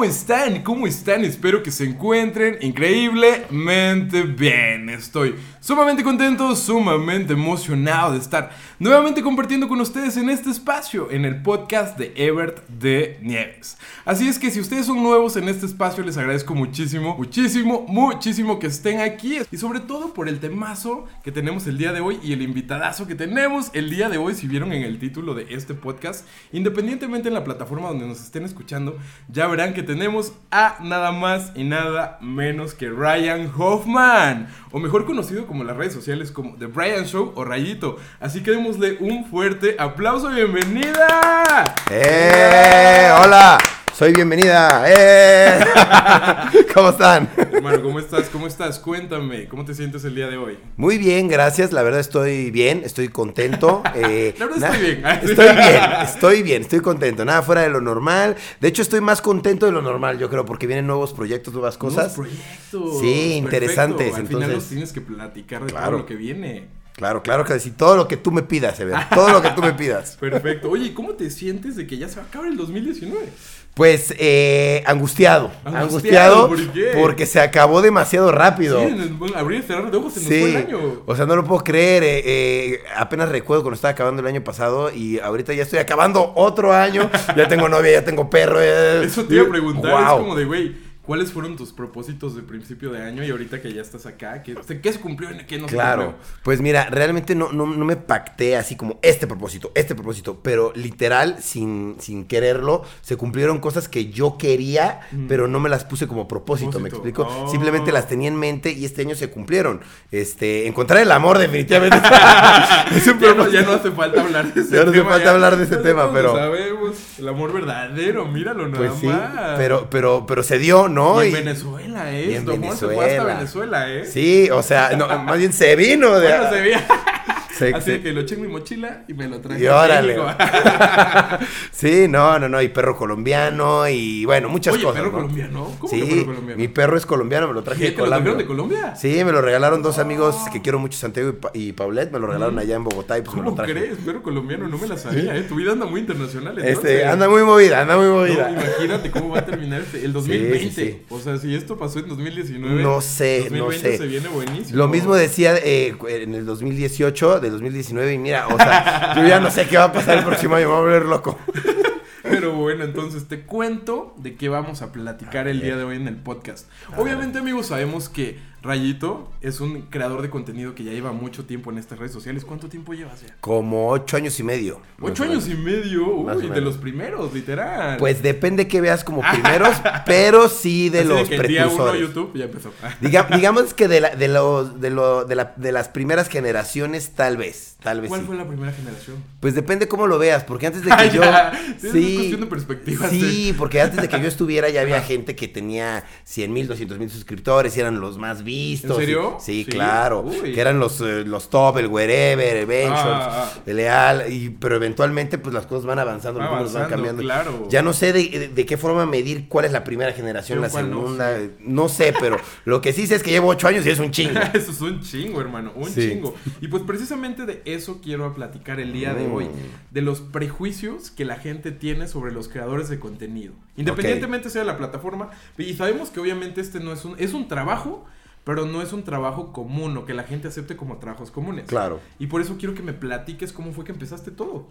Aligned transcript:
¿cómo 0.00 0.10
están? 0.10 0.62
¿Cómo 0.62 0.86
están? 0.86 1.26
Espero 1.26 1.62
que 1.62 1.70
se 1.70 1.84
encuentren 1.84 2.56
increíblemente 2.62 4.22
bien. 4.22 4.88
Estoy 4.88 5.34
sumamente 5.60 6.02
contento, 6.02 6.56
sumamente 6.56 7.34
emocionado 7.34 8.12
de 8.14 8.18
estar 8.18 8.50
nuevamente 8.78 9.22
compartiendo 9.22 9.68
con 9.68 9.78
ustedes 9.78 10.16
en 10.16 10.30
este 10.30 10.48
espacio, 10.48 11.10
en 11.10 11.26
el 11.26 11.42
podcast 11.42 11.98
de 11.98 12.14
Ebert 12.16 12.66
de 12.68 13.18
Nieves. 13.20 13.76
Así 14.06 14.26
es 14.26 14.38
que 14.38 14.50
si 14.50 14.58
ustedes 14.58 14.86
son 14.86 15.02
nuevos 15.02 15.36
en 15.36 15.50
este 15.50 15.66
espacio, 15.66 16.02
les 16.02 16.16
agradezco 16.16 16.54
muchísimo, 16.54 17.14
muchísimo, 17.18 17.84
muchísimo 17.86 18.58
que 18.58 18.68
estén 18.68 19.00
aquí 19.00 19.36
y 19.52 19.56
sobre 19.58 19.80
todo 19.80 20.14
por 20.14 20.30
el 20.30 20.40
temazo 20.40 21.06
que 21.22 21.30
tenemos 21.30 21.66
el 21.66 21.76
día 21.76 21.92
de 21.92 22.00
hoy 22.00 22.18
y 22.22 22.32
el 22.32 22.40
invitadazo 22.40 23.06
que 23.06 23.14
tenemos 23.14 23.70
el 23.74 23.90
día 23.90 24.08
de 24.08 24.16
hoy, 24.16 24.34
si 24.34 24.48
vieron 24.48 24.72
en 24.72 24.82
el 24.82 24.98
título 24.98 25.34
de 25.34 25.46
este 25.50 25.74
podcast, 25.74 26.26
independientemente 26.52 27.28
en 27.28 27.34
la 27.34 27.44
plataforma 27.44 27.88
donde 27.88 28.06
nos 28.06 28.22
estén 28.22 28.44
escuchando, 28.44 28.96
ya 29.28 29.46
verán 29.46 29.74
que 29.74 29.89
tenemos 29.90 30.34
a 30.52 30.76
nada 30.84 31.10
más 31.10 31.50
y 31.56 31.64
nada 31.64 32.16
menos 32.20 32.74
que 32.74 32.88
Ryan 32.88 33.50
Hoffman, 33.58 34.46
o 34.70 34.78
mejor 34.78 35.04
conocido 35.04 35.48
como 35.48 35.64
las 35.64 35.76
redes 35.76 35.92
sociales 35.92 36.30
como 36.30 36.54
The 36.58 36.66
Brian 36.66 37.06
Show 37.06 37.32
o 37.34 37.44
Rayito. 37.44 37.96
Así 38.20 38.40
que 38.44 38.52
démosle 38.52 38.98
un 39.00 39.24
fuerte 39.24 39.74
aplauso 39.80 40.28
bienvenida. 40.28 41.74
¡Eh! 41.90 43.10
¡Hola! 43.20 43.58
Soy 44.00 44.14
bienvenida. 44.14 44.84
¡Eh! 44.86 45.60
¿Cómo 46.74 46.88
están? 46.88 47.28
Hermano, 47.36 47.82
¿cómo 47.82 47.98
estás? 47.98 48.30
¿Cómo 48.30 48.46
estás? 48.46 48.78
Cuéntame, 48.78 49.46
¿cómo 49.46 49.66
te 49.66 49.74
sientes 49.74 50.02
el 50.06 50.14
día 50.14 50.26
de 50.26 50.38
hoy? 50.38 50.58
Muy 50.78 50.96
bien, 50.96 51.28
gracias. 51.28 51.70
La 51.70 51.82
verdad 51.82 52.00
estoy 52.00 52.50
bien, 52.50 52.80
estoy 52.82 53.08
contento. 53.08 53.82
Eh, 53.94 54.34
la 54.38 54.46
verdad 54.46 54.74
estoy 54.74 54.86
bien. 54.86 55.06
Estoy 55.22 55.54
bien, 55.54 55.82
estoy 56.02 56.42
bien, 56.42 56.62
estoy 56.62 56.80
contento. 56.80 57.26
Nada 57.26 57.42
fuera 57.42 57.60
de 57.60 57.68
lo 57.68 57.82
normal. 57.82 58.36
De 58.58 58.68
hecho, 58.68 58.80
estoy 58.80 59.02
más 59.02 59.20
contento 59.20 59.66
de 59.66 59.72
lo 59.72 59.82
normal, 59.82 60.18
yo 60.18 60.30
creo, 60.30 60.46
porque 60.46 60.66
vienen 60.66 60.86
nuevos 60.86 61.12
proyectos, 61.12 61.52
nuevas 61.52 61.76
cosas. 61.76 62.16
Nuevos 62.16 62.38
proyectos. 62.70 63.00
Sí, 63.00 63.34
interesantes. 63.34 64.14
Al 64.14 64.20
entonces... 64.20 64.34
final 64.34 64.52
nos 64.54 64.66
tienes 64.66 64.92
que 64.94 65.02
platicar 65.02 65.66
de 65.66 65.74
todo 65.74 65.90
lo 65.90 66.06
que 66.06 66.16
viene. 66.16 66.80
Claro, 67.00 67.22
claro 67.22 67.44
que 67.44 67.58
sí. 67.58 67.70
Todo 67.70 67.96
lo 67.96 68.08
que 68.08 68.16
tú 68.16 68.30
me 68.30 68.42
pidas, 68.42 68.78
Ever. 68.80 68.96
Todo 69.14 69.30
lo 69.30 69.40
que 69.40 69.50
tú 69.50 69.62
me 69.62 69.72
pidas. 69.72 70.16
Perfecto. 70.20 70.70
Oye, 70.70 70.92
¿cómo 70.92 71.14
te 71.14 71.30
sientes 71.30 71.76
de 71.76 71.86
que 71.86 71.96
ya 71.96 72.08
se 72.08 72.16
va 72.16 72.22
a 72.22 72.26
acabar 72.26 72.48
el 72.48 72.56
2019? 72.56 73.26
Pues 73.74 74.14
eh, 74.18 74.82
angustiado. 74.86 75.50
Angustiado. 75.64 76.50
Porque 76.98 77.24
se 77.24 77.40
acabó 77.40 77.82
demasiado 77.82 78.32
rápido. 78.32 78.80
Sí, 78.80 79.16
abrir 79.34 79.60
y 79.60 79.62
cerrar 79.62 79.90
de 79.90 79.96
ojos 79.96 80.12
se 80.12 80.20
nos 80.20 80.28
fue 80.28 80.50
el 80.50 80.56
año. 80.56 81.02
O 81.06 81.16
sea, 81.16 81.24
no 81.26 81.36
lo 81.36 81.44
puedo 81.44 81.62
creer. 81.62 82.02
Eh, 82.02 82.22
eh, 82.24 82.82
apenas 82.96 83.28
recuerdo 83.28 83.62
cuando 83.62 83.76
estaba 83.76 83.92
acabando 83.92 84.20
el 84.20 84.28
año 84.28 84.42
pasado 84.42 84.92
y 84.92 85.18
ahorita 85.18 85.54
ya 85.54 85.62
estoy 85.62 85.78
acabando 85.78 86.32
otro 86.34 86.74
año. 86.74 87.08
ya 87.36 87.48
tengo 87.48 87.68
novia, 87.68 87.92
ya 87.92 88.04
tengo 88.04 88.28
perro. 88.28 88.60
Eso 88.60 89.24
te 89.24 89.34
iba 89.34 89.44
a 89.44 89.48
preguntar. 89.48 90.02
Es 90.02 90.10
como 90.10 90.34
de, 90.34 90.44
güey 90.44 90.89
¿Cuáles 91.02 91.32
fueron 91.32 91.56
tus 91.56 91.72
propósitos 91.72 92.36
de 92.36 92.42
principio 92.42 92.92
de 92.92 93.02
año 93.02 93.24
y 93.24 93.30
ahorita 93.30 93.62
que 93.62 93.72
ya 93.72 93.80
estás 93.80 94.04
acá? 94.04 94.42
¿Qué, 94.42 94.54
qué 94.54 94.92
se 94.92 95.00
cumplió 95.00 95.30
y 95.30 95.44
qué 95.44 95.58
no 95.58 95.66
se 95.66 95.74
claro. 95.74 96.14
Pues 96.42 96.60
mira, 96.60 96.88
realmente 96.90 97.34
no, 97.34 97.52
no, 97.52 97.66
me 97.66 97.96
pacté 97.96 98.56
así 98.56 98.76
como 98.76 98.98
este 99.02 99.26
propósito, 99.26 99.72
este 99.74 99.94
propósito, 99.94 100.40
pero 100.42 100.72
literal, 100.74 101.38
sin, 101.42 101.96
sin 102.00 102.26
quererlo, 102.26 102.84
se 103.00 103.16
cumplieron 103.16 103.60
cosas 103.60 103.88
que 103.88 104.10
yo 104.10 104.36
quería, 104.36 105.00
pero 105.26 105.48
no 105.48 105.58
me 105.58 105.70
las 105.70 105.84
puse 105.84 106.06
como 106.06 106.28
propósito, 106.28 106.78
¿me 106.80 106.90
explico? 106.90 107.26
Oh. 107.28 107.48
Simplemente 107.48 107.92
las 107.92 108.06
tenía 108.06 108.28
en 108.28 108.36
mente 108.36 108.70
y 108.70 108.84
este 108.84 109.02
año 109.02 109.14
se 109.14 109.30
cumplieron. 109.30 109.80
Este, 110.10 110.66
encontrar 110.66 111.00
el 111.00 111.10
amor 111.12 111.38
definitivamente. 111.38 111.96
es 112.94 113.06
un 113.06 113.18
ya, 113.18 113.34
no, 113.34 113.48
ya, 113.48 113.62
no, 113.62 113.72
hace 113.72 113.90
falta 113.90 114.20
hablar 114.20 114.52
de 114.52 114.60
ese 114.60 114.76
ya 114.76 114.84
tema. 114.84 114.92
Ya 114.92 115.02
no 115.02 115.08
hace 115.08 115.10
falta 115.10 115.30
hablar 115.30 115.56
de 115.56 115.64
ese 115.64 115.76
tema, 115.78 116.12
pero... 116.12 116.34
Sabemos, 116.36 116.96
el 117.18 117.28
amor 117.28 117.52
verdadero, 117.52 118.26
míralo 118.26 118.68
nada 118.68 118.86
pues 118.86 119.00
sí, 119.00 119.06
más. 119.06 119.56
Pero, 119.56 119.88
pero, 119.90 120.26
pero 120.26 120.42
se 120.42 120.58
dio, 120.58 120.89
¿no? 120.90 121.22
Y 121.22 121.28
en 121.28 121.32
Venezuela, 121.32 122.12
¿eh? 122.12 122.30
Y 122.30 122.34
en 122.34 122.46
Venezuela. 122.46 122.76
se 122.76 122.94
fue 122.94 123.10
hasta 123.10 123.24
Venezuela, 123.24 123.90
¿eh? 123.90 124.04
Sí, 124.04 124.50
o 124.50 124.62
sea, 124.62 124.90
no, 124.96 125.06
más 125.06 125.38
bien 125.38 125.52
se 125.52 125.76
vino 125.76 126.18
de... 126.18 126.28
Bueno, 126.28 126.50
se 126.50 126.60
vino. 126.60 126.78
Así 127.74 127.98
que 127.98 128.12
lo 128.12 128.20
eché 128.20 128.34
en 128.34 128.42
mi 128.42 128.48
mochila 128.48 129.04
y 129.08 129.14
me 129.14 129.28
lo 129.28 129.40
traje. 129.40 129.62
Y 129.62 129.66
órale. 129.66 130.16
sí, 131.72 132.06
no, 132.08 132.38
no, 132.38 132.48
no. 132.48 132.62
Y 132.62 132.68
perro 132.68 132.96
colombiano 132.96 133.88
y 133.88 134.24
bueno, 134.24 134.48
muchas 134.48 134.74
Oye, 134.74 134.84
cosas. 134.84 135.00
¿perro 135.00 135.12
colombiano? 135.12 135.70
¿Cómo 135.78 135.92
sí, 135.92 136.00
que 136.00 136.06
perro 136.06 136.26
colombiano? 136.26 136.60
Mi 136.60 136.68
perro 136.68 136.96
es 136.96 137.06
colombiano, 137.06 137.48
me 137.48 137.54
lo 137.54 137.62
traje 137.62 137.84
de 137.84 137.94
Colombia. 137.94 138.24
¿Te 138.24 138.30
lo 138.30 138.36
de 138.36 138.46
Colombia? 138.46 138.96
Sí, 138.96 139.24
me 139.24 139.32
lo 139.32 139.40
regalaron 139.40 139.82
dos 139.82 139.98
amigos 139.98 140.36
que 140.52 140.62
quiero 140.62 140.78
mucho, 140.78 140.98
Santiago 140.98 141.34
y, 141.54 141.72
Paulette. 141.72 142.12
Me 142.12 142.18
lo 142.18 142.26
regalaron 142.26 142.58
allá 142.58 142.76
en 142.76 142.84
Bogotá 142.84 143.18
y 143.18 143.22
pues 143.22 143.30
¿Cómo 143.30 143.42
me 143.42 143.50
lo 143.50 143.56
traje. 143.56 143.72
crees? 143.72 143.98
Perro 143.98 144.22
colombiano, 144.22 144.68
no 144.68 144.78
me 144.78 144.88
la 144.88 144.96
sabía, 144.96 145.36
¿eh? 145.36 145.42
Tu 145.42 145.54
vida 145.54 145.72
anda 145.72 145.86
muy 145.86 146.00
internacional. 146.00 146.58
Este, 146.58 147.04
anda 147.04 147.28
muy 147.28 147.42
movida, 147.42 147.80
anda 147.80 147.96
muy 147.96 148.08
movida. 148.08 148.50
No, 148.50 148.60
imagínate 148.60 149.10
cómo 149.10 149.30
va 149.30 149.40
a 149.40 149.46
terminar 149.46 149.80
este, 149.80 150.04
el 150.04 150.12
2020. 150.12 150.70
Sí, 150.70 150.70
sí, 150.70 151.02
o 151.08 151.18
sea, 151.18 151.38
si 151.38 151.54
esto 151.54 151.78
pasó 151.78 151.98
en 151.98 152.08
2019. 152.08 152.82
No 152.82 153.00
sé, 153.00 153.40
2020 153.40 153.58
no 153.60 153.72
sé. 153.72 153.98
se 153.98 154.06
viene 154.06 154.28
buenísimo. 154.28 154.78
Lo 154.78 154.88
mismo 154.88 155.14
decía 155.14 155.56
eh, 155.56 155.96
en 156.08 156.34
el 156.34 156.46
2018, 156.46 157.40
del 157.50 157.60
2019 157.60 158.14
y 158.14 158.18
mira, 158.18 158.46
o 158.48 158.56
sea, 158.56 159.14
yo 159.16 159.26
ya 159.26 159.40
no 159.40 159.50
sé 159.50 159.66
qué 159.66 159.76
va 159.76 159.84
a 159.84 159.92
pasar 159.92 160.18
el 160.18 160.24
próximo 160.24 160.54
año, 160.56 160.68
me 160.68 160.74
voy 160.74 160.78
a 160.78 160.82
volver 160.82 161.04
loco. 161.06 161.38
Pero 162.22 162.52
bueno, 162.52 162.84
entonces 162.84 163.28
te 163.28 163.42
cuento 163.42 164.14
de 164.18 164.36
qué 164.36 164.48
vamos 164.48 164.82
a 164.82 164.92
platicar 164.92 165.48
el 165.48 165.60
día 165.60 165.76
de 165.76 165.84
hoy 165.84 165.96
en 165.96 166.06
el 166.06 166.16
podcast. 166.16 166.68
Obviamente, 166.96 167.38
amigos, 167.38 167.66
sabemos 167.66 168.08
que 168.08 168.38
Rayito 168.62 169.30
es 169.40 169.60
un 169.60 169.82
creador 169.82 170.22
de 170.22 170.30
contenido 170.30 170.74
que 170.74 170.84
ya 170.84 170.92
lleva 170.92 171.12
mucho 171.12 171.44
tiempo 171.44 171.70
en 171.70 171.78
estas 171.78 171.98
redes 171.98 172.12
sociales. 172.12 172.44
¿Cuánto 172.44 172.68
tiempo 172.68 172.92
llevas 172.92 173.22
ya? 173.22 173.34
Como 173.40 173.88
ocho 173.88 174.16
años 174.16 174.38
y 174.38 174.42
medio. 174.42 174.80
Ocho 175.00 175.24
años 175.24 175.48
y 175.48 175.54
medio, 175.54 176.06
uy, 176.06 176.48
de 176.48 176.60
los 176.60 176.76
primeros, 176.76 177.32
literal. 177.32 177.96
Pues 177.96 178.22
depende 178.22 178.68
que 178.68 178.80
veas 178.80 179.02
como 179.02 179.22
primeros, 179.32 179.76
pero 180.04 180.48
sí 180.48 180.90
de 180.90 181.00
Así 181.00 181.08
los 181.08 181.18
de 181.18 181.36
que 181.36 181.36
precursores. 181.36 181.76
Día 181.76 181.84
uno 181.84 181.94
YouTube 181.94 182.32
ya 182.34 182.44
empezó. 182.44 182.72
digamos 183.36 183.74
que 183.74 183.88
de, 183.88 184.00
la, 184.00 184.14
de, 184.14 184.28
los, 184.28 184.80
de, 184.80 184.90
lo, 184.90 185.24
de, 185.24 185.34
la, 185.36 185.54
de 185.56 185.72
las 185.72 185.88
primeras 185.88 186.28
generaciones, 186.28 187.12
tal 187.14 187.36
vez. 187.36 187.76
Tal 187.82 188.02
vez 188.02 188.08
¿Cuál 188.08 188.20
sí. 188.20 188.26
fue 188.26 188.36
la 188.36 188.46
primera 188.46 188.72
generación? 188.72 189.16
Pues 189.40 189.54
depende 189.54 189.88
cómo 189.88 190.06
lo 190.06 190.18
veas, 190.18 190.44
porque 190.44 190.66
antes 190.66 190.84
de 190.84 190.90
que 190.96 191.10
yo. 191.10 191.22
ya. 191.22 191.52
Sí, 191.80 191.90
Sí, 191.90 192.06
es 192.08 192.14
cuestión 192.16 192.40
de 192.42 192.46
perspectiva. 192.46 193.08
Sí, 193.08 193.54
porque 193.56 193.80
antes 193.80 194.02
de 194.02 194.08
que 194.08 194.20
yo 194.20 194.28
estuviera 194.28 194.68
ya 194.68 194.82
había 194.82 195.00
gente 195.00 195.34
que 195.34 195.48
tenía 195.48 196.04
100 196.24 196.52
mil, 196.52 196.68
200 196.68 196.98
mil 196.98 197.10
suscriptores 197.10 197.76
y 197.76 197.80
eran 197.80 198.00
los 198.00 198.18
más 198.18 198.42
vistos. 198.50 198.90
¿En 198.92 198.96
serio? 198.96 199.36
Sí, 199.40 199.64
Sí. 199.64 199.70
claro. 199.70 200.20
Uy. 200.22 200.52
Que 200.52 200.60
eran 200.60 200.78
los, 200.78 201.00
eh, 201.00 201.24
los 201.24 201.48
top, 201.50 201.78
el 201.78 201.86
wherever, 201.86 202.56
el 202.56 202.66
ventures, 202.66 203.00
Ah, 203.04 203.50
ah. 203.54 203.60
el 203.66 203.76
leal. 203.76 204.32
Y, 204.32 204.50
pero 204.50 204.76
eventualmente, 204.76 205.38
pues 205.38 205.54
las 205.54 205.66
cosas 205.66 205.86
van 205.86 205.98
avanzando, 205.98 206.40
Va 206.40 206.46
los 206.46 206.52
números 206.54 206.72
van 206.74 206.88
cambiando. 206.90 207.22
claro. 207.22 207.66
Ya 207.70 207.82
no 207.82 207.92
sé 207.92 208.12
de, 208.12 208.28
de- 208.28 208.48
de 208.48 208.66
qué 208.66 208.76
forma 208.76 209.06
medir 209.06 209.48
cuál 209.48 209.64
es 209.66 209.72
la 209.72 209.84
primera 209.84 210.12
generación, 210.12 210.60
Pero 210.60 210.72
la 210.74 210.82
no, 210.82 211.00
segunda. 211.00 211.38
No, 211.60 211.88
sé, 211.88 212.12
pero 212.18 212.36
lo 212.64 212.80
que 212.80 212.92
sí 212.92 213.06
sé 213.06 213.14
es 213.16 213.22
que 213.22 213.30
llevo 213.30 213.48
8 213.48 213.68
años 213.68 213.86
y 213.86 213.90
es 213.90 213.98
un 213.98 214.10
chingo. 214.10 214.40
Eso 214.54 214.70
es 214.72 214.80
un 214.80 215.00
chingo, 215.00 215.40
hermano, 215.40 215.72
un 215.76 215.88
Sí. 215.88 216.08
chingo. 216.10 216.34
Y 216.60 216.68
pues 216.68 216.82
precisamente 216.82 217.46
de 217.46 217.62
eso 217.64 218.00
quiero 218.02 218.32
platicar 218.34 218.80
el 218.80 218.92
día 218.92 219.14
de 219.14 219.26
hoy, 219.26 219.44
Mm. 219.44 219.94
de 219.94 220.02
los 220.02 220.20
prejuicios 220.20 221.10
que 221.10 221.24
la 221.24 221.36
gente 221.36 221.70
tiene 221.72 222.08
sobre 222.08 222.32
los 222.32 222.48
creadores 222.48 222.88
de 222.88 222.98
contenido, 222.98 223.52
independientemente 223.76 224.50
sea 224.50 224.64
la 224.64 224.76
plataforma. 224.76 225.30
Y 225.58 225.74
sabemos 225.74 226.10
que 226.10 226.20
obviamente 226.20 226.60
este 226.60 226.80
no 226.80 226.92
es 226.92 227.04
un 227.04 227.14
es 227.18 227.32
un 227.34 227.46
trabajo, 227.48 228.04
pero 228.50 228.66
no 228.66 228.82
es 228.82 228.92
un 228.92 229.04
trabajo 229.04 229.52
común 229.52 229.96
o 229.96 230.04
que 230.04 230.12
la 230.12 230.24
gente 230.24 230.48
acepte 230.48 230.74
como 230.76 230.96
trabajos 230.98 231.30
comunes. 231.30 231.66
Claro. 231.68 232.00
Y 232.18 232.26
por 232.26 232.40
eso 232.40 232.56
quiero 232.58 232.74
que 232.74 232.82
me 232.82 232.92
platiques 232.92 233.52
cómo 233.52 233.72
fue 233.72 233.84
que 233.84 233.92
empezaste 233.92 234.32
todo. 234.32 234.66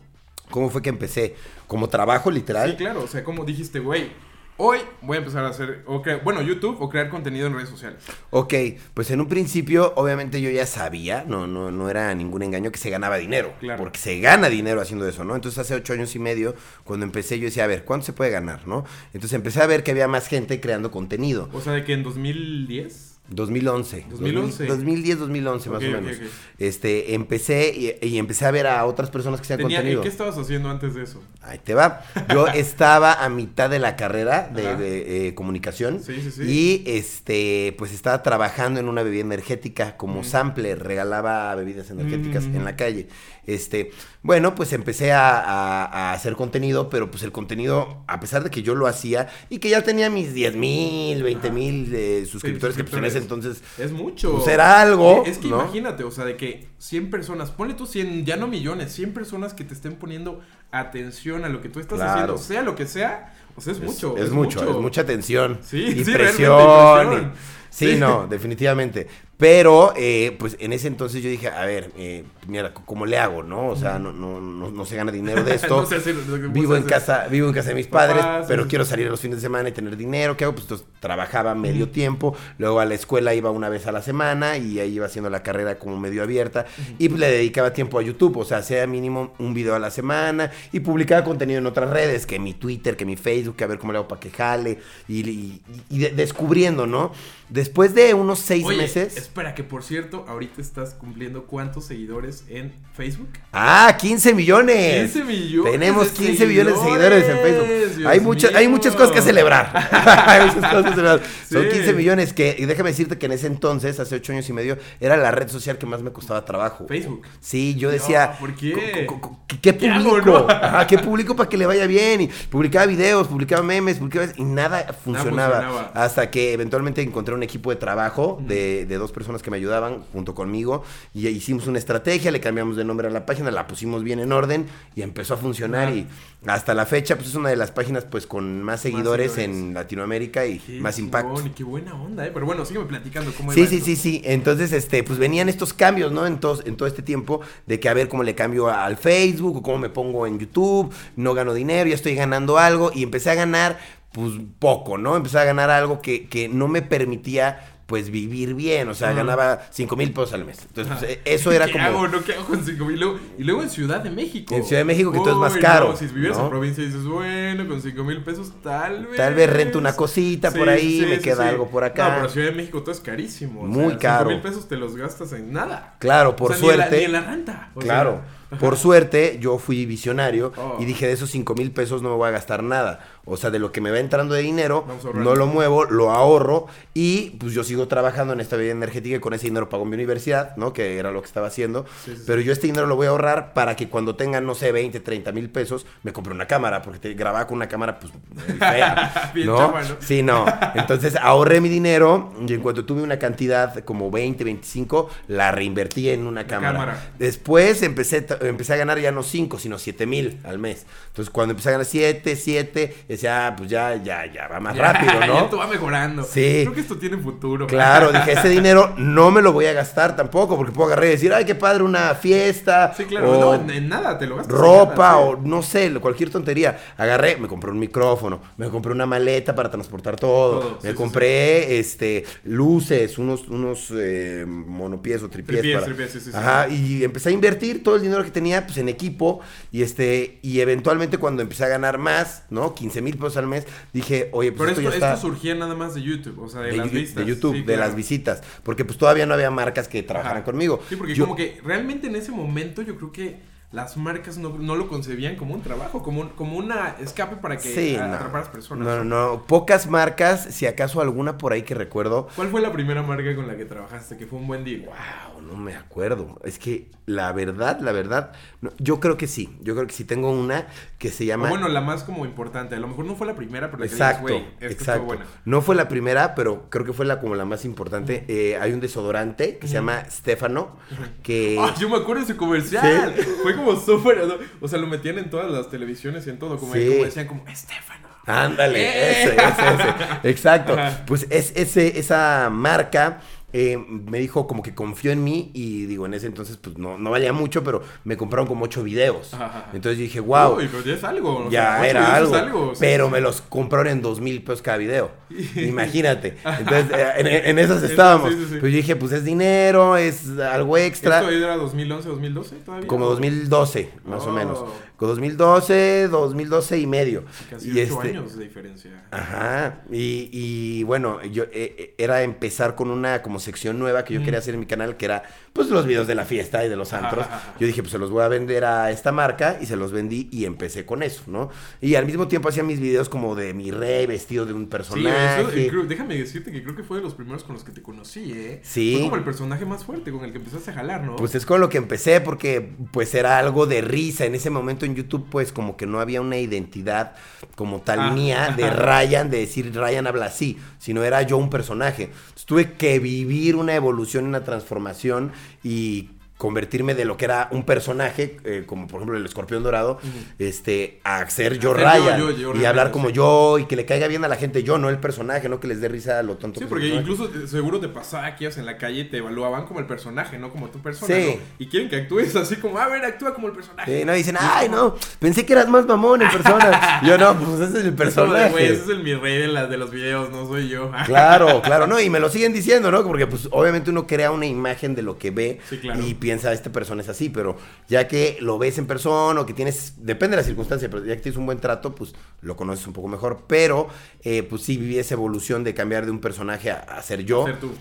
¿Cómo 0.51 0.69
fue 0.69 0.81
que 0.81 0.89
empecé? 0.89 1.35
Como 1.65 1.87
trabajo 1.87 2.29
literal. 2.29 2.71
Sí, 2.71 2.75
claro, 2.75 3.01
o 3.05 3.07
sea, 3.07 3.23
como 3.23 3.45
dijiste, 3.45 3.79
güey, 3.79 4.11
hoy 4.57 4.79
voy 5.01 5.15
a 5.15 5.19
empezar 5.19 5.45
a 5.45 5.47
hacer 5.47 5.83
o 5.85 6.03
bueno, 6.25 6.41
YouTube 6.41 6.75
o 6.81 6.89
crear 6.89 7.07
contenido 7.07 7.47
en 7.47 7.53
redes 7.53 7.69
sociales. 7.69 8.03
Ok, 8.31 8.53
pues 8.93 9.11
en 9.11 9.21
un 9.21 9.29
principio, 9.29 9.93
obviamente 9.95 10.41
yo 10.41 10.49
ya 10.49 10.65
sabía, 10.65 11.23
no, 11.25 11.47
no, 11.47 11.71
no 11.71 11.89
era 11.89 12.13
ningún 12.13 12.41
engaño 12.41 12.73
que 12.73 12.79
se 12.79 12.89
ganaba 12.89 13.15
dinero. 13.15 13.53
Claro. 13.61 13.81
Porque 13.81 13.97
se 13.97 14.19
gana 14.19 14.49
dinero 14.49 14.81
haciendo 14.81 15.07
eso, 15.07 15.23
¿no? 15.23 15.35
Entonces 15.35 15.57
hace 15.57 15.73
ocho 15.73 15.93
años 15.93 16.13
y 16.17 16.19
medio, 16.19 16.53
cuando 16.83 17.05
empecé, 17.05 17.39
yo 17.39 17.45
decía, 17.45 17.63
a 17.63 17.67
ver, 17.67 17.85
¿cuánto 17.85 18.07
se 18.07 18.11
puede 18.11 18.29
ganar, 18.29 18.67
no? 18.67 18.83
Entonces 19.13 19.35
empecé 19.35 19.61
a 19.61 19.67
ver 19.67 19.83
que 19.83 19.91
había 19.91 20.09
más 20.09 20.27
gente 20.27 20.59
creando 20.59 20.91
contenido. 20.91 21.47
O 21.53 21.61
sea, 21.61 21.71
de 21.71 21.85
que 21.85 21.93
en 21.93 22.03
2010 22.03 23.08
2011. 23.31 24.05
2011. 24.09 24.65
2010, 24.65 25.19
2011 25.19 25.69
más 25.69 25.83
o 25.83 25.87
menos. 25.87 26.17
Este, 26.57 27.13
empecé 27.13 27.73
y, 28.01 28.05
y 28.07 28.17
empecé 28.17 28.45
a 28.45 28.51
ver 28.51 28.67
a 28.67 28.85
otras 28.85 29.09
personas 29.09 29.39
que 29.39 29.45
hacían 29.45 29.61
contenido. 29.61 30.01
¿Qué 30.01 30.07
estabas 30.09 30.37
haciendo 30.37 30.69
antes 30.69 30.93
de 30.95 31.03
eso? 31.03 31.21
Ahí 31.41 31.59
te 31.63 31.73
va. 31.73 32.01
Yo 32.33 32.47
estaba 32.53 33.13
a 33.23 33.29
mitad 33.29 33.69
de 33.69 33.79
la 33.79 33.95
carrera 33.95 34.49
de, 34.53 35.27
eh, 35.27 35.33
comunicación. 35.35 36.01
Sí, 36.03 36.21
sí, 36.21 36.31
sí. 36.31 36.41
Y 36.43 36.83
este, 36.85 37.75
pues 37.77 37.93
estaba 37.93 38.23
trabajando 38.23 38.79
en 38.79 38.89
una 38.89 39.03
bebida 39.03 39.21
energética 39.21 39.95
como 39.97 40.23
sampler, 40.23 40.83
regalaba 40.83 41.53
bebidas 41.55 41.89
energéticas 41.91 42.45
Mm. 42.45 42.55
en 42.55 42.65
la 42.65 42.75
calle. 42.75 43.07
Este, 43.45 43.91
bueno, 44.21 44.53
pues 44.53 44.73
empecé 44.73 45.11
a, 45.11 45.39
a- 45.39 45.85
a 45.85 46.13
hacer 46.13 46.35
contenido, 46.35 46.89
pero 46.89 47.09
pues 47.09 47.23
el 47.23 47.31
contenido, 47.31 48.03
a 48.07 48.19
pesar 48.19 48.43
de 48.43 48.51
que 48.51 48.61
yo 48.61 48.75
lo 48.75 48.85
hacía 48.85 49.27
y 49.49 49.57
que 49.59 49.69
ya 49.69 49.81
tenía 49.81 50.09
mis 50.09 50.33
10 50.33 50.55
mil, 50.55 51.23
20 51.23 51.49
mil 51.51 51.91
eh, 51.95 52.25
suscriptores, 52.29 52.75
que 52.75 52.83
pues 52.83 52.95
en 52.97 53.05
ese 53.05 53.18
entonces 53.19 53.61
Es 53.77 53.91
mucho. 53.91 54.33
Pues 54.33 54.47
era 54.47 54.81
algo, 54.81 55.23
Es 55.25 55.37
que 55.37 55.47
¿no? 55.47 55.61
imagínate, 55.61 56.03
o 56.03 56.11
sea, 56.11 56.25
de 56.25 56.35
que 56.37 56.67
100 56.79 57.09
personas, 57.09 57.51
ponle 57.51 57.73
tú 57.75 57.85
100, 57.85 58.25
ya 58.25 58.35
no 58.37 58.47
millones, 58.47 58.91
100 58.93 59.13
personas 59.13 59.53
que 59.53 59.63
te 59.63 59.73
estén 59.73 59.95
poniendo 59.95 60.41
atención 60.71 61.45
a 61.45 61.49
lo 61.49 61.61
que 61.61 61.69
tú 61.69 61.79
estás 61.79 61.97
Claro. 61.97 62.13
haciendo, 62.13 62.37
sea 62.37 62.61
lo 62.61 62.75
que 62.75 62.85
sea, 62.85 63.33
o 63.55 63.61
sea, 63.61 63.73
es, 63.73 63.79
es, 63.79 63.83
mucho. 63.85 64.17
es 64.17 64.31
mucho, 64.31 64.69
es 64.69 64.75
mucha 64.77 65.05
tensión 65.05 65.59
Sí, 65.63 65.77
y 65.83 66.03
sí, 66.05 66.11
presión. 66.13 67.13
y- 67.13 67.37
sí, 67.69 67.93
Sí. 67.93 67.97
no, 67.99 68.27
definitivamente. 68.27 69.07
Pero, 69.39 69.93
eh, 69.95 70.35
pues 70.37 70.57
en 70.59 70.73
ese 70.73 70.89
entonces 70.89 71.23
yo 71.23 71.29
dije, 71.29 71.47
a 71.47 71.63
ver, 71.65 71.91
eh, 71.97 72.25
mira, 72.49 72.73
¿cómo 72.73 73.05
le 73.05 73.17
hago, 73.17 73.41
no? 73.41 73.67
O 73.69 73.75
sea, 73.77 73.97
no, 73.97 74.11
no, 74.11 74.41
no, 74.41 74.69
no 74.69 74.85
se 74.85 74.97
gana 74.97 75.13
dinero 75.13 75.45
de 75.45 75.55
esto. 75.55 75.79
No 75.79 75.85
sé 75.85 76.11
vivo 76.51 76.75
en 76.75 76.83
casa, 76.83 77.25
vivo 77.31 77.47
en 77.47 77.53
casa 77.53 77.69
de 77.69 77.75
mis 77.75 77.87
padres, 77.87 78.17
Papás, 78.21 78.45
pero 78.49 78.63
sí, 78.63 78.69
quiero 78.69 78.83
salir 78.83 79.07
los 79.07 79.21
fines 79.21 79.37
de 79.37 79.41
semana 79.41 79.69
y 79.69 79.71
tener 79.71 79.95
dinero. 79.95 80.35
¿Qué 80.35 80.43
hago? 80.43 80.51
Pues 80.55 80.63
entonces 80.65 80.85
trabajaba 80.99 81.55
medio 81.55 81.87
tiempo, 81.87 82.35
luego 82.57 82.81
a 82.81 82.85
la 82.85 82.95
escuela 82.95 83.33
iba 83.33 83.49
una 83.49 83.69
vez 83.69 83.87
a 83.87 83.93
la 83.93 84.01
semana 84.01 84.57
y 84.57 84.77
ahí 84.81 84.95
iba 84.95 85.05
haciendo 85.05 85.29
la 85.29 85.41
carrera 85.41 85.79
como 85.79 85.97
medio 85.97 86.21
abierta 86.21 86.65
y 86.97 87.07
pues, 87.07 87.21
le 87.21 87.31
dedicaba 87.31 87.71
tiempo 87.71 87.97
a 87.97 88.01
YouTube, 88.01 88.35
o 88.39 88.43
sea, 88.43 88.57
hacía 88.57 88.85
mínimo 88.87 89.33
un 89.39 89.53
video 89.53 89.73
a 89.73 89.79
la 89.79 89.89
semana 89.89 90.51
y 90.73 90.81
publicaba 90.81 91.23
contenido 91.23 91.59
en 91.59 91.65
otras 91.65 91.89
redes, 91.91 92.25
que 92.25 92.39
mi 92.39 92.53
Twitter, 92.55 92.97
que 92.97 93.05
mi 93.05 93.15
Facebook, 93.15 93.55
que 93.55 93.63
a 93.63 93.67
ver 93.67 93.79
cómo 93.79 93.93
le 93.93 93.99
hago 93.99 94.09
para 94.09 94.19
que 94.19 94.31
jale 94.31 94.79
y, 95.07 95.21
y- 95.29 95.61
y 95.89 95.99
de- 95.99 96.09
descubriendo, 96.09 96.85
¿no? 96.85 97.13
Después 97.47 97.95
de 97.95 98.13
unos 98.13 98.39
seis 98.39 98.65
Oye, 98.65 98.77
meses... 98.77 99.28
Espera, 99.29 99.53
que 99.53 99.63
por 99.63 99.83
cierto, 99.83 100.25
ahorita 100.27 100.59
estás 100.59 100.95
cumpliendo 100.95 101.43
cuántos 101.45 101.85
seguidores 101.85 102.45
en 102.49 102.73
Facebook? 102.95 103.29
Ah, 103.53 103.95
15 103.95 104.33
millones. 104.33 105.11
15 105.11 105.23
millones 105.23 105.71
Tenemos 105.71 106.07
de 106.17 106.25
15 106.25 106.45
millones 106.47 106.73
de 106.73 106.79
seguidores 106.81 107.29
en 107.29 107.37
Facebook. 107.37 107.67
Dios 107.97 108.07
hay, 108.11 108.19
muchas, 108.21 108.55
hay 108.55 108.65
mío. 108.67 108.77
muchas 108.77 108.95
cosas 108.95 109.11
que 109.11 109.21
celebrar. 109.21 109.71
hay 109.91 110.47
muchas 110.47 110.73
cosas 110.73 110.83
que 110.83 110.89
celebrar. 110.95 111.21
Son 111.47 111.61
Sí. 111.61 111.69
15 111.69 111.93
millones 111.93 112.33
que, 112.33 112.55
y 112.57 112.65
déjame 112.65 112.89
decirte 112.89 113.19
que 113.19 113.27
en 113.27 113.33
ese 113.33 113.45
entonces, 113.45 113.99
hace 113.99 114.15
8 114.15 114.33
años 114.33 114.49
y 114.49 114.53
medio, 114.53 114.79
era 114.99 115.15
la 115.15 115.29
red 115.29 115.47
social 115.47 115.77
que 115.77 115.85
más 115.85 116.01
me 116.01 116.11
costaba 116.11 116.43
trabajo. 116.43 116.87
Facebook. 116.87 117.21
Sí, 117.39 117.75
yo 117.75 117.91
decía, 117.91 118.31
No, 118.33 118.39
¿por 118.39 118.55
qué? 118.55 119.05
"Co- 119.07 119.19
co- 119.21 119.21
co- 119.21 119.39
¿qué, 119.61 119.77
¿Qué 119.77 119.89
hago, 119.91 120.09
publico? 120.09 120.31
no? 120.39 120.47
Ajá, 120.49 120.87
¿Qué 120.87 120.97
publico 120.97 121.35
para 121.35 121.47
que 121.47 121.57
le 121.57 121.67
vaya 121.67 121.85
bien? 121.85 122.21
Y 122.21 122.27
publicaba 122.49 122.87
videos, 122.87 123.27
publicaba 123.27 123.61
memes, 123.61 123.97
publicaba 123.97 124.25
y 124.35 124.43
nada 124.43 124.91
funcionaba. 125.03 125.61
funcionaba. 125.61 125.91
Hasta 125.93 126.31
que 126.31 126.51
eventualmente 126.53 127.03
encontré 127.03 127.35
un 127.35 127.43
equipo 127.43 127.69
de 127.69 127.75
trabajo 127.75 128.39
de, 128.41 128.87
de 128.87 128.95
dos 128.97 129.11
personas 129.11 129.18
que 129.27 129.51
me 129.51 129.57
ayudaban 129.57 130.03
junto 130.13 130.33
conmigo 130.35 130.83
y 131.13 131.27
hicimos 131.27 131.67
una 131.67 131.77
estrategia, 131.77 132.31
le 132.31 132.39
cambiamos 132.39 132.75
de 132.75 132.83
nombre 132.85 133.07
a 133.07 133.11
la 133.11 133.25
página, 133.25 133.51
la 133.51 133.67
pusimos 133.67 134.03
bien 134.03 134.19
en 134.19 134.31
orden 134.31 134.65
y 134.95 135.01
empezó 135.01 135.33
a 135.33 135.37
funcionar 135.37 135.93
y 135.93 136.07
hasta 136.45 136.73
la 136.73 136.85
fecha 136.85 137.15
pues 137.15 137.29
es 137.29 137.35
una 137.35 137.49
de 137.49 137.55
las 137.57 137.71
páginas 137.71 138.05
pues 138.05 138.25
con 138.25 138.63
más 138.63 138.81
seguidores, 138.81 139.33
seguidores. 139.33 139.67
en 139.67 139.73
Latinoamérica 139.73 140.45
y 140.45 140.59
Qué 140.59 140.79
más 140.79 140.97
impacto. 140.99 141.45
Y 141.45 141.49
qué 141.49 141.63
buena 141.63 141.93
onda, 141.93 142.25
¿eh? 142.25 142.31
Pero 142.33 142.45
bueno, 142.45 142.63
sígueme 142.65 142.85
platicando 142.87 143.31
cómo 143.33 143.51
Sí, 143.51 143.59
iba 143.61 143.69
sí, 143.69 143.75
esto. 143.75 143.85
sí, 143.87 143.95
sí. 143.95 144.21
Entonces, 144.23 144.71
este, 144.71 145.03
pues 145.03 145.19
venían 145.19 145.49
estos 145.49 145.73
cambios, 145.73 146.11
¿no? 146.11 146.25
En 146.25 146.39
todo, 146.39 146.61
en 146.65 146.75
todo 146.77 146.87
este 146.87 147.01
tiempo, 147.01 147.41
de 147.67 147.79
que 147.79 147.89
a 147.89 147.93
ver 147.93 148.07
cómo 148.07 148.23
le 148.23 148.35
cambio 148.35 148.69
al 148.69 148.97
Facebook, 148.97 149.57
o 149.57 149.61
cómo 149.61 149.77
me 149.79 149.89
pongo 149.89 150.25
en 150.27 150.39
YouTube, 150.39 150.93
no 151.15 151.33
gano 151.33 151.53
dinero, 151.53 151.89
ya 151.89 151.95
estoy 151.95 152.15
ganando 152.15 152.57
algo, 152.57 152.91
y 152.93 153.03
empecé 153.03 153.29
a 153.31 153.35
ganar, 153.35 153.79
pues, 154.13 154.31
poco, 154.59 154.97
¿no? 154.97 155.15
Empecé 155.17 155.39
a 155.39 155.43
ganar 155.43 155.69
algo 155.69 156.01
que, 156.01 156.27
que 156.27 156.47
no 156.49 156.67
me 156.67 156.81
permitía, 156.81 157.78
pues, 157.89 158.09
vivir 158.09 158.53
bien. 158.53 158.87
O 158.87 158.93
sea, 158.93 159.09
Ajá. 159.09 159.17
ganaba 159.17 159.59
5 159.71 159.95
mil 159.97 160.11
pesos 160.13 160.31
al 160.33 160.45
mes. 160.45 160.59
Entonces, 160.65 160.95
pues, 160.99 161.19
eso 161.25 161.51
era 161.51 161.65
¿Qué 161.65 161.73
como... 161.73 161.83
hago? 161.83 162.07
¿No? 162.07 162.23
¿Qué 162.23 162.33
hago 162.35 162.45
con 162.45 162.63
5 162.63 162.85
mil? 162.85 162.95
Y 162.95 163.43
luego, 163.43 163.61
y 163.61 163.63
en 163.65 163.69
Ciudad 163.69 163.99
de 164.01 164.11
México. 164.11 164.55
En 164.55 164.63
Ciudad 164.63 164.81
de 164.81 164.85
México, 164.85 165.11
que 165.11 165.17
todo 165.17 165.31
es 165.31 165.35
más 165.35 165.55
Uy, 165.55 165.59
caro, 165.59 165.89
no, 165.89 165.97
si 165.97 166.05
vivieras 166.07 166.37
¿no? 166.37 166.45
en 166.45 166.49
provincia 166.51 166.83
dices, 166.85 167.03
bueno, 167.03 167.67
con 167.67 167.81
5 167.81 168.03
mil 168.05 168.23
pesos 168.23 168.53
tal 168.63 169.07
vez. 169.07 169.17
Tal 169.17 169.33
vez 169.33 169.49
rento 169.49 169.77
una 169.79 169.93
cosita 169.95 170.51
por 170.51 170.69
ahí, 170.69 171.05
me 171.09 171.19
queda 171.19 171.49
algo 171.49 171.67
por 171.69 171.83
acá. 171.83 172.09
No, 172.09 172.15
pero 172.17 172.29
Ciudad 172.29 172.47
de 172.51 172.55
México 172.55 172.81
todo 172.81 172.91
es 172.91 173.01
carísimo. 173.01 173.63
Muy 173.65 173.97
caro. 173.97 174.29
5 174.29 174.31
mil 174.31 174.41
pesos 174.41 174.67
te 174.69 174.77
los 174.77 174.95
gastas 174.95 175.33
en 175.33 175.51
nada. 175.51 175.95
Claro, 175.99 176.35
por 176.35 176.51
O 176.51 176.53
sea, 176.55 176.61
ni 176.63 176.69
en 176.71 176.77
la- 176.77 176.83
suerte. 176.85 176.97
Ni 176.99 177.05
en 177.05 177.11
la, 177.11 177.21
renta. 177.21 177.69
O 177.73 177.79
Claro. 177.79 178.11
sea, 178.23 178.38
Por 178.59 178.77
suerte, 178.77 179.37
yo 179.39 179.57
fui 179.59 179.85
visionario 179.85 180.51
Oh. 180.59 180.77
y 180.79 180.85
dije, 180.85 181.07
de 181.07 181.13
esos 181.13 181.29
5 181.29 181.53
mil 181.55 181.71
pesos 181.71 182.01
no 182.01 182.09
me 182.09 182.15
voy 182.15 182.27
a 182.27 182.31
gastar 182.31 182.63
nada. 182.63 182.99
O 183.25 183.37
sea, 183.37 183.51
de 183.51 183.59
lo 183.59 183.71
que 183.71 183.79
me 183.79 183.91
va 183.91 183.99
entrando 183.99 184.33
de 184.33 184.41
dinero, 184.41 184.85
no 185.13 185.35
lo 185.35 185.45
muevo, 185.45 185.85
lo 185.85 186.09
ahorro 186.09 186.65
y 186.95 187.31
pues 187.39 187.53
yo 187.53 187.63
sigo 187.63 187.87
trabajando 187.87 188.33
en 188.33 188.39
esta 188.39 188.55
vida 188.57 188.71
energética 188.71 189.17
y 189.17 189.19
con 189.19 189.33
ese 189.35 189.45
dinero 189.45 189.69
pago 189.69 189.85
mi 189.85 189.93
universidad, 189.93 190.55
¿no? 190.57 190.73
Que 190.73 190.97
era 190.97 191.11
lo 191.11 191.21
que 191.21 191.27
estaba 191.27 191.45
haciendo. 191.47 191.85
Sí, 192.03 192.15
sí, 192.15 192.23
Pero 192.25 192.41
yo 192.41 192.51
este 192.51 192.65
dinero 192.65 192.87
lo 192.87 192.95
voy 192.95 193.05
a 193.05 193.11
ahorrar 193.11 193.53
para 193.53 193.75
que 193.75 193.87
cuando 193.87 194.15
tenga, 194.15 194.41
no 194.41 194.55
sé, 194.55 194.71
20, 194.71 194.99
30 194.99 195.31
mil 195.31 195.49
pesos, 195.51 195.85
me 196.01 196.11
compre 196.11 196.33
una 196.33 196.47
cámara, 196.47 196.81
porque 196.81 196.97
te 196.99 197.13
grababa 197.13 197.45
con 197.45 197.57
una 197.57 197.67
cámara, 197.67 197.99
pues, 197.99 198.11
muy 198.13 198.57
fea. 198.57 199.31
Bien 199.35 199.45
¿no? 199.47 199.59
¿no? 199.71 199.73
Sí, 199.99 200.23
no. 200.23 200.45
Entonces 200.73 201.15
ahorré 201.15 201.61
mi 201.61 201.69
dinero 201.69 202.33
y 202.47 202.51
en 202.53 202.61
cuanto 202.61 202.83
tuve 202.85 203.03
una 203.03 203.19
cantidad 203.19 203.75
como 203.83 204.09
20, 204.09 204.43
25, 204.43 205.07
la 205.27 205.51
reinvertí 205.51 206.09
en 206.09 206.25
una 206.25 206.47
cámara. 206.47 206.71
cámara. 206.79 207.11
Después 207.19 207.83
empecé, 207.83 208.25
empecé 208.41 208.73
a 208.73 208.77
ganar 208.77 208.99
ya 208.99 209.11
no 209.11 209.23
5, 209.23 209.59
sino 209.59 209.77
7 209.77 210.05
mil 210.05 210.39
al 210.43 210.59
mes. 210.59 210.85
Entonces 211.07 211.29
cuando 211.31 211.51
empecé 211.51 211.69
a 211.69 211.71
ganar 211.73 211.85
7, 211.85 212.35
7, 212.35 212.95
decía, 213.07 213.47
ah, 213.47 213.55
pues 213.55 213.69
ya, 213.69 213.95
ya, 214.03 214.25
ya 214.31 214.47
va 214.47 214.59
más 214.59 214.75
ya, 214.75 214.93
rápido, 214.93 215.11
Ya 215.19 215.27
¿no? 215.27 215.39
esto 215.45 215.57
va 215.57 215.67
mejorando. 215.67 216.23
Sí. 216.23 216.61
Creo 216.63 216.73
que 216.73 216.81
esto 216.81 216.97
tiene 216.97 217.17
futuro. 217.17 217.67
Claro, 217.67 218.11
dije, 218.11 218.33
ese 218.33 218.49
dinero 218.59 218.93
no 218.97 219.31
me 219.31 219.41
lo 219.41 219.51
voy 219.53 219.65
a 219.65 219.73
gastar 219.73 220.15
tampoco, 220.15 220.55
porque 220.57 220.71
puedo 220.71 220.87
agarrar 220.87 221.05
y 221.05 221.09
decir, 221.09 221.33
ay, 221.33 221.45
qué 221.45 221.55
padre, 221.55 221.83
una 221.83 222.15
fiesta. 222.15 222.93
Sí, 222.95 223.05
claro. 223.05 223.31
o 223.31 223.57
no, 223.57 223.71
en, 223.73 223.89
nada 223.89 224.17
te 224.17 224.25
lo 224.27 224.37
gastas. 224.37 224.55
ropa 224.57 225.11
nada, 225.13 225.17
sí. 225.17 225.23
o 225.23 225.37
no 225.43 225.61
sé, 225.63 225.93
cualquier 225.99 226.29
tontería. 226.29 226.77
Agarré, 226.97 227.37
me 227.37 227.47
compré 227.47 227.71
un 227.71 227.79
micrófono, 227.79 228.41
me 228.57 228.69
compré 228.69 228.91
una 228.91 229.05
maleta 229.05 229.55
para 229.55 229.69
transportar 229.69 230.15
todo, 230.15 230.59
Todo, 230.59 230.69
me 230.75 230.81
sí, 230.81 230.87
sí, 230.89 230.93
compré 230.93 231.79
este 231.79 232.25
luces, 232.43 233.17
unos 233.17 233.47
unos 233.47 233.91
eh, 233.95 234.45
monopies 234.47 235.21
o 235.23 235.29
tripiés, 235.29 235.61
Tripiés, 235.61 235.83
para- 235.83 236.07
sí, 236.09 236.19
sí. 236.19 236.31
Ajá, 236.33 236.67
y 236.67 237.03
empecé 237.03 237.29
a 237.29 237.31
invertir 237.31 237.83
todo 237.83 237.95
el 237.95 238.01
dinero 238.01 238.23
que 238.23 238.28
tenía 238.31 238.65
pues 238.65 238.77
en 238.77 238.89
equipo 238.89 239.39
y 239.71 239.81
este 239.83 240.39
y 240.41 240.59
eventualmente 240.59 241.17
cuando 241.17 241.41
empecé 241.41 241.65
a 241.65 241.67
ganar 241.67 241.97
más, 241.97 242.43
¿no? 242.49 242.73
15 242.75 243.01
mil 243.01 243.15
pesos 243.17 243.37
al 243.37 243.47
mes, 243.47 243.65
dije, 243.93 244.29
"Oye, 244.33 244.51
pues 244.51 244.59
Pero 244.59 244.69
esto, 244.71 244.81
esto, 244.81 244.89
ya 244.91 244.95
está 244.95 245.13
esto 245.15 245.27
surgía 245.27 245.55
nada 245.55 245.75
más 245.75 245.93
de 245.95 246.01
YouTube, 246.01 246.39
o 246.39 246.49
sea, 246.49 246.61
de, 246.61 246.71
de, 246.71 246.77
las 246.77 246.91
vistas. 246.91 247.25
de 247.25 247.29
YouTube, 247.29 247.53
Sí, 247.53 247.59
de 247.59 247.65
claro. 247.65 247.81
las 247.81 247.95
visitas, 247.95 248.41
porque 248.63 248.85
pues 248.85 248.97
todavía 248.97 249.25
no 249.25 249.33
había 249.33 249.51
marcas 249.51 249.87
que 249.87 250.03
trabajaran 250.03 250.37
Ajá. 250.37 250.45
conmigo. 250.45 250.81
Sí, 250.89 250.95
porque 250.95 251.15
Yo- 251.15 251.25
como 251.25 251.35
que 251.35 251.59
realmente 251.63 252.07
en 252.07 252.15
ese 252.15 252.31
momento 252.31 252.81
yo 252.81 252.95
creo 252.95 253.11
que 253.11 253.39
las 253.71 253.97
marcas 253.97 254.37
no, 254.39 254.57
no 254.57 254.75
lo 254.75 254.87
concebían 254.87 255.35
como 255.35 255.53
un 255.53 255.61
trabajo, 255.61 256.01
como, 256.01 256.21
un, 256.21 256.29
como 256.29 256.57
una 256.57 256.95
escape 256.99 257.35
para 257.35 257.57
que 257.57 257.69
Sí, 257.69 257.95
a- 257.95 258.07
no. 258.07 258.15
atraparas 258.15 258.47
personas. 258.49 258.87
No, 258.87 259.03
no, 259.03 259.03
no. 259.03 259.43
Pocas 259.45 259.87
marcas, 259.87 260.47
si 260.49 260.65
acaso 260.65 261.01
alguna 261.01 261.37
por 261.37 261.53
ahí 261.53 261.61
que 261.61 261.75
recuerdo. 261.75 262.27
¿Cuál 262.35 262.49
fue 262.49 262.61
la 262.61 262.71
primera 262.71 263.03
marca 263.03 263.35
con 263.35 263.47
la 263.47 263.55
que 263.57 263.65
trabajaste 263.65 264.17
que 264.17 264.25
fue 264.25 264.39
un 264.39 264.47
buen 264.47 264.63
deal? 264.63 264.85
Wow, 264.87 265.41
no 265.43 265.55
me 265.55 265.75
acuerdo. 265.75 266.39
Es 266.43 266.57
que 266.57 266.89
la 267.05 267.31
verdad, 267.31 267.79
la 267.81 267.91
verdad, 267.91 268.31
no, 268.61 268.71
yo 268.79 268.99
creo 268.99 269.17
que 269.17 269.27
sí. 269.27 269.55
Yo 269.61 269.75
creo 269.75 269.85
que 269.87 269.93
sí 269.93 270.03
tengo 270.03 270.31
una 270.31 270.65
que 270.97 271.09
se 271.09 271.23
O 271.25 271.27
llama. 271.27 271.49
bueno, 271.49 271.67
la 271.67 271.81
más 271.81 272.03
como 272.03 272.25
importante. 272.25 272.75
A 272.75 272.79
lo 272.79 272.87
mejor 272.87 273.05
no 273.05 273.15
fue 273.15 273.27
la 273.27 273.35
primera, 273.35 273.69
pero 273.69 273.83
la 273.83 273.87
que 273.87 273.93
Exacto, 273.93 274.27
esta 274.59 274.65
exacto. 274.67 275.03
buena. 275.03 275.25
No 275.45 275.61
fue 275.61 275.75
la 275.75 275.87
primera, 275.87 276.33
pero 276.33 276.65
creo 276.69 276.85
que 276.85 276.93
fue 276.93 277.05
la 277.05 277.19
como 277.19 277.35
la 277.35 277.45
más 277.45 277.65
importante. 277.65 278.25
Eh, 278.27 278.57
hay 278.59 278.73
un 278.73 278.79
desodorante 278.79 279.57
que 279.59 279.67
se 279.67 279.75
llama 279.75 280.05
Stefano, 280.09 280.75
que 281.23 281.57
Ah, 281.59 281.73
yo 281.79 281.87
me 281.89 281.97
acuerdo 281.97 282.21
de 282.25 282.31
ese 282.31 282.35
comercial. 282.37 283.13
Fue 283.43 283.55
como 283.63 283.79
súper. 283.79 284.19
O 284.61 284.67
sea, 284.67 284.79
lo 284.79 284.87
metían 284.87 285.17
en 285.19 285.29
todas 285.29 285.49
las 285.51 285.69
televisiones 285.69 286.25
y 286.27 286.29
en 286.31 286.39
todo. 286.39 286.57
Como, 286.57 286.73
Sí. 286.73 286.87
como 286.89 287.05
decían, 287.05 287.27
como, 287.27 287.47
Estefano. 287.47 288.07
Ándale, 288.25 288.79
¡Eh! 288.83 289.23
ese, 289.23 289.35
ese, 289.35 289.41
ese. 289.41 289.93
Exacto. 290.29 290.73
Ajá. 290.73 291.03
Pues 291.07 291.25
es 291.29 291.51
ese, 291.55 291.97
esa 291.99 292.49
marca 292.51 293.21
eh, 293.53 293.77
me 293.77 294.19
dijo 294.19 294.45
como 294.47 294.61
que 294.63 294.75
confió 294.75 295.11
en 295.11 295.23
mí 295.23 295.51
y 295.53 295.85
digo, 295.85 296.05
en 296.05 296.13
ese 296.13 296.27
entonces 296.27 296.57
pues 296.57 296.77
no, 296.77 296.97
no 296.97 297.11
valía 297.11 297.33
mucho, 297.33 297.63
pero 297.63 297.81
me 298.03 298.15
compraron 298.17 298.47
como 298.47 298.65
ocho 298.65 298.83
videos. 298.83 299.33
Ajá, 299.33 299.45
ajá. 299.45 299.69
Entonces 299.73 299.97
yo 299.97 300.03
dije, 300.03 300.19
wow. 300.19 300.57
Uy, 300.57 300.67
pero 300.71 300.83
ya 300.83 300.93
es 300.93 301.03
algo. 301.03 301.45
o 301.47 301.49
Ya 301.49 301.77
sea, 301.79 301.89
era 301.89 302.15
algo, 302.15 302.73
pero 302.79 303.05
sí. 303.07 303.11
me 303.11 303.21
los 303.21 303.41
compraron 303.41 303.87
en 303.87 304.01
dos 304.01 304.19
mil 304.19 304.41
pesos 304.43 304.61
cada 304.61 304.77
video. 304.77 305.11
Imagínate. 305.55 306.37
Entonces, 306.59 306.85
eh, 306.97 307.07
en, 307.17 307.27
en 307.27 307.59
esas 307.59 307.81
estábamos. 307.83 308.31
Sí. 308.33 308.57
Pues 308.59 308.71
yo 308.71 308.77
dije, 308.77 308.95
pues 308.95 309.11
es 309.11 309.23
dinero, 309.25 309.97
es 309.97 310.27
algo 310.39 310.77
extra. 310.77 311.19
¿Esto 311.19 311.31
era 311.31 311.55
2011, 311.57 312.09
2012 312.09 312.55
todavía? 312.65 312.87
Como 312.87 313.05
2012, 313.07 313.89
más 314.05 314.23
o 314.23 314.29
Oh. 314.29 314.31
menos. 314.31 314.59
Con 314.99 315.07
2012, 315.07 316.09
2012 316.09 316.77
y 316.77 316.85
medio. 316.85 317.23
Casi 317.49 317.69
y 317.69 317.71
ocho 317.71 318.03
este, 318.03 318.09
años 318.09 318.35
de 318.35 318.43
diferencia. 318.43 319.05
Ajá, 319.11 319.81
y, 319.89 320.29
y 320.33 320.83
bueno, 320.83 321.23
yo 321.23 321.43
eh, 321.45 321.49
eh, 321.53 321.95
era 321.97 322.21
empezar 322.23 322.75
con 322.75 322.91
una 322.91 323.21
como 323.21 323.39
sección 323.39 323.79
nueva 323.79 324.03
que 324.03 324.13
yo 324.13 324.21
quería 324.21 324.39
hacer 324.39 324.55
en 324.55 324.59
mi 324.59 324.65
canal, 324.65 324.97
que 324.97 325.05
era 325.05 325.23
pues 325.53 325.69
los 325.69 325.85
videos 325.85 326.05
de 326.05 326.15
la 326.15 326.25
fiesta 326.25 326.65
y 326.65 326.69
de 326.69 326.75
los 326.75 326.91
antros. 326.91 327.25
Yo 327.59 327.65
dije, 327.65 327.81
pues 327.81 327.91
se 327.91 327.97
los 327.97 328.11
voy 328.11 328.23
a 328.23 328.27
vender 328.27 328.65
a 328.65 328.91
esta 328.91 329.13
marca 329.13 329.57
y 329.61 329.67
se 329.67 329.77
los 329.77 329.93
vendí 329.93 330.27
y 330.31 330.43
empecé 330.43 330.85
con 330.85 331.01
eso, 331.01 331.23
¿no? 331.27 331.49
Y 331.79 331.95
al 331.95 332.05
mismo 332.05 332.27
tiempo 332.27 332.49
hacía 332.49 332.63
mis 332.63 332.81
videos 332.81 333.07
como 333.07 333.35
de 333.35 333.53
mi 333.53 333.71
rey 333.71 334.05
vestido 334.05 334.45
de 334.45 334.53
un 334.53 334.67
personaje. 334.67 335.45
Sí, 335.53 335.67
eso, 335.67 335.83
déjame 335.83 336.17
decirte 336.17 336.51
que 336.51 336.61
creo 336.61 336.75
que 336.75 336.83
fue 336.83 336.97
de 336.97 337.03
los 337.03 337.13
primeros 337.13 337.43
con 337.45 337.55
los 337.55 337.63
que 337.63 337.71
te 337.71 337.81
conocí, 337.81 338.33
¿eh? 338.33 338.59
Sí. 338.63 338.95
Fue 338.95 339.03
como 339.03 339.15
el 339.15 339.23
personaje 339.23 339.65
más 339.65 339.85
fuerte 339.85 340.11
con 340.11 340.25
el 340.25 340.31
que 340.31 340.39
empezaste 340.39 340.71
a 340.71 340.73
jalar, 340.73 341.03
¿no? 341.03 341.15
Pues 341.15 341.35
es 341.35 341.45
con 341.45 341.61
lo 341.61 341.69
que 341.69 341.77
empecé 341.77 342.21
porque 342.21 342.73
pues 342.91 343.15
era 343.15 343.39
algo 343.39 343.65
de 343.65 343.81
risa. 343.81 344.25
En 344.25 344.35
ese 344.35 344.49
momento 344.49 344.85
en 344.89 344.95
YouTube 344.95 345.27
pues 345.29 345.51
como 345.51 345.77
que 345.77 345.85
no 345.85 345.99
había 345.99 346.21
una 346.21 346.37
identidad 346.37 347.13
como 347.55 347.81
tal 347.81 347.99
Ah. 347.99 348.11
mía 348.11 348.53
de 348.55 348.69
Ryan, 348.69 349.29
de 349.29 349.39
decir 349.39 349.73
Ryan 349.73 350.07
habla 350.07 350.25
así, 350.25 350.57
sino 350.77 351.03
era 351.03 351.21
yo 351.21 351.37
un 351.37 351.49
personaje. 351.49 352.03
Entonces, 352.03 352.45
tuve 352.45 352.73
que 352.73 352.99
vivir 352.99 353.55
una 353.55 353.75
evolución, 353.75 354.25
una 354.25 354.43
transformación 354.43 355.31
y 355.63 356.09
convertirme 356.39 356.95
de 356.95 357.03
lo 357.03 357.17
que 357.17 357.25
era 357.25 357.49
un 357.51 357.65
personaje, 357.65 358.37
eh, 358.45 358.63
como 358.65 358.87
por 358.87 359.01
ejemplo 359.01 359.17
el 359.17 359.25
escorpión 359.25 359.61
dorado, 359.61 359.99
este, 360.39 361.01
a 361.03 361.29
ser 361.29 361.59
yo 361.59 361.73
A 361.73 361.75
ser 361.75 361.83
yo, 361.83 362.07
Ryan 362.07 362.19
yo, 362.19 362.31
yo, 362.31 362.55
y 362.55 362.63
hablar 362.63 362.91
como 362.91 363.09
yo 363.09 363.59
y 363.59 363.65
que 363.65 363.75
le 363.75 363.83
caiga 363.83 364.07
bien 364.07 364.23
a 364.23 364.29
la 364.29 364.37
gente 364.37 364.63
yo, 364.63 364.77
no 364.77 364.87
el 364.87 364.99
personaje, 364.99 365.49
no 365.49 365.59
que 365.59 365.67
les 365.67 365.81
dé 365.81 365.89
risa 365.89 366.17
a 366.17 366.23
lo 366.23 366.37
tonto. 366.37 366.61
Sí, 366.61 366.65
que 366.65 366.69
porque 366.69 366.87
incluso 366.87 367.25
eh, 367.25 367.45
seguro 367.45 367.81
te 367.81 367.89
pasaba 367.89 368.37
que 368.37 368.45
ibas 368.45 368.57
en 368.57 368.65
la 368.65 368.77
calle 368.77 369.01
y 369.01 369.09
te 369.09 369.17
evaluaban 369.17 369.65
como 369.65 369.81
el 369.81 369.85
personaje, 369.85 370.39
no 370.39 370.49
como 370.49 370.69
tu 370.69 370.79
persona. 370.79 371.13
Sí. 371.13 371.35
¿no? 371.35 371.41
Y 371.59 371.67
quieren 371.67 371.89
que 371.89 371.97
actúes 371.97 372.33
así 372.37 372.55
como, 372.55 372.79
a 372.79 372.87
ver, 372.87 373.03
actúa 373.03 373.33
como 373.33 373.47
el 373.47 373.53
personaje. 373.53 373.99
Sí, 373.99 374.05
no, 374.05 374.13
dicen, 374.13 374.37
ay, 374.39 374.69
no, 374.69 374.95
pensé 375.19 375.45
que 375.45 375.51
eras 375.51 375.67
más 375.67 375.85
mamón 375.87 376.21
en 376.21 376.31
persona. 376.31 377.01
Yo 377.05 377.17
no, 377.17 377.37
pues 377.37 377.69
ese 377.69 377.79
es 377.79 377.85
el 377.85 377.93
personaje. 377.95 378.51
güey, 378.51 378.65
ese 378.67 378.83
es 378.83 378.89
el 378.89 379.03
mi 379.03 379.13
rey 379.13 379.39
de, 379.39 379.77
los 379.77 379.91
videos, 379.91 380.29
no 380.29 380.47
soy 380.47 380.69
yo. 380.69 380.89
Claro, 381.05 381.61
claro, 381.61 381.85
no, 381.85 381.99
y 381.99 382.09
me 382.09 382.21
lo 382.21 382.29
siguen 382.29 382.53
diciendo, 382.53 382.91
¿no? 382.91 383.03
Porque 383.03 383.27
pues 383.27 383.49
obviamente 383.51 383.89
uno 383.89 384.07
crea 384.07 384.31
una 384.31 384.45
imagen 384.45 384.95
de 384.95 385.01
lo 385.01 385.17
que 385.17 385.31
ve 385.31 385.59
Sí, 385.69 385.79
claro. 385.79 386.01
y 386.01 386.13
piensa, 386.29 386.53
esta 386.53 386.71
persona 386.71 387.01
es 387.01 387.09
así, 387.09 387.29
pero 387.29 387.57
ya 387.87 388.07
que 388.07 388.37
lo 388.39 388.59
ves 388.59 388.77
en 388.77 388.85
persona 388.85 389.41
o 389.41 389.47
que 389.47 389.53
tienes, 389.55 389.93
depende 389.97 390.35
de 390.35 390.43
la 390.43 390.45
circunstancia, 390.45 390.87
pero 390.87 391.03
ya 391.03 391.15
que 391.15 391.23
tienes 391.23 391.39
un 391.39 391.47
buen 391.47 391.57
trato, 391.57 391.95
pues 391.95 392.13
lo 392.41 392.55
conoces 392.55 392.85
un 392.85 392.93
poco 392.93 393.07
mejor, 393.07 393.45
pero 393.47 393.87
eh, 394.21 394.43
pues 394.43 394.61
sí 394.61 394.77
viví 394.77 394.99
esa 394.99 395.15
evolución 395.15 395.63
de 395.63 395.73
cambiar 395.73 396.05
de 396.05 396.11
un 396.11 396.19
personaje 396.19 396.69
a, 396.69 396.81
a 396.81 397.01
ser 397.01 397.25
yo. 397.25 397.45
Ser 397.45 397.59
tú. 397.59 397.71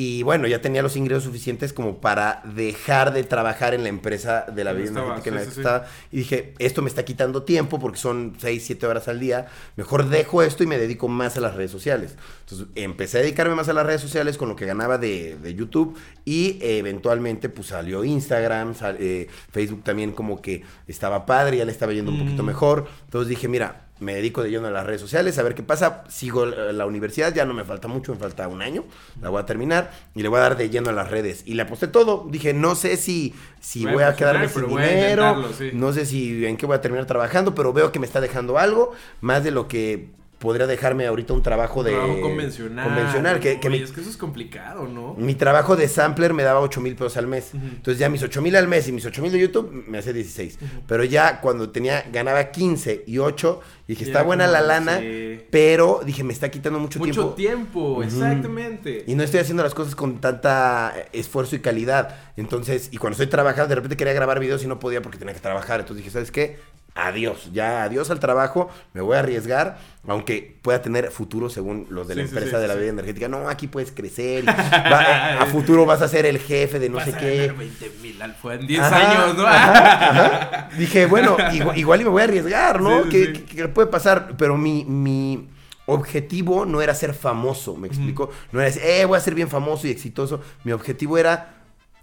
Y 0.00 0.22
bueno, 0.22 0.46
ya 0.46 0.60
tenía 0.60 0.80
los 0.80 0.94
ingresos 0.94 1.24
suficientes 1.24 1.72
como 1.72 2.00
para 2.00 2.40
dejar 2.54 3.12
de 3.12 3.24
trabajar 3.24 3.74
en 3.74 3.82
la 3.82 3.88
empresa 3.88 4.46
de 4.46 4.62
la 4.62 4.72
bebida 4.72 4.90
energética 4.90 5.28
en 5.30 5.34
la 5.34 5.40
que 5.40 5.46
sí, 5.48 5.54
sí. 5.54 5.60
estaba. 5.60 5.86
Y 6.12 6.16
dije, 6.18 6.54
esto 6.60 6.82
me 6.82 6.88
está 6.88 7.04
quitando 7.04 7.42
tiempo 7.42 7.80
porque 7.80 7.98
son 7.98 8.34
6, 8.38 8.62
7 8.64 8.86
horas 8.86 9.08
al 9.08 9.18
día. 9.18 9.46
Mejor 9.74 10.08
dejo 10.08 10.44
esto 10.44 10.62
y 10.62 10.68
me 10.68 10.78
dedico 10.78 11.08
más 11.08 11.36
a 11.36 11.40
las 11.40 11.56
redes 11.56 11.72
sociales. 11.72 12.14
Entonces 12.42 12.68
empecé 12.76 13.18
a 13.18 13.22
dedicarme 13.22 13.56
más 13.56 13.68
a 13.68 13.72
las 13.72 13.84
redes 13.84 14.00
sociales 14.00 14.38
con 14.38 14.48
lo 14.48 14.54
que 14.54 14.66
ganaba 14.66 14.98
de, 14.98 15.36
de 15.42 15.54
YouTube. 15.54 15.98
Y 16.24 16.58
eh, 16.62 16.78
eventualmente 16.78 17.48
pues 17.48 17.66
salió 17.66 18.04
Instagram, 18.04 18.76
sal- 18.76 18.98
eh, 19.00 19.26
Facebook 19.50 19.82
también 19.82 20.12
como 20.12 20.40
que 20.40 20.62
estaba 20.86 21.26
padre, 21.26 21.56
ya 21.56 21.64
le 21.64 21.72
estaba 21.72 21.92
yendo 21.92 22.12
un 22.12 22.20
poquito 22.20 22.44
Mm. 22.44 22.46
mejor. 22.46 22.86
Entonces 23.06 23.30
dije, 23.30 23.48
mira, 23.48 23.87
me 24.00 24.14
dedico 24.14 24.42
de 24.42 24.50
lleno 24.50 24.66
a 24.68 24.70
las 24.70 24.86
redes 24.86 25.00
sociales, 25.00 25.38
a 25.38 25.42
ver 25.42 25.54
qué 25.54 25.62
pasa. 25.62 26.04
Sigo 26.08 26.46
la 26.46 26.86
universidad, 26.86 27.34
ya 27.34 27.44
no 27.44 27.54
me 27.54 27.64
falta 27.64 27.88
mucho, 27.88 28.12
me 28.12 28.18
falta 28.18 28.46
un 28.48 28.62
año. 28.62 28.84
La 29.20 29.28
voy 29.28 29.40
a 29.40 29.46
terminar 29.46 29.90
y 30.14 30.22
le 30.22 30.28
voy 30.28 30.38
a 30.38 30.42
dar 30.42 30.56
de 30.56 30.70
lleno 30.70 30.90
a 30.90 30.92
las 30.92 31.10
redes. 31.10 31.42
Y 31.46 31.54
le 31.54 31.62
aposté 31.62 31.88
todo. 31.88 32.26
Dije, 32.30 32.52
no 32.54 32.74
sé 32.74 32.96
si, 32.96 33.34
si 33.60 33.84
Voy 33.84 33.90
a 33.90 33.94
voy 33.94 34.02
a 34.04 34.06
funcionar, 34.08 34.48
quedarme 34.48 34.48
sin 34.48 34.68
dinero. 34.68 35.52
sí. 35.56 35.70
No 35.72 35.92
sé 35.92 36.06
si 36.06 36.44
en 36.46 36.56
qué 36.56 36.66
voy 36.66 36.76
a 36.76 36.80
terminar 36.80 37.06
trabajando, 37.06 37.54
pero 37.54 37.72
veo 37.72 37.92
que 37.92 37.98
me 37.98 38.06
está 38.06 38.20
dejando 38.20 38.58
algo, 38.58 38.92
más 39.20 39.42
de 39.44 39.50
lo 39.50 39.68
que 39.68 40.10
podría 40.38 40.66
dejarme 40.66 41.06
ahorita 41.06 41.32
un 41.32 41.42
trabajo 41.42 41.82
de... 41.82 41.90
Trabajo 41.92 42.20
convencional. 42.20 42.86
Convencional, 42.86 43.40
que, 43.40 43.58
que 43.58 43.68
Oye, 43.68 43.78
mi, 43.78 43.84
es 43.84 43.92
que 43.92 44.00
eso 44.00 44.10
es 44.10 44.16
complicado, 44.16 44.86
¿no? 44.86 45.14
mi 45.14 45.34
trabajo 45.34 45.74
de 45.76 45.88
sampler 45.88 46.32
me 46.32 46.42
daba 46.44 46.60
8 46.60 46.80
mil 46.80 46.94
pesos 46.94 47.16
al 47.16 47.26
mes. 47.26 47.50
Entonces 47.54 47.98
ya 47.98 48.08
mis 48.08 48.22
8 48.22 48.40
mil 48.40 48.54
al 48.56 48.68
mes 48.68 48.86
y 48.88 48.92
mis 48.92 49.04
8 49.04 49.20
mil 49.22 49.32
de 49.32 49.40
YouTube 49.40 49.84
me 49.88 49.98
hacía 49.98 50.12
16. 50.12 50.58
Pero 50.86 51.04
ya 51.04 51.40
cuando 51.40 51.70
tenía, 51.70 52.04
ganaba 52.12 52.44
15 52.52 53.04
y 53.06 53.18
8, 53.18 53.60
dije, 53.88 54.04
Ya 54.04 54.10
está 54.10 54.22
buena 54.22 54.46
la 54.46 54.60
lana, 54.60 54.98
sí. 55.00 55.40
pero 55.50 56.00
dije, 56.04 56.22
me 56.22 56.32
está 56.32 56.50
quitando 56.50 56.78
mucho, 56.78 56.98
Mucho 57.00 57.34
tiempo. 57.34 57.34
tiempo, 57.34 58.02
exactamente. 58.04 59.04
Y 59.06 59.14
no 59.14 59.22
estoy 59.22 59.40
haciendo 59.40 59.62
las 59.62 59.74
cosas 59.74 59.94
con 59.94 60.20
tanta 60.20 60.92
eh, 60.96 61.08
esfuerzo 61.12 61.56
y 61.56 61.60
calidad. 61.60 62.16
Entonces, 62.36 62.88
y 62.92 62.98
cuando 62.98 63.14
estoy 63.14 63.26
trabajando, 63.26 63.68
de 63.68 63.74
repente 63.74 63.96
quería 63.96 64.12
grabar 64.12 64.38
videos 64.40 64.62
y 64.62 64.66
no 64.68 64.78
podía 64.78 65.02
porque 65.02 65.18
tenía 65.18 65.34
que 65.34 65.40
trabajar. 65.40 65.80
Entonces 65.80 66.04
dije, 66.04 66.12
¿sabes 66.12 66.30
qué? 66.30 66.58
Adiós, 66.94 67.50
ya 67.52 67.84
adiós 67.84 68.10
al 68.10 68.18
trabajo, 68.18 68.68
me 68.92 69.00
voy 69.00 69.16
a 69.16 69.20
arriesgar, 69.20 69.78
aunque 70.08 70.58
pueda 70.62 70.82
tener 70.82 71.12
futuro 71.12 71.48
según 71.48 71.86
los 71.90 72.08
de 72.08 72.16
la 72.16 72.22
Sí, 72.22 72.28
empresa 72.28 72.56
sí, 72.56 72.62
de 72.62 72.66
la 72.66 72.74
sí. 72.74 72.78
bebida 72.78 72.92
energética. 72.92 73.28
No, 73.28 73.48
aquí 73.48 73.68
puedes 73.68 73.92
crecer, 73.92 74.42
y 74.42 74.46
va- 74.92 75.34
eh, 75.34 75.38
a 75.38 75.46
futuro 75.46 75.86
vas 75.86 76.02
a 76.02 76.08
ser 76.08 76.26
el 76.26 76.38
jefe 76.40 76.80
de 76.80 76.88
no 76.88 76.96
Vas 76.96 77.04
sé 77.04 77.14
a 77.14 77.18
qué. 77.18 77.38
ganar 77.46 77.56
20 77.56 77.90
mil 78.02 78.20
alfa 78.20 78.54
en 78.54 78.66
10 78.66 78.80
Ajá, 78.82 79.10
años, 79.26 79.36
¿no? 79.36 79.46
ajá, 79.46 80.08
ajá. 80.10 80.68
Dije, 80.76 81.06
bueno, 81.06 81.36
igual, 81.52 81.78
igual 81.78 82.00
y 82.00 82.04
me 82.04 82.10
voy 82.10 82.22
a 82.22 82.24
arriesgar, 82.24 82.80
¿no? 82.80 83.04
Sí, 83.04 83.10
sí, 83.10 83.10
¿Qué, 83.10 83.24
sí. 83.26 83.32
qué- 83.44 83.56
qué 83.56 83.68
puede 83.68 83.86
pasar? 83.86 84.34
Pero 84.36 84.56
mi, 84.56 84.84
mi 84.84 85.48
objetivo 85.86 86.66
no 86.66 86.82
era 86.82 86.94
ser 86.94 87.14
famoso, 87.14 87.76
¿me 87.76 87.86
explico? 87.88 88.30
No 88.50 88.60
era 88.60 88.68
decir, 88.70 88.82
eh, 88.84 89.04
voy 89.04 89.16
a 89.16 89.20
ser 89.20 89.34
bien 89.34 89.48
famoso 89.48 89.86
y 89.86 89.90
exitoso. 89.90 90.40
Mi 90.64 90.72
objetivo 90.72 91.16
era 91.16 91.57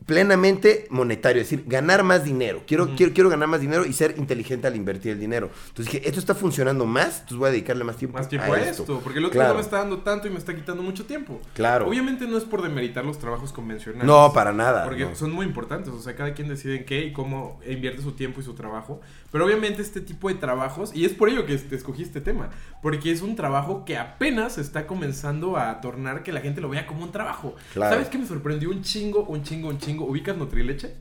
plenamente 0.05 0.87
monetario, 0.89 1.41
es 1.41 1.49
decir, 1.49 1.65
ganar 1.67 2.03
más 2.03 2.23
dinero. 2.23 2.63
Quiero, 2.67 2.95
quiero, 2.95 3.13
quiero 3.13 3.29
ganar 3.29 3.47
más 3.47 3.61
dinero 3.61 3.85
y 3.85 3.93
ser 3.93 4.15
inteligente 4.17 4.67
al 4.67 4.75
invertir 4.75 5.13
el 5.13 5.19
dinero. 5.19 5.49
Entonces 5.69 5.93
dije, 5.93 6.07
esto 6.07 6.19
está 6.19 6.35
funcionando 6.35 6.85
más, 6.85 7.21
entonces 7.21 7.37
voy 7.37 7.49
a 7.49 7.51
dedicarle 7.51 7.83
más 7.83 7.97
tiempo, 7.97 8.17
Más 8.17 8.29
tiempo 8.29 8.53
a, 8.53 8.59
esto, 8.59 8.99
porque 9.03 9.19
el 9.19 9.25
otro 9.25 9.39
Claro. 9.39 9.49
no 9.49 9.55
me 9.55 9.61
está 9.61 9.77
dando 9.77 9.99
tanto 9.99 10.27
y 10.27 10.31
me 10.31 10.37
está 10.37 10.55
quitando 10.55 10.83
mucho 10.83 11.05
tiempo. 11.05 11.41
Claro. 11.53 11.87
Obviamente 11.87 12.27
no 12.27 12.37
es 12.37 12.43
por 12.43 12.61
demeritar 12.61 13.03
los 13.05 13.17
trabajos 13.19 13.51
convencionales. 13.51 14.05
No, 14.05 14.31
para 14.33 14.53
nada. 14.53 14.83
Porque 14.83 15.05
no. 15.05 15.15
son 15.15 15.31
muy 15.31 15.45
importantes, 15.45 15.93
o 15.93 16.01
sea, 16.01 16.15
cada 16.15 16.33
quien 16.33 16.47
decide 16.47 16.77
en 16.77 16.85
qué 16.85 17.05
y 17.05 17.13
cómo 17.13 17.59
invierte 17.67 18.01
su 18.01 18.11
tiempo 18.11 18.41
y 18.41 18.43
su 18.43 18.53
trabajo. 18.53 19.01
Pero 19.35 19.47
obviamente 19.47 19.81
este 19.81 19.99
tipo 19.99 20.29
de 20.29 20.35
trabajos, 20.35 20.95
y 20.95 21.03
es 21.03 21.11
por 21.11 21.27
ello 21.27 21.45
que 21.45 21.57
te 21.57 21.75
escogí 21.75 22.03
este 22.03 22.21
tema, 22.21 22.51
porque 22.81 23.11
es 23.11 23.21
un 23.21 23.35
trabajo 23.35 23.83
que 23.83 23.97
apenas 23.97 24.57
está 24.57 24.87
comenzando 24.87 25.57
a 25.57 25.81
tornar 25.81 26.23
que 26.23 26.31
la 26.31 26.39
gente 26.39 26.61
lo 26.61 26.69
vea 26.69 26.87
como 26.87 27.03
un 27.03 27.11
trabajo. 27.11 27.53
Claro. 27.73 27.95
¿Sabes 27.95 28.07
qué 28.07 28.17
me 28.17 28.25
sorprendió? 28.25 28.69
Un 28.69 28.81
chingo, 28.81 29.25
un 29.25 29.43
chingo, 29.43 29.67
un 29.67 29.77
chingo. 29.77 30.05
¿Ubicas 30.05 30.37
Nutrileche? 30.37 30.93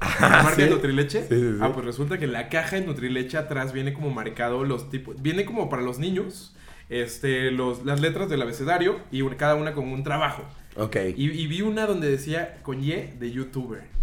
¿La 0.00 0.42
marca 0.42 0.66
Nutrileche? 0.68 1.20
Sí, 1.28 1.34
sí, 1.34 1.52
sí. 1.52 1.58
Ah, 1.60 1.70
pues 1.74 1.84
resulta 1.84 2.16
que 2.16 2.26
la 2.26 2.48
caja 2.48 2.76
de 2.76 2.86
Nutrileche 2.86 3.36
atrás 3.36 3.74
viene 3.74 3.92
como 3.92 4.08
marcado 4.08 4.64
los 4.64 4.88
tipos. 4.88 5.20
Viene 5.20 5.44
como 5.44 5.68
para 5.68 5.82
los 5.82 5.98
niños. 5.98 6.56
Este, 6.88 7.50
los, 7.50 7.84
las 7.84 8.00
letras 8.00 8.30
del 8.30 8.40
abecedario 8.40 9.00
y 9.12 9.22
cada 9.36 9.54
una 9.56 9.74
con 9.74 9.86
un 9.88 10.02
trabajo. 10.02 10.44
Ok. 10.76 10.96
Y, 11.14 11.30
y 11.30 11.46
vi 11.46 11.60
una 11.60 11.84
donde 11.84 12.10
decía 12.10 12.56
con 12.62 12.82
Y 12.82 12.92
de 12.92 13.30
youtuber. 13.30 13.99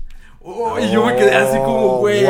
Oh, 0.49 0.79
y 0.79 0.89
yo 0.89 1.05
me 1.05 1.13
quedé 1.15 1.35
así 1.35 1.57
como, 1.57 1.97
güey, 1.97 2.21
ya, 2.23 2.29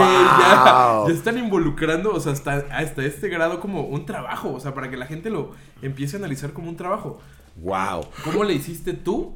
Wow. 0.98 1.08
ya 1.08 1.14
están 1.14 1.38
involucrando, 1.38 2.12
o 2.14 2.20
sea, 2.20 2.32
hasta, 2.32 2.66
hasta 2.72 3.06
este 3.06 3.30
grado 3.30 3.60
como 3.60 3.82
un 3.82 4.08
trabajo, 4.08 4.54
o 4.56 4.60
sea, 4.60 4.74
para 4.74 4.90
que 4.90 4.98
la 4.98 5.06
gente 5.06 5.30
lo 5.30 5.52
empiece 5.84 6.16
a 6.16 6.20
analizar 6.20 6.52
como 6.52 6.68
un 6.68 6.76
trabajo. 6.76 7.20
Wow. 7.58 8.08
¿Cómo 8.24 8.44
le 8.44 8.54
hiciste 8.56 8.94
tú 8.94 9.34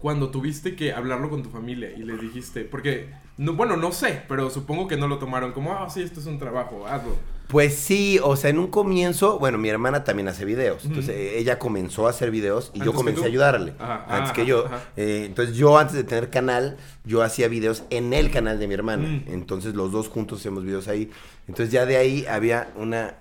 cuando 0.00 0.30
tuviste 0.30 0.74
que 0.74 0.94
hablarlo 0.94 1.28
con 1.28 1.42
tu 1.42 1.50
familia 1.50 1.90
y 1.94 2.02
les 2.02 2.18
dijiste? 2.18 2.62
Porque, 2.64 3.10
no, 3.36 3.52
bueno, 3.52 3.76
no 3.76 3.92
sé, 3.92 4.22
pero 4.26 4.48
supongo 4.48 4.88
que 4.88 4.96
no 4.96 5.06
lo 5.06 5.18
tomaron 5.18 5.52
como, 5.52 5.74
ah, 5.74 5.90
sí, 5.90 6.00
esto 6.02 6.20
es 6.20 6.26
un 6.26 6.38
trabajo, 6.38 6.86
hazlo. 6.86 7.16
Pues 7.48 7.76
sí, 7.76 8.18
o 8.22 8.36
sea, 8.36 8.50
en 8.50 8.58
un 8.58 8.68
comienzo, 8.68 9.38
bueno, 9.38 9.58
mi 9.58 9.68
hermana 9.68 10.02
también 10.02 10.28
hace 10.28 10.44
videos. 10.44 10.84
Entonces, 10.84 11.34
ella 11.36 11.58
comenzó 11.58 12.06
a 12.06 12.10
hacer 12.10 12.30
videos 12.30 12.70
y 12.72 12.78
yo 12.78 12.84
¿Antes 12.84 12.92
que 12.92 12.96
comencé 12.96 13.22
a 13.22 13.26
ayudarle. 13.26 13.74
Ajá, 13.78 14.04
antes 14.08 14.30
ajá, 14.30 14.32
que 14.32 14.46
yo. 14.46 14.64
Eh, 14.96 15.24
entonces, 15.26 15.54
yo 15.54 15.78
antes 15.78 15.94
de 15.94 16.04
tener 16.04 16.30
canal, 16.30 16.76
yo 17.04 17.22
hacía 17.22 17.48
videos 17.48 17.84
en 17.90 18.12
el 18.12 18.30
canal 18.30 18.58
de 18.58 18.66
mi 18.66 18.74
hermana. 18.74 19.06
Mm. 19.06 19.24
Entonces, 19.28 19.74
los 19.74 19.92
dos 19.92 20.08
juntos 20.08 20.40
hacemos 20.40 20.64
videos 20.64 20.88
ahí. 20.88 21.10
Entonces, 21.46 21.70
ya 21.70 21.84
de 21.84 21.96
ahí 21.96 22.24
había 22.26 22.72
una, 22.76 23.14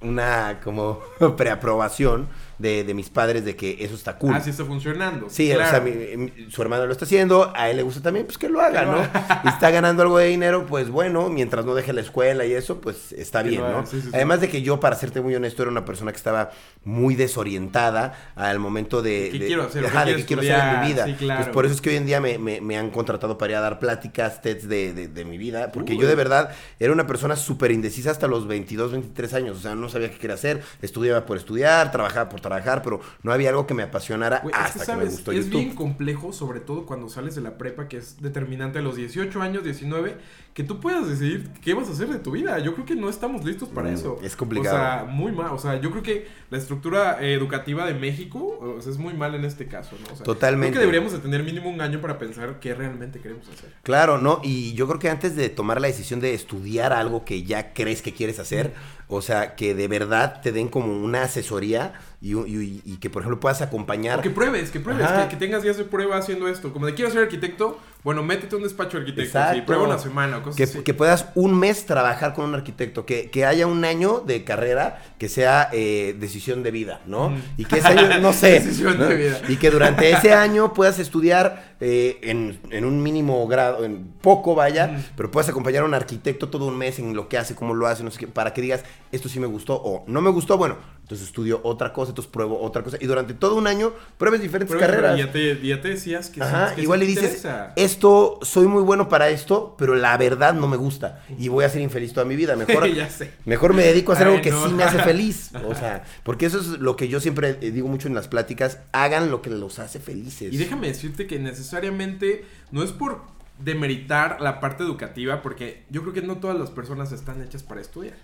una 0.00 0.60
como 0.64 1.00
preaprobación 1.36 2.28
de, 2.58 2.84
de 2.84 2.94
mis 2.94 3.10
padres 3.10 3.44
de 3.44 3.54
que 3.56 3.76
eso 3.84 3.94
está 3.94 4.16
cool. 4.18 4.34
Así 4.34 4.50
está 4.50 4.64
funcionando. 4.64 5.28
Sí, 5.28 5.50
claro. 5.52 5.64
o 5.64 5.70
sea, 5.70 5.80
mi- 5.80 6.16
mi- 6.16 6.50
su 6.50 6.62
hermano 6.62 6.86
lo 6.86 6.92
está 6.92 7.04
haciendo, 7.04 7.52
a 7.54 7.68
él 7.70 7.76
le 7.76 7.82
gusta 7.82 8.00
también, 8.00 8.26
pues 8.26 8.38
que 8.38 8.48
lo 8.48 8.60
haga, 8.60 8.80
Que 8.80 8.86
¿no? 8.86 8.98
Y 9.44 9.48
está 9.48 9.70
ganando 9.70 10.02
algo 10.02 10.18
de 10.18 10.26
dinero, 10.28 10.66
pues 10.66 10.88
bueno, 10.88 11.28
mientras 11.28 11.64
no 11.66 11.74
deje 11.74 11.92
la 11.92 12.00
escuela 12.00 12.44
y 12.46 12.52
eso, 12.54 12.80
pues 12.80 13.12
está 13.12 13.42
Que 13.42 13.50
bien, 13.50 13.62
¿no? 13.62 13.84
sí, 13.86 13.96
sí, 14.00 14.02
sí. 14.02 14.10
Además 14.14 14.40
de 14.40 14.48
que 14.48 14.62
yo, 14.62 14.80
para 14.80 14.96
serte 14.96 15.20
muy 15.20 15.34
honesto, 15.34 15.62
era 15.62 15.70
una 15.70 15.84
persona 15.84 16.12
que 16.12 16.16
estaba 16.16 16.50
muy 16.84 17.14
desorientada 17.14 18.32
al 18.34 18.58
momento 18.58 19.02
de... 19.02 19.28
¿Qué 19.32 19.38
de- 19.38 19.46
quiero 19.46 19.62
hacer? 19.64 19.84
ajá, 19.86 20.04
¿Qué 20.04 20.10
de 20.12 20.16
qué 20.16 20.24
quiero 20.24 20.42
hacer 20.42 20.58
en 20.58 20.80
mi 20.80 20.86
vida. 20.88 21.16
claro. 21.18 21.42
Pues 21.42 21.52
por 21.54 21.64
eso 21.66 21.74
es 21.74 21.80
que 21.80 21.90
hoy 21.90 21.96
en 21.96 22.06
día 22.06 22.20
me, 22.20 22.38
me- 22.38 22.60
me 22.60 22.76
han 22.78 22.90
contratado 22.90 23.38
para 23.38 23.52
ir 23.52 23.56
a 23.56 23.60
dar 23.60 23.78
pláticas, 23.78 24.40
TEDs 24.42 24.68
de, 24.68 25.24
mi 25.26 25.38
vida, 25.38 25.72
porque 25.72 25.92
Uy. 25.94 26.00
yo 26.00 26.06
de 26.08 26.14
verdad 26.14 26.50
era 26.78 26.92
una 26.92 27.06
persona 27.06 27.36
súper 27.36 27.70
indecisa 27.72 28.10
hasta 28.10 28.26
los 28.28 28.46
22, 28.46 28.92
23 28.92 29.34
años, 29.34 29.58
o 29.58 29.60
sea, 29.60 29.74
no 29.74 29.88
sabía 29.88 30.10
qué 30.10 30.18
quería 30.18 30.34
hacer, 30.34 30.62
estudiaba 30.82 31.26
por 31.26 31.36
estudiar, 31.36 31.90
trabajaba 31.90 32.28
por 32.28 32.40
trabajar, 32.46 32.82
pero 32.82 33.00
no 33.22 33.32
había 33.32 33.50
algo 33.50 33.66
que 33.66 33.74
me 33.74 33.82
apasionara 33.82 34.42
es 34.44 34.50
hasta 34.54 34.84
que, 34.86 34.92
que, 34.92 34.96
me 34.98 35.04
gustó 35.06 35.32
es 35.32 35.46
YouTube. 35.46 35.60
bien 35.60 35.74
complejo, 35.74 36.32
sobre 36.32 36.60
todo 36.60 36.86
cuando 36.86 37.08
sales 37.08 37.34
de 37.34 37.40
la 37.40 37.58
prepa, 37.58 37.88
que 37.88 37.98
es 37.98 38.20
determinante 38.20 38.78
a 38.78 38.82
los 38.82 38.96
18 38.96 39.40
años, 39.42 39.64
19, 39.64 40.16
que 40.54 40.64
tú 40.64 40.80
puedas 40.80 41.08
decidir 41.08 41.50
qué 41.62 41.74
vas 41.74 41.88
a 41.88 41.92
hacer 41.92 42.08
de 42.08 42.18
tu 42.18 42.30
vida. 42.30 42.58
Yo 42.58 42.74
creo 42.74 42.86
que 42.86 42.96
no 42.96 43.08
estamos 43.08 43.44
listos 43.44 43.68
para 43.68 43.90
Mm, 43.90 43.94
eso. 43.94 44.18
es 44.22 44.36
complicado. 44.36 44.76
O 44.76 44.78
sea, 44.78 45.04
muy 45.04 45.32
mal. 45.32 45.52
O 45.52 45.58
sea, 45.58 45.80
yo 45.80 45.90
creo 45.90 46.02
que 46.02 46.26
la 46.50 46.58
estructura 46.58 47.18
eh, 47.20 47.34
educativa 47.34 47.84
de 47.86 47.94
México 47.94 48.58
o 48.60 48.80
sea, 48.80 48.90
es 48.92 48.98
muy 48.98 49.12
mal 49.14 49.34
en 49.34 49.44
este 49.44 49.66
caso, 49.66 49.96
¿no? 50.00 50.12
O 50.12 50.16
sea, 50.16 50.24
Totalmente. 50.24 50.72
Creo 50.72 50.80
que 50.80 50.86
deberíamos 50.86 51.12
de 51.12 51.18
tener 51.18 51.42
mínimo 51.42 51.68
un 51.68 51.80
año 51.80 52.00
para 52.00 52.18
pensar 52.18 52.58
qué 52.60 52.74
realmente 52.74 53.20
queremos 53.20 53.46
hacer. 53.48 53.72
Claro, 53.82 54.18
¿no? 54.18 54.40
Y 54.42 54.72
yo 54.74 54.86
creo 54.86 54.98
que 54.98 55.10
antes 55.10 55.36
de 55.36 55.48
tomar 55.50 55.80
la 55.80 55.88
decisión 55.88 56.20
de 56.20 56.34
estudiar 56.34 56.92
algo 56.92 57.24
que 57.24 57.42
ya 57.42 57.72
crees 57.74 58.00
que 58.02 58.12
quieres 58.12 58.38
hacer, 58.38 58.72
o 59.08 59.22
sea, 59.22 59.54
que 59.56 59.74
de 59.74 59.88
verdad 59.88 60.40
te 60.42 60.52
den 60.52 60.68
como 60.68 60.92
una 60.92 61.22
asesoría 61.22 61.92
y, 62.20 62.34
y- 62.36 62.82
y 62.84 62.96
que, 62.96 63.08
por 63.10 63.22
ejemplo, 63.22 63.38
puedas 63.40 63.62
acompañar. 63.62 64.18
O 64.18 64.22
que 64.22 64.30
pruebes, 64.30 64.70
que 64.70 64.80
pruebes, 64.80 65.06
que 65.28 65.36
tengas 65.36 65.62
días 65.62 65.76
de 65.76 65.84
prueba 65.84 66.16
haciendo 66.16 66.48
esto. 66.48 66.72
Como 66.72 66.86
de 66.86 66.94
quiero 66.94 67.10
ser 67.10 67.22
arquitecto, 67.22 67.78
bueno, 68.06 68.22
métete 68.22 68.54
a 68.54 68.58
un 68.58 68.62
despacho 68.62 68.98
de 68.98 69.00
arquitectos 69.00 69.56
y 69.56 69.62
prueba 69.62 69.82
una 69.82 69.98
semana 69.98 70.36
o 70.36 70.42
cosas 70.42 70.56
que, 70.56 70.62
así. 70.62 70.78
que 70.82 70.94
puedas 70.94 71.26
un 71.34 71.58
mes 71.58 71.86
trabajar 71.86 72.34
con 72.34 72.44
un 72.44 72.54
arquitecto, 72.54 73.04
que, 73.04 73.30
que 73.32 73.44
haya 73.44 73.66
un 73.66 73.84
año 73.84 74.20
de 74.20 74.44
carrera 74.44 75.02
que 75.18 75.28
sea 75.28 75.68
eh, 75.72 76.14
decisión 76.16 76.62
de 76.62 76.70
vida, 76.70 77.00
¿no? 77.06 77.30
Mm. 77.30 77.42
Y 77.56 77.64
que 77.64 77.78
ese 77.78 77.88
año, 77.88 78.20
no 78.20 78.32
sé, 78.32 78.60
Decisión 78.60 78.96
¿no? 79.00 79.06
de 79.06 79.16
vida. 79.16 79.40
y 79.48 79.56
que 79.56 79.72
durante 79.72 80.08
ese 80.08 80.32
año 80.32 80.72
puedas 80.72 81.00
estudiar 81.00 81.74
eh, 81.80 82.20
en, 82.22 82.60
en 82.70 82.84
un 82.84 83.02
mínimo 83.02 83.44
grado, 83.48 83.84
en 83.84 84.06
poco 84.22 84.54
vaya, 84.54 84.86
Mm. 84.86 85.02
pero 85.16 85.32
puedas 85.32 85.48
acompañar 85.48 85.82
a 85.82 85.86
un 85.86 85.94
arquitecto 85.94 86.48
todo 86.48 86.66
un 86.66 86.78
mes 86.78 87.00
en 87.00 87.16
lo 87.16 87.28
que 87.28 87.38
hace, 87.38 87.56
cómo 87.56 87.74
lo 87.74 87.88
hace, 87.88 88.04
no 88.04 88.12
sé 88.12 88.20
qué, 88.20 88.28
para 88.28 88.54
que 88.54 88.62
digas, 88.62 88.84
esto 89.10 89.28
sí 89.28 89.40
me 89.40 89.48
gustó 89.48 89.74
o 89.74 90.04
no 90.06 90.20
me 90.20 90.30
gustó, 90.30 90.56
bueno, 90.56 90.76
entonces 91.06 91.28
estudio 91.28 91.60
otra 91.62 91.92
cosa, 91.92 92.10
entonces 92.10 92.32
pruebo 92.32 92.60
otra 92.60 92.82
cosa, 92.82 92.96
y 93.00 93.06
durante 93.06 93.32
todo 93.32 93.54
un 93.54 93.68
año 93.68 93.92
pruebes 94.18 94.40
diferentes 94.42 94.76
carreras. 94.76 95.16
Ya 95.16 95.30
te, 95.30 95.64
ya 95.64 95.80
te 95.80 95.90
decías 95.90 96.30
que 96.30 96.42
Ajá, 96.42 96.74
que 96.74 96.82
igual 96.82 96.98
le 96.98 97.06
dices, 97.06 97.36
interesa. 97.36 97.72
esto, 97.76 98.40
soy 98.42 98.66
muy 98.66 98.82
bueno 98.82 99.08
para 99.08 99.28
esto, 99.28 99.76
pero 99.78 99.94
la 99.94 100.16
verdad 100.16 100.52
no 100.54 100.66
me 100.66 100.76
gusta 100.76 101.22
y 101.38 101.46
voy 101.46 101.64
a 101.64 101.68
ser 101.68 101.80
infeliz 101.82 102.12
toda 102.12 102.26
mi 102.26 102.34
vida. 102.34 102.56
Mejor, 102.66 102.92
ya 102.92 103.08
sé. 103.08 103.30
mejor 103.44 103.72
me 103.72 103.84
dedico 103.84 104.10
a 104.10 104.16
hacer 104.16 104.26
Ay, 104.26 104.32
algo 104.32 104.42
que 104.42 104.50
no. 104.50 104.66
sí 104.66 104.74
me 104.74 104.82
hace 104.82 104.98
feliz. 104.98 105.52
O 105.64 105.74
sea, 105.76 106.02
porque 106.24 106.46
eso 106.46 106.58
es 106.58 106.66
lo 106.80 106.96
que 106.96 107.06
yo 107.06 107.20
siempre 107.20 107.58
eh, 107.60 107.70
digo 107.70 107.86
mucho 107.86 108.08
en 108.08 108.14
las 108.16 108.26
pláticas, 108.26 108.80
hagan 108.90 109.30
lo 109.30 109.42
que 109.42 109.50
los 109.50 109.78
hace 109.78 110.00
felices. 110.00 110.52
Y 110.52 110.56
déjame 110.56 110.88
decirte 110.88 111.28
que 111.28 111.38
necesariamente 111.38 112.44
no 112.72 112.82
es 112.82 112.90
por 112.90 113.20
demeritar 113.58 114.40
la 114.40 114.60
parte 114.60 114.82
educativa, 114.82 115.40
porque 115.42 115.84
yo 115.90 116.02
creo 116.02 116.12
que 116.12 116.22
no 116.22 116.38
todas 116.38 116.58
las 116.58 116.70
personas 116.70 117.12
están 117.12 117.42
hechas 117.42 117.62
para 117.62 117.80
estudiar. 117.80 118.16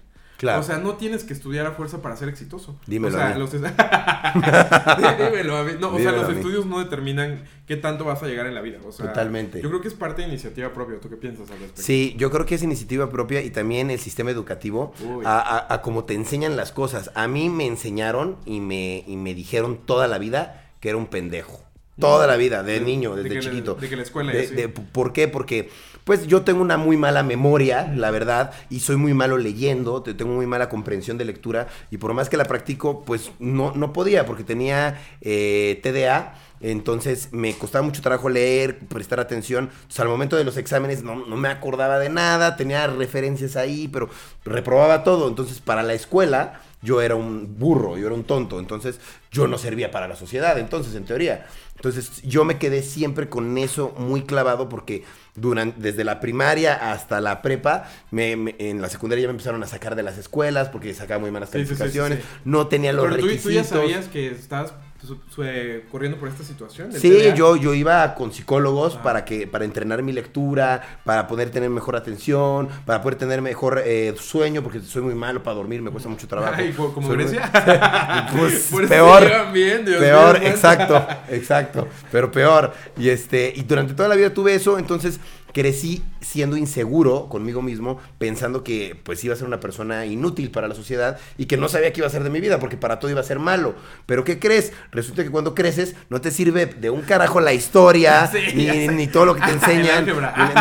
Claro. 0.42 0.61
O 0.61 0.64
sea, 0.64 0.78
no 0.78 0.94
tienes 0.96 1.22
que 1.25 1.32
estudiar 1.32 1.64
a 1.66 1.70
fuerza 1.70 2.02
para 2.02 2.16
ser 2.16 2.28
exitoso. 2.28 2.76
Dímelo 2.87 3.14
O 3.14 3.18
sea, 3.18 3.30
a 3.30 3.34
mí. 3.34 3.38
los 3.38 3.52
Dímelo 3.52 5.56
a 5.56 5.64
mí. 5.64 5.72
No, 5.80 5.94
o 5.94 5.99
sea, 5.99 6.12
los 6.12 6.28
estudios 6.30 6.66
no 6.66 6.78
determinan 6.80 7.44
qué 7.66 7.76
tanto 7.76 8.04
vas 8.04 8.22
a 8.22 8.26
llegar 8.26 8.46
en 8.46 8.54
la 8.54 8.61
vida. 8.61 8.78
O 8.84 8.92
sea, 8.92 9.06
Totalmente. 9.06 9.61
Yo 9.62 9.68
creo 9.68 9.80
que 9.80 9.88
es 9.88 9.94
parte 9.94 10.22
de 10.22 10.28
iniciativa 10.28 10.72
propia. 10.72 10.99
¿Tú 11.00 11.08
qué 11.08 11.16
piensas 11.16 11.50
al 11.50 11.58
respecto? 11.58 11.82
Sí, 11.82 12.14
yo 12.18 12.30
creo 12.30 12.46
que 12.46 12.54
es 12.56 12.62
iniciativa 12.62 13.08
propia 13.11 13.42
y 13.42 13.50
también 13.50 13.90
el 13.90 13.99
sistema 13.99 14.30
educativo 14.30 14.92
a, 15.25 15.38
a- 15.38 15.75
a 15.75 15.82
cómo 15.82 16.04
te 16.04 16.14
enseñan 16.14 16.56
las 16.56 16.72
cosas. 16.72 17.11
A 17.14 17.28
mí 17.28 17.49
me 17.49 17.66
enseñaron 17.66 18.37
y 18.44 18.61
me, 18.61 19.04
y 19.06 19.16
me 19.16 19.34
dijeron 19.34 19.78
toda 19.87 20.08
la 20.08 20.18
vida 20.18 20.70
que 20.80 20.88
era 20.88 20.99
un 20.99 21.06
pendejo. 21.06 21.61
Toda 22.00 22.26
la 22.26 22.37
vida, 22.37 22.62
de 22.62 22.75
De- 22.75 22.80
niño, 22.80 23.14
de 23.14 23.22
desde 23.22 23.37
la- 23.37 23.40
chiquito. 23.42 23.75
de 23.75 23.88
que 23.88 23.96
la 23.96 24.02
escuela, 24.02 24.32
De- 24.32 24.46
sí. 24.49 24.54
de- 24.54 24.68
¿Por 24.68 25.12
qué? 25.12 25.28
Porque, 25.28 25.70
pues 26.04 26.26
yo 26.26 26.42
tengo 26.42 26.61
una 26.62 26.76
muy 26.76 26.97
mala 26.97 27.23
memoria, 27.23 27.92
la 27.94 28.11
verdad, 28.11 28.52
y 28.71 28.80
soy 28.80 28.97
muy 28.97 29.14
malo 29.14 29.38
leyendo, 29.38 30.02
te- 30.02 30.14
tengo 30.14 30.32
muy 30.35 30.47
mala 30.47 30.68
comprensión 30.68 31.18
de 31.18 31.25
lectura, 31.25 31.68
y 31.90 31.99
por 31.99 32.12
más 32.14 32.28
que 32.28 32.37
la 32.37 32.44
practico, 32.44 33.04
pues 33.04 33.30
no, 33.38 33.73
no 33.75 33.92
podía, 33.92 34.26
porque 34.26 34.44
tenía 34.44 35.00
eh, 35.21 35.80
TDA. 35.82 36.35
Entonces 36.64 37.30
me 37.32 37.54
costaba 37.59 37.85
mucho 37.85 38.02
trabajo 38.02 38.28
leer, 38.28 38.78
prestar 38.87 39.18
atención. 39.18 39.64
Entonces, 39.75 39.99
al 39.99 40.06
momento 40.09 40.37
de 40.37 40.44
los 40.44 40.56
exámenes 40.56 41.02
no, 41.02 41.16
no 41.26 41.37
me 41.37 41.49
acordaba 41.49 41.99
de 41.99 42.09
nada, 42.09 42.54
tenía 42.56 42.87
referencias 42.87 43.56
ahí, 43.56 43.88
pero 43.88 44.09
reprobaba 44.44 45.02
todo. 45.02 45.28
Entonces, 45.28 45.61
para 45.61 45.82
la 45.82 45.94
escuela, 45.94 46.61
yo 46.82 47.00
era 47.00 47.14
un 47.14 47.58
burro, 47.58 47.96
yo 47.96 48.06
era 48.06 48.14
un 48.14 48.24
tonto. 48.24 48.58
Entonces, 48.60 49.00
yo 49.30 49.46
no 49.46 49.56
servía 49.58 49.90
para 49.90 50.08
la 50.08 50.16
sociedad, 50.16 50.58
entonces, 50.58 50.94
en 50.94 51.04
teoría. 51.04 51.46
Entonces, 51.76 52.22
yo 52.22 52.44
me 52.44 52.58
quedé 52.58 52.82
siempre 52.82 53.28
con 53.28 53.56
eso 53.58 53.94
muy 53.98 54.22
clavado 54.22 54.68
porque 54.68 55.04
durante, 55.34 55.80
desde 55.80 56.04
la 56.04 56.20
primaria 56.20 56.92
hasta 56.92 57.20
la 57.20 57.42
prepa, 57.42 57.88
me- 58.10 58.36
me- 58.36 58.56
en 58.58 58.80
la 58.82 58.88
secundaria 58.88 59.22
ya 59.22 59.28
me 59.28 59.32
empezaron 59.32 59.62
a 59.62 59.66
sacar 59.66 59.96
de 59.96 60.02
las 60.02 60.18
escuelas 60.18 60.68
porque 60.68 60.92
sacaba 60.94 61.20
muy 61.20 61.30
malas 61.30 61.50
Sí, 61.50 61.58
sí, 61.60 61.64
sí, 61.66 61.68
sí, 61.74 61.78
calificaciones. 61.78 62.24
No 62.44 62.68
tenía 62.68 62.92
los 62.92 63.04
Pero 63.04 63.16
tú, 63.16 63.26
requisitos. 63.26 63.42
tú 63.42 63.50
ya 63.50 63.64
sabías 63.64 64.08
que 64.08 64.28
estabas 64.30 64.74
su- 65.06 65.18
su- 65.35 65.42
eh, 65.44 65.85
corriendo 65.90 66.18
por 66.18 66.28
esta 66.28 66.44
situación. 66.44 66.92
Sí, 66.92 67.11
TDA? 67.11 67.35
yo, 67.35 67.56
yo 67.56 67.75
iba 67.75 68.14
con 68.14 68.32
psicólogos 68.32 68.97
Ah. 68.99 69.02
para 69.02 69.25
que 69.25 69.47
para 69.47 69.64
entrenar 69.64 70.02
mi 70.02 70.12
lectura, 70.12 71.00
para 71.04 71.26
poder 71.26 71.50
tener 71.50 71.71
mejor 71.71 71.97
atención, 71.97 72.68
para 72.87 73.02
poder 73.02 73.16
tener 73.18 73.42
mejor 73.42 73.82
eh, 73.85 74.14
sueño, 74.18 74.62
porque 74.62 74.80
soy 74.80 75.02
muy 75.02 75.14
malo 75.14 75.42
para 75.42 75.56
dormir, 75.56 75.82
me 75.82 75.90
cuesta 75.90 76.09
mucho 76.09 76.28
trabajo. 76.28 76.54
Ay, 76.56 76.73
co- 76.73 76.92
como 76.94 77.09
Soy 77.09 77.16
muy- 77.16 77.25
Grecia. 77.26 77.50
Pues, 78.37 78.68
Por 78.71 78.88
peor. 78.88 79.52
bien, 79.52 79.85
Dios 79.85 79.99
peor, 80.00 80.37
exacto, 80.42 81.06
exacto, 81.28 81.88
pero 82.11 82.30
peor. 82.30 82.73
Y 82.97 83.09
este, 83.09 83.52
y 83.54 83.62
durante 83.62 83.94
toda 83.94 84.09
la 84.09 84.14
vida 84.14 84.32
tuve 84.32 84.54
eso, 84.54 84.78
entonces 84.78 85.18
crecí 85.52 86.02
siendo 86.21 86.56
inseguro 86.56 87.28
conmigo 87.28 87.62
mismo, 87.62 87.99
pensando 88.18 88.64
que 88.64 88.97
pues 89.02 89.23
iba 89.25 89.35
a 89.35 89.37
ser 89.37 89.47
una 89.47 89.61
persona 89.61 90.06
inútil 90.06 90.50
para 90.50 90.68
la 90.68 90.75
sociedad 90.75 91.18
y 91.38 91.47
que 91.47 91.56
no 91.56 91.68
sabía 91.68 91.92
qué 91.92 92.00
iba 92.00 92.06
a 92.06 92.10
ser 92.10 92.25
de 92.25 92.30
mi 92.30 92.41
vida, 92.41 92.58
porque 92.58 92.76
para 92.76 92.99
todo 92.99 93.10
iba 93.10 93.21
a 93.21 93.25
ser 93.25 93.38
malo. 93.38 93.75
Pero 94.06 94.25
¿qué 94.25 94.38
crees? 94.38 94.73
Resulta 94.91 95.23
que 95.25 95.30
cuando 95.30 95.54
creces 95.54 95.95
no 96.08 96.21
te 96.21 96.30
sirve 96.30 96.67
de 96.67 96.91
un 96.91 97.02
carajo 97.02 97.41
la 97.41 97.52
historia, 97.52 98.26
Sí, 98.32 98.38
ni, 98.54 98.88
ni 98.88 99.06
todo 99.06 99.26
lo 99.26 99.34
que 99.34 99.43
te 99.43 99.50
enseñan, 99.52 100.06
ni, 100.06 100.12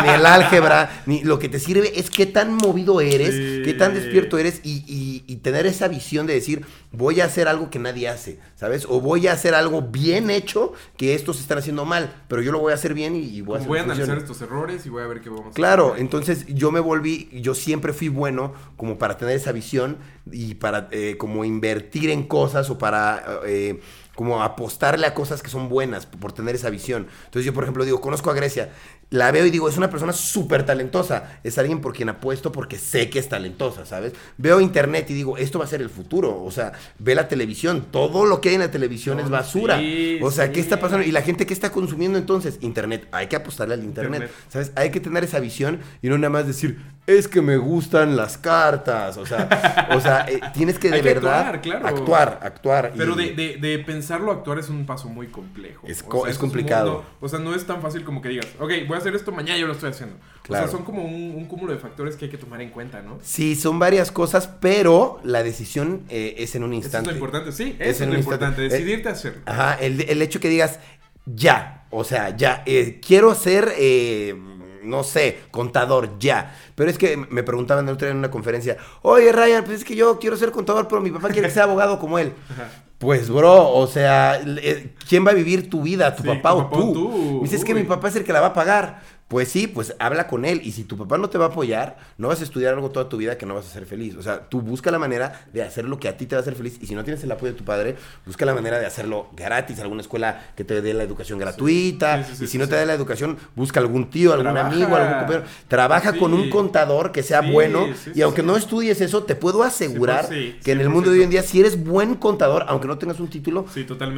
ni 0.02 0.08
el 0.08 0.26
álgebra, 0.26 1.02
ni 1.06 1.22
lo 1.24 1.38
que 1.38 1.48
te 1.48 1.58
sirve 1.58 1.98
es 1.98 2.10
qué 2.10 2.26
tan 2.26 2.54
movido 2.54 3.00
eres, 3.00 3.34
Sí. 3.34 3.62
qué 3.64 3.74
tan 3.74 3.94
despierto 3.94 4.38
eres 4.38 4.60
y, 4.62 4.84
y- 4.86 5.24
y 5.26 5.36
tener 5.36 5.66
esa 5.66 5.88
visión 5.88 6.26
de 6.26 6.34
decir, 6.34 6.66
voy 6.90 7.20
a 7.20 7.24
hacer 7.26 7.48
algo 7.48 7.70
que 7.70 7.78
nadie 7.78 8.08
hace, 8.08 8.38
¿sabes? 8.56 8.84
O 8.88 9.00
voy 9.00 9.26
a 9.28 9.32
hacer 9.32 9.54
algo 9.54 9.82
bien 9.82 10.30
hecho 10.30 10.72
que 10.96 11.14
estos 11.14 11.40
están 11.40 11.58
haciendo 11.58 11.84
mal, 11.84 12.12
pero 12.28 12.42
yo 12.42 12.52
lo 12.52 12.58
voy 12.58 12.72
a 12.72 12.74
hacer 12.74 12.92
bien 12.94 13.16
y, 13.16 13.20
y 13.20 13.40
voy 13.40 13.54
a 13.54 13.58
hacer 13.58 13.68
Voy 13.68 13.78
a 13.78 13.82
analizar 13.82 14.18
estos 14.18 14.40
errores 14.42 14.81
y 14.86 14.88
voy 14.90 15.02
a 15.02 15.06
ver 15.06 15.20
qué 15.20 15.28
vamos 15.28 15.46
a 15.46 15.48
hacer. 15.48 15.54
Claro, 15.54 15.94
entonces 15.96 16.46
yo 16.46 16.70
me 16.70 16.80
volví, 16.80 17.28
yo 17.32 17.54
siempre 17.54 17.92
fui 17.92 18.08
bueno 18.08 18.52
como 18.76 18.98
para 18.98 19.16
tener 19.16 19.36
esa 19.36 19.52
visión 19.52 19.98
y 20.30 20.54
para 20.54 20.88
eh, 20.90 21.16
como 21.18 21.44
invertir 21.44 22.10
en 22.10 22.24
cosas 22.24 22.70
o 22.70 22.78
para 22.78 23.40
eh, 23.46 23.80
como 24.14 24.42
apostarle 24.42 25.06
a 25.06 25.14
cosas 25.14 25.42
que 25.42 25.48
son 25.48 25.68
buenas 25.68 26.06
por 26.06 26.32
tener 26.32 26.54
esa 26.54 26.70
visión. 26.70 27.06
Entonces 27.24 27.44
yo, 27.44 27.54
por 27.54 27.64
ejemplo, 27.64 27.84
digo, 27.84 28.00
conozco 28.00 28.30
a 28.30 28.34
Grecia, 28.34 28.72
la 29.12 29.30
veo 29.30 29.46
y 29.46 29.50
digo, 29.50 29.68
es 29.68 29.76
una 29.76 29.88
persona 29.88 30.12
súper 30.12 30.66
talentosa, 30.66 31.38
es 31.44 31.56
alguien 31.58 31.80
por 31.80 31.92
quien 31.92 32.08
apuesto 32.08 32.50
porque 32.50 32.76
sé 32.78 33.08
que 33.08 33.18
es 33.20 33.28
talentosa, 33.28 33.86
¿sabes? 33.86 34.12
Veo 34.38 34.60
internet 34.60 35.08
y 35.10 35.14
digo, 35.14 35.36
esto 35.38 35.58
va 35.60 35.66
a 35.66 35.68
ser 35.68 35.80
el 35.82 35.88
futuro, 35.90 36.42
o 36.42 36.50
sea, 36.50 36.72
ve 36.98 37.14
la 37.14 37.28
televisión, 37.28 37.86
todo 37.90 38.26
lo 38.26 38.40
que 38.40 38.48
hay 38.48 38.54
en 38.56 38.62
la 38.62 38.70
televisión 38.70 39.18
es 39.20 39.26
No, 39.26 39.30
basura. 39.32 39.78
sí, 39.78 40.18
o 40.22 40.30
sea, 40.30 40.46
sí. 40.46 40.52
¿qué 40.52 40.60
está 40.60 40.80
pasando? 40.80 41.06
Y 41.06 41.12
la 41.12 41.22
gente 41.22 41.46
que 41.46 41.54
está 41.54 41.70
consumiendo 41.70 42.18
entonces, 42.18 42.58
internet, 42.62 43.06
hay 43.12 43.28
que 43.28 43.36
apostarle 43.36 43.74
al 43.74 43.84
internet. 43.84 44.22
Internet. 44.22 44.30
¿Sabes? 44.48 44.72
Hay 44.74 44.90
que 44.90 44.98
tener 45.00 45.22
esa 45.24 45.38
visión 45.38 45.80
y 46.02 46.08
no 46.08 46.18
nada 46.18 46.30
más 46.30 46.46
decir, 46.46 46.80
es 47.06 47.28
que 47.28 47.42
me 47.42 47.56
gustan 47.56 48.16
las 48.16 48.38
cartas. 48.38 49.16
O 49.16 49.26
sea, 49.26 49.88
o 49.94 50.00
sea 50.00 50.24
eh, 50.28 50.40
tienes 50.54 50.78
que 50.78 50.88
de 50.90 50.96
Hay 50.96 51.02
que 51.02 51.08
verdad 51.14 51.40
actuar, 51.48 51.60
claro. 51.60 51.86
actuar, 51.88 52.40
actuar. 52.42 52.92
Pero 52.96 53.20
y- 53.20 53.34
de, 53.34 53.56
de, 53.58 53.68
de 53.68 53.78
pensarlo 53.80 54.30
a 54.30 54.34
actuar 54.36 54.58
es 54.58 54.68
un 54.68 54.86
paso 54.86 55.08
muy 55.08 55.26
complejo. 55.26 55.86
Es 55.86 56.02
O 56.02 56.06
co- 56.08 56.22
sea, 56.22 56.30
es 56.30 56.38
complicado. 56.38 56.92
mundo- 56.92 57.06
o 57.20 57.28
sea, 57.28 57.38
no 57.40 57.54
es 57.54 57.66
tan 57.66 57.82
fácil 57.82 58.04
como 58.04 58.22
que 58.22 58.28
digas, 58.30 58.46
ok, 58.58 58.70
voy 58.86 58.96
a 58.96 59.00
hacer 59.02 59.14
esto 59.14 59.32
mañana, 59.32 59.58
yo 59.58 59.66
lo 59.66 59.72
estoy 59.74 59.90
haciendo. 59.90 60.16
Claro. 60.42 60.64
O 60.64 60.68
sea, 60.68 60.76
son 60.76 60.84
como 60.84 61.04
un, 61.04 61.32
un 61.36 61.46
cúmulo 61.46 61.72
de 61.72 61.78
factores 61.78 62.16
que 62.16 62.24
hay 62.26 62.30
que 62.30 62.38
tomar 62.38 62.60
en 62.62 62.70
cuenta, 62.70 63.02
¿no? 63.02 63.18
Sí, 63.22 63.54
son 63.54 63.78
varias 63.78 64.10
cosas, 64.10 64.48
pero 64.60 65.20
la 65.22 65.42
decisión 65.42 66.02
eh, 66.08 66.34
es 66.38 66.54
en 66.54 66.64
un 66.64 66.72
Eso 66.72 66.78
es 66.80 66.84
instante. 66.86 67.10
lo 67.10 67.14
importante, 67.16 67.52
sí, 67.52 67.76
Es 67.78 67.96
eso 67.96 68.04
en 68.04 68.10
es 68.10 68.12
lo 68.14 68.18
instante. 68.18 68.44
importante, 68.46 68.62
Eh, 68.62 68.68
decidirte 68.68 69.08
a 69.08 69.12
hacerlo. 69.12 69.42
Ajá, 69.46 69.74
el, 69.74 70.00
el 70.08 70.22
hecho 70.22 70.40
que 70.40 70.48
digas, 70.48 70.80
ya, 71.26 71.86
o 71.90 72.04
sea, 72.04 72.36
ya, 72.36 72.62
eh, 72.66 73.00
quiero 73.06 73.34
ser, 73.34 73.72
eh, 73.76 74.34
no 74.82 75.04
sé, 75.04 75.38
contador, 75.52 76.18
ya. 76.18 76.56
Pero 76.74 76.90
es 76.90 76.98
que 76.98 77.16
me 77.16 77.42
preguntaban 77.44 77.86
el 77.86 77.94
otro 77.94 78.06
día 78.06 78.12
en 78.12 78.18
una 78.18 78.30
conferencia, 78.30 78.76
oye 79.02 79.30
Ryan, 79.30 79.62
pues 79.64 79.78
es 79.78 79.84
que 79.84 79.94
yo 79.94 80.18
quiero 80.18 80.36
ser 80.36 80.50
contador, 80.50 80.88
pero 80.88 81.00
mi 81.00 81.10
papá 81.12 81.28
quiere 81.28 81.46
que 81.48 81.54
sea 81.54 81.64
abogado 81.70 81.98
como 82.00 82.18
él. 82.18 82.32
Ajá. 82.50 82.68
Pues, 83.02 83.28
bro, 83.28 83.68
o 83.72 83.88
sea, 83.88 84.38
le- 84.44 84.90
¿quién 85.08 85.26
va 85.26 85.32
a 85.32 85.34
vivir 85.34 85.68
tu 85.68 85.82
vida? 85.82 86.14
¿Tu 86.14 86.22
Sí, 86.22 86.28
papá 86.28 86.54
o 86.54 86.70
papá 86.70 86.76
tú? 86.76 86.92
tú. 86.92 87.38
Me 87.42 87.64
que 87.64 87.74
mi 87.74 87.82
papá 87.82 88.06
es 88.06 88.14
el 88.14 88.22
que 88.22 88.32
la 88.32 88.40
va 88.40 88.46
a 88.46 88.52
pagar. 88.54 89.02
Pues 89.32 89.48
sí, 89.48 89.66
pues 89.66 89.96
habla 89.98 90.26
con 90.26 90.44
él. 90.44 90.60
Y 90.62 90.72
si 90.72 90.84
tu 90.84 90.98
papá 90.98 91.16
no 91.16 91.30
te 91.30 91.38
va 91.38 91.46
a 91.46 91.48
apoyar, 91.48 91.96
no 92.18 92.28
vas 92.28 92.42
a 92.42 92.44
estudiar 92.44 92.74
algo 92.74 92.90
toda 92.90 93.08
tu 93.08 93.16
vida 93.16 93.38
que 93.38 93.46
no 93.46 93.54
vas 93.54 93.64
a 93.64 93.70
ser 93.70 93.86
feliz. 93.86 94.14
O 94.16 94.22
sea, 94.22 94.46
tú 94.46 94.60
busca 94.60 94.90
la 94.90 94.98
manera 94.98 95.46
de 95.54 95.62
hacer 95.62 95.86
lo 95.86 95.98
que 95.98 96.06
a 96.08 96.18
ti 96.18 96.26
te 96.26 96.34
va 96.34 96.40
a 96.40 96.42
hacer 96.42 96.54
feliz. 96.54 96.76
Y 96.82 96.86
si 96.86 96.94
no 96.94 97.02
tienes 97.02 97.24
el 97.24 97.32
apoyo 97.32 97.52
de 97.52 97.56
tu 97.58 97.64
padre, 97.64 97.96
busca 98.26 98.44
la 98.44 98.52
manera 98.52 98.78
de 98.78 98.84
hacerlo 98.84 99.30
gratis, 99.34 99.80
alguna 99.80 100.02
escuela 100.02 100.48
que 100.54 100.64
te 100.64 100.82
dé 100.82 100.92
la 100.92 101.02
educación 101.02 101.38
gratuita. 101.38 102.22
Sí, 102.24 102.30
sí, 102.32 102.36
sí, 102.36 102.44
y 102.44 102.46
si 102.48 102.58
no 102.58 102.68
te 102.68 102.74
da 102.74 102.84
la 102.84 102.92
educación, 102.92 103.38
busca 103.56 103.80
algún 103.80 104.10
tío, 104.10 104.34
algún 104.34 104.52
Trabaja. 104.52 104.66
amigo, 104.66 104.96
algún 104.96 105.18
compañero. 105.20 105.44
Trabaja 105.66 106.12
con 106.18 106.34
un 106.34 106.50
contador 106.50 107.10
que 107.10 107.22
sea 107.22 107.40
bueno. 107.40 107.86
y 108.14 108.20
aunque 108.20 108.42
no 108.42 108.54
estudies 108.54 109.00
eso, 109.00 109.22
te 109.22 109.34
puedo 109.34 109.62
asegurar 109.62 110.28
que 110.28 110.72
en 110.72 110.82
el 110.82 110.90
mundo 110.90 111.10
de 111.10 111.16
100%. 111.16 111.18
hoy 111.20 111.24
en 111.24 111.30
día, 111.30 111.42
si 111.42 111.58
eres 111.58 111.82
buen 111.82 112.16
contador, 112.16 112.66
aunque 112.68 112.86
no 112.86 112.98
tengas 112.98 113.18
un 113.18 113.28
título. 113.28 113.64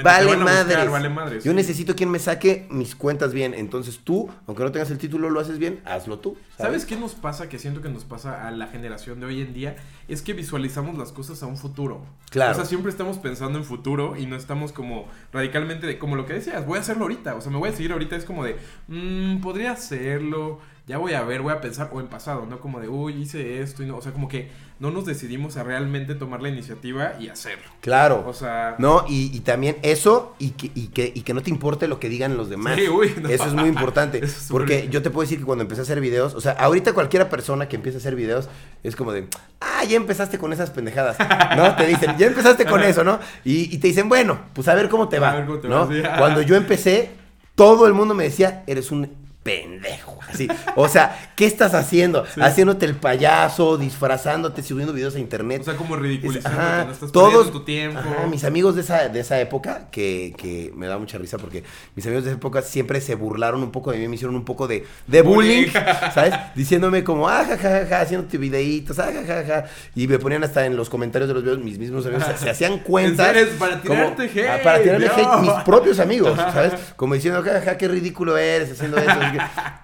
Vale 0.03 0.33
a 0.33 0.35
buscar, 0.35 0.39
madres. 0.45 0.91
vale 0.91 1.09
madres, 1.09 1.45
Yo 1.45 1.55
necesito 1.55 1.95
quien 1.95 2.11
me 2.11 2.19
saque 2.19 2.67
mis 2.69 2.97
cuentas 2.97 3.33
bien. 3.33 3.55
Entonces 3.55 4.01
tú, 4.03 4.29
aunque 4.49 4.65
no 4.65 4.73
tengas 4.73 4.91
el 4.91 4.99
título, 4.99 5.04
lo 5.13 5.41
haces 5.41 5.59
bien, 5.59 5.81
hazlo 5.85 6.19
tú. 6.19 6.37
¿Sabes 6.57 6.85
qué 6.87 6.97
nos 6.97 7.15
pasa? 7.15 7.49
Que 7.49 7.59
siento 7.59 7.81
que 7.83 7.89
nos 7.89 8.05
pasa 8.05 8.47
a 8.47 8.51
la 8.51 8.67
generación 8.69 9.21
de 9.21 9.27
hoy 9.27 9.41
en 9.41 9.53
día. 9.55 9.77
Es 10.09 10.23
que 10.23 10.33
visualizamos 10.33 10.97
las 10.99 11.13
cosas 11.13 11.43
a 11.43 11.47
un 11.47 11.57
futuro. 11.57 12.03
Claro. 12.31 12.53
O 12.53 12.55
sea, 12.55 12.65
siempre 12.65 12.91
estamos 12.91 13.19
pensando 13.19 13.59
en 13.59 13.65
futuro 13.65 14.17
y 14.17 14.27
no 14.27 14.37
estamos 14.37 14.73
como 14.73 15.07
radicalmente 15.33 15.87
de, 15.87 15.99
como 15.99 16.17
lo 16.17 16.27
que 16.27 16.35
decías, 16.35 16.67
voy 16.67 16.79
a 16.79 16.81
hacerlo 16.81 17.03
ahorita. 17.05 17.35
O 17.35 17.41
sea, 17.41 17.51
me 17.51 17.59
voy 17.59 17.71
a 17.71 17.73
seguir 17.73 17.93
ahorita. 17.93 18.17
Es 18.17 18.25
como 18.25 18.45
de, 18.45 18.57
"Mm, 18.89 19.41
podría 19.41 19.73
hacerlo. 19.73 20.61
Ya 20.87 20.99
voy 20.99 21.15
a 21.15 21.23
ver, 21.23 21.41
voy 21.43 21.53
a 21.53 21.61
pensar. 21.61 21.91
O 21.93 22.01
en 22.01 22.09
pasado, 22.09 22.45
¿no? 22.47 22.61
Como 22.61 22.79
de, 22.81 22.89
uy, 22.89 23.15
hice 23.15 23.61
esto 23.63 23.83
y 23.83 23.87
no. 23.87 23.97
O 23.97 24.03
sea, 24.03 24.13
como 24.13 24.29
que 24.29 24.51
no 24.85 24.91
nos 24.91 25.07
decidimos 25.07 25.57
a 25.57 25.63
realmente 25.63 26.15
tomar 26.15 26.43
la 26.43 26.51
iniciativa 26.51 27.15
y 27.19 27.29
hacerlo. 27.31 27.65
Claro. 27.81 28.23
O 28.27 28.35
sea, 28.35 28.75
No, 28.79 29.07
y, 29.09 29.35
y 29.35 29.41
también 29.41 29.79
eso 29.81 30.37
y 30.39 30.51
que, 30.51 30.71
y, 30.75 30.89
que, 30.89 31.11
y 31.15 31.23
que 31.23 31.33
no 31.33 31.43
te 31.43 31.49
importe 31.49 31.89
lo 31.89 31.99
que 31.99 32.11
digan 32.11 32.37
los 32.37 32.51
demás. 32.51 32.77
Sí, 32.79 32.87
uy, 32.87 33.15
no. 33.19 33.31
Eso 33.31 33.47
es 33.47 33.55
muy 33.55 33.69
importante. 33.71 34.19
Es 34.25 34.49
porque 34.51 34.81
bien. 34.81 34.91
yo 34.91 35.01
te 35.01 35.09
puedo 35.09 35.23
decir 35.25 35.39
que 35.39 35.47
cuando 35.47 35.63
empecé 35.63 35.81
a 35.81 35.85
hacer 35.85 36.01
videos, 36.03 36.35
o 36.35 36.41
sea, 36.43 36.53
ahorita 36.53 36.93
cualquiera 36.93 37.31
persona 37.31 37.67
que 37.67 37.77
empiece 37.77 37.97
a 37.97 38.01
hacer 38.01 38.15
videos 38.15 38.51
es 38.83 38.95
como 38.95 39.13
de, 39.13 39.27
ah, 39.63 39.85
ya 39.89 39.97
empezaste 39.97 40.37
con 40.39 40.53
esas 40.53 40.69
pendejadas. 40.71 41.17
¿No? 41.57 41.75
Te 41.77 41.87
dicen, 41.87 42.17
ya 42.19 42.27
empezaste 42.27 42.67
con 42.67 42.83
eso, 42.83 43.05
¿no? 43.05 43.19
Y, 43.43 43.75
y 43.75 43.79
te 43.79 43.89
dicen, 43.89 44.11
bueno, 44.11 44.39
pues 44.53 44.69
a 44.69 44.75
ver 44.75 44.91
cómo 44.91 45.09
te 45.09 45.17
A 45.17 45.21
va. 45.21 45.35
ver 45.37 45.47
cómo 45.47 45.59
te 45.61 45.69
¿no? 45.69 45.89
Cuando 46.19 46.43
yo 46.43 46.57
empecé, 46.57 47.11
todo 47.55 47.87
el 47.87 47.95
mundo 47.95 48.13
me 48.13 48.25
decía, 48.25 48.65
eres 48.67 48.91
un 48.91 49.24
pendejo. 49.45 50.19
Así. 50.29 50.49
O 50.75 50.89
sea, 50.89 51.31
¿qué 51.37 51.47
estás 51.47 51.75
haciendo? 51.75 52.25
Sí. 52.35 52.41
Haciéndote 52.41 52.87
el 52.87 52.97
payaso, 52.97 53.77
disfrazándote, 53.77 54.63
subiendo 54.63 54.93
videos 54.93 55.15
a 55.15 55.19
internet. 55.21 55.61
o 55.61 55.65
sea, 55.65 55.77
como 55.77 55.95
Es- 55.95 56.01
ridiculizando 56.03 56.59
ajá, 56.61 56.81
que 56.81 56.87
no 56.87 56.93
estás 56.93 57.13
todos 57.13 57.53
tu 57.53 57.61
tiempo. 57.63 58.01
ajá, 58.01 58.27
mis 58.27 58.43
amigos 58.43 58.75
de 58.75 58.81
esa, 58.81 59.09
de 59.09 59.21
esa 59.21 59.39
época, 59.39 59.89
que, 59.93 60.35
que 60.37 60.73
me 60.75 60.87
da 60.89 60.99
mucha 60.99 61.19
risa 61.19 61.39
porque 61.39 61.63
mis 61.95 62.05
amigos 62.07 62.25
de 62.25 62.31
esa 62.31 62.39
época 62.39 62.63
siempre 62.63 63.01
se 63.03 63.15
burlaron 63.15 63.63
un 63.63 63.71
poco 63.71 63.93
de 63.93 63.99
mí, 63.99 64.09
me 64.09 64.15
hicieron 64.17 64.35
un 64.35 64.45
poco 64.45 64.67
de, 64.67 64.87
de 65.07 65.23
bullying. 65.23 65.67
¿sabes? 66.15 66.35
Diciéndome 66.55 67.05
como, 67.05 67.29
ah, 67.29 67.45
ja, 67.47 67.57
ja, 67.59 67.87
ja, 67.87 68.01
haciéndote 68.01 68.39
videitos, 68.39 68.99
ah, 68.99 69.11
ja, 69.15 69.23
ja, 69.27 69.45
ja. 69.45 69.65
Y 69.95 70.09
me 70.09 70.19
ponían 70.19 70.43
hasta 70.43 70.65
en 70.65 70.75
los 70.77 70.89
comentarios 70.89 71.29
de 71.29 71.35
los 71.35 71.43
videos, 71.43 71.59
mis 71.59 71.79
mismos 71.79 72.07
amigos 72.07 72.25
se, 72.25 72.39
se 72.45 72.51
hacían 72.51 72.79
cuentas. 72.81 73.29
¿En 73.29 73.35
serio? 73.35 73.53
Para 73.59 73.81
como- 73.83 73.95
tirarte 73.95 74.23
hate, 74.25 74.49
ah, 74.49 74.61
Para 74.65 74.83
tirarme 74.83 75.07
no. 75.07 75.13
hate, 75.13 75.41
mis 75.43 75.63
propios 75.65 75.99
amigos, 76.01 76.35
¿sabes? 76.55 76.73
Como 76.97 77.13
diciendo, 77.15 77.43
ja, 77.43 77.61
ja, 77.61 77.77
qué 77.77 77.89
ridículo 77.89 78.39
eres 78.39 78.73
haciendo 78.73 78.97
eso. 78.97 79.11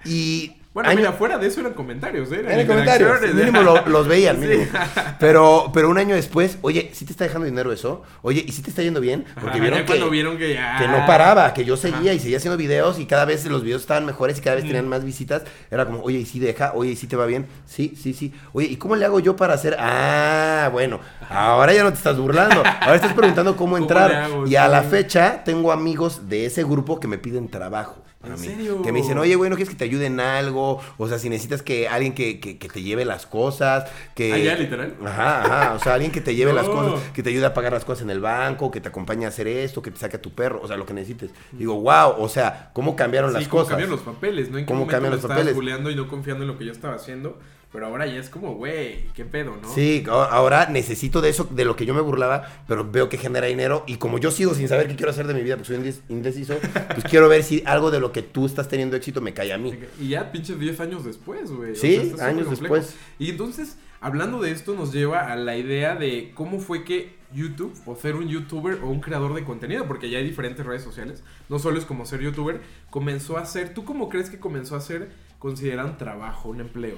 Y. 0.05 0.55
Bueno, 0.73 0.87
año- 0.89 0.99
mira, 0.99 1.11
fuera 1.11 1.37
de 1.37 1.47
eso 1.47 1.59
eran 1.59 1.73
comentarios, 1.73 2.31
¿eh? 2.31 2.43
Eran 2.45 2.61
en 2.61 2.65
comentarios. 2.67 3.21
¿eh? 3.23 3.33
Mínimo 3.33 3.61
lo- 3.61 3.85
los 3.87 4.07
veían, 4.07 4.39
Sí. 4.39 4.47
mínimo. 4.47 4.67
Pero, 5.19 5.69
pero 5.73 5.89
un 5.89 5.97
año 5.97 6.15
después, 6.15 6.57
oye, 6.61 6.91
¿sí 6.93 7.03
te 7.03 7.11
está 7.11 7.25
dejando 7.25 7.45
dinero 7.45 7.73
eso? 7.73 8.03
Oye, 8.21 8.41
¿y 8.47 8.53
si 8.53 8.61
te 8.61 8.69
está 8.69 8.81
yendo 8.81 9.01
bien? 9.01 9.25
Porque 9.33 9.57
Ajá, 9.57 9.59
vieron 9.59 9.83
que, 9.85 10.09
vieron 10.09 10.37
que 10.37 10.53
ya... 10.53 10.77
que 10.79 10.87
no 10.87 11.05
paraba, 11.05 11.53
que 11.53 11.65
yo 11.65 11.75
seguía 11.75 12.11
Ajá. 12.11 12.13
y 12.13 12.19
seguía 12.19 12.37
haciendo 12.37 12.55
videos 12.55 12.99
y 12.99 13.05
cada 13.05 13.25
vez 13.25 13.45
los 13.47 13.63
videos 13.65 13.81
estaban 13.81 14.05
mejores 14.05 14.37
y 14.37 14.41
cada 14.41 14.55
vez 14.55 14.63
Mm. 14.63 14.67
tenían 14.67 14.87
más 14.87 15.03
visitas. 15.03 15.41
Era 15.69 15.85
como, 15.85 16.01
oye, 16.03 16.19
¿y 16.19 16.25
si 16.25 16.39
deja? 16.39 16.71
Oye, 16.73 16.91
¿y 16.91 16.95
si 16.95 17.05
te 17.05 17.17
va 17.17 17.25
bien? 17.25 17.47
Sí, 17.65 17.93
sí, 18.01 18.13
sí. 18.13 18.33
Oye, 18.53 18.67
¿y 18.67 18.77
cómo 18.77 18.95
le 18.95 19.03
hago 19.03 19.19
yo 19.19 19.35
para 19.35 19.55
hacer? 19.55 19.75
Ah, 19.77 20.69
bueno, 20.71 21.01
ahora 21.29 21.73
ya 21.73 21.83
no 21.83 21.89
te 21.91 21.97
estás 21.97 22.17
burlando. 22.17 22.63
Ahora 22.65 22.95
estás 22.95 23.11
preguntando 23.11 23.57
cómo 23.57 23.71
¿Cómo 23.73 23.77
entrar. 23.77 24.13
hago? 24.15 24.47
y 24.47 24.55
a 24.55 24.67
Sí. 24.67 24.71
la 24.71 24.83
fecha 24.83 25.41
tengo 25.43 25.73
amigos 25.73 26.29
de 26.29 26.45
ese 26.45 26.63
grupo 26.63 26.97
que 27.01 27.09
me 27.09 27.17
piden 27.17 27.49
trabajo. 27.49 28.01
Para 28.21 28.35
¿En 28.35 28.41
mí. 28.41 28.47
serio? 28.47 28.81
Que 28.83 28.91
me 28.91 28.99
dicen, 29.01 29.17
oye, 29.17 29.35
güey, 29.35 29.49
¿no 29.49 29.55
quieres 29.55 29.73
que 29.73 29.77
te 29.77 29.83
ayude 29.85 30.05
en 30.05 30.19
algo? 30.19 30.79
O 30.97 31.07
sea, 31.07 31.17
si 31.19 31.27
necesitas 31.29 31.61
que 31.63 31.87
alguien 31.87 32.13
que, 32.13 32.39
que, 32.39 32.57
que 32.57 32.69
te 32.69 32.81
lleve 32.83 33.03
las 33.03 33.25
cosas, 33.25 33.89
que... 34.15 34.31
Ah, 34.33 34.37
ya, 34.37 34.55
literal. 34.55 34.95
Ajá, 35.05 35.41
ajá, 35.43 35.73
o 35.73 35.79
sea, 35.79 35.93
alguien 35.95 36.11
que 36.11 36.21
te 36.21 36.35
lleve 36.35 36.53
las 36.53 36.67
No. 36.67 36.71
cosas, 36.73 37.09
que 37.13 37.23
te 37.23 37.29
ayude 37.31 37.45
a 37.47 37.53
pagar 37.53 37.73
las 37.73 37.83
cosas 37.83 38.03
en 38.03 38.11
el 38.11 38.19
banco, 38.21 38.69
que 38.71 38.79
te 38.79 38.89
acompañe 38.89 39.25
a 39.25 39.29
hacer 39.29 39.47
esto, 39.47 39.81
que 39.81 39.91
te 39.91 39.97
saque 39.97 40.17
a 40.17 40.21
tu 40.21 40.31
perro, 40.31 40.61
o 40.61 40.67
sea, 40.67 40.77
lo 40.77 40.85
que 40.85 40.93
necesites. 40.93 41.31
Digo, 41.51 41.75
wow, 41.81 42.15
o 42.17 42.29
sea, 42.29 42.69
¿cómo 42.73 42.95
cambiaron 42.95 43.31
Sí, 43.31 43.39
las 43.39 43.47
cómo 43.47 43.63
cosas? 43.63 43.71
cambian 43.71 43.89
los 43.89 44.01
papeles, 44.01 44.49
¿no? 44.51 44.57
En 44.57 44.65
qué 44.65 44.67
¿Cómo 44.67 44.81
momento 44.81 44.91
cambian 44.91 45.13
los 45.13 45.21
papeles? 45.21 45.91
y 45.91 45.95
no 45.95 46.07
confiando 46.07 46.43
en 46.43 46.47
lo 46.49 46.57
que 46.57 46.65
yo 46.65 46.71
estaba 46.71 46.95
haciendo. 46.95 47.39
Pero 47.71 47.85
ahora 47.85 48.05
ya 48.05 48.19
es 48.19 48.29
como, 48.29 48.55
güey, 48.55 49.05
qué 49.13 49.23
pedo, 49.23 49.57
¿no? 49.61 49.73
Sí, 49.73 50.03
ahora 50.09 50.67
necesito 50.67 51.21
de 51.21 51.29
eso, 51.29 51.47
de 51.49 51.63
lo 51.63 51.77
que 51.77 51.85
yo 51.85 51.93
me 51.93 52.01
burlaba, 52.01 52.63
pero 52.67 52.89
veo 52.89 53.07
que 53.07 53.17
genera 53.17 53.47
dinero 53.47 53.85
y 53.87 53.95
como 53.95 54.17
yo 54.17 54.29
sigo 54.29 54.53
sin 54.53 54.67
saber 54.67 54.89
qué 54.89 54.97
quiero 54.97 55.11
hacer 55.11 55.25
de 55.25 55.33
mi 55.33 55.41
vida, 55.41 55.55
porque 55.55 55.75
soy 55.75 55.95
indeciso, 56.09 56.55
pues 56.93 57.05
quiero 57.05 57.29
ver 57.29 57.43
si 57.43 57.63
algo 57.65 57.89
de 57.89 58.01
lo 58.01 58.11
que 58.11 58.23
tú 58.23 58.45
estás 58.45 58.67
teniendo 58.67 58.97
éxito 58.97 59.21
me 59.21 59.33
cae 59.33 59.53
a 59.53 59.57
mí. 59.57 59.73
Y 59.99 60.09
ya 60.09 60.33
pinches 60.33 60.59
10 60.59 60.79
años 60.81 61.05
después, 61.05 61.49
güey. 61.49 61.71
O 61.71 61.75
Sí, 61.75 61.95
está 61.95 62.09
súper 62.09 62.25
años 62.25 62.49
después. 62.49 62.95
Y 63.17 63.29
entonces, 63.29 63.77
hablando 64.01 64.41
de 64.41 64.51
esto, 64.51 64.73
nos 64.73 64.91
lleva 64.91 65.31
a 65.31 65.37
la 65.37 65.55
idea 65.55 65.95
de 65.95 66.33
cómo 66.35 66.59
fue 66.59 66.83
que 66.83 67.21
YouTube, 67.33 67.73
o 67.85 67.95
ser 67.95 68.15
un 68.15 68.27
youtuber 68.27 68.79
o 68.83 68.89
un 68.89 68.99
creador 68.99 69.33
de 69.33 69.43
contenido, 69.43 69.87
porque 69.87 70.09
ya 70.09 70.17
hay 70.17 70.25
diferentes 70.25 70.65
redes 70.65 70.83
sociales, 70.83 71.23
no 71.49 71.59
solo 71.59 71.79
es 71.79 71.85
como 71.85 72.05
ser 72.05 72.19
youtuber, 72.19 72.61
comenzó 72.89 73.37
a 73.37 73.45
ser, 73.45 73.73
¿tú 73.73 73.85
cómo 73.85 74.09
crees 74.09 74.29
que 74.29 74.39
comenzó 74.39 74.75
a 74.75 74.81
ser 74.81 75.11
considerado 75.41 75.89
un 75.89 75.97
trabajo, 75.97 76.47
un 76.49 76.61
empleo? 76.61 76.95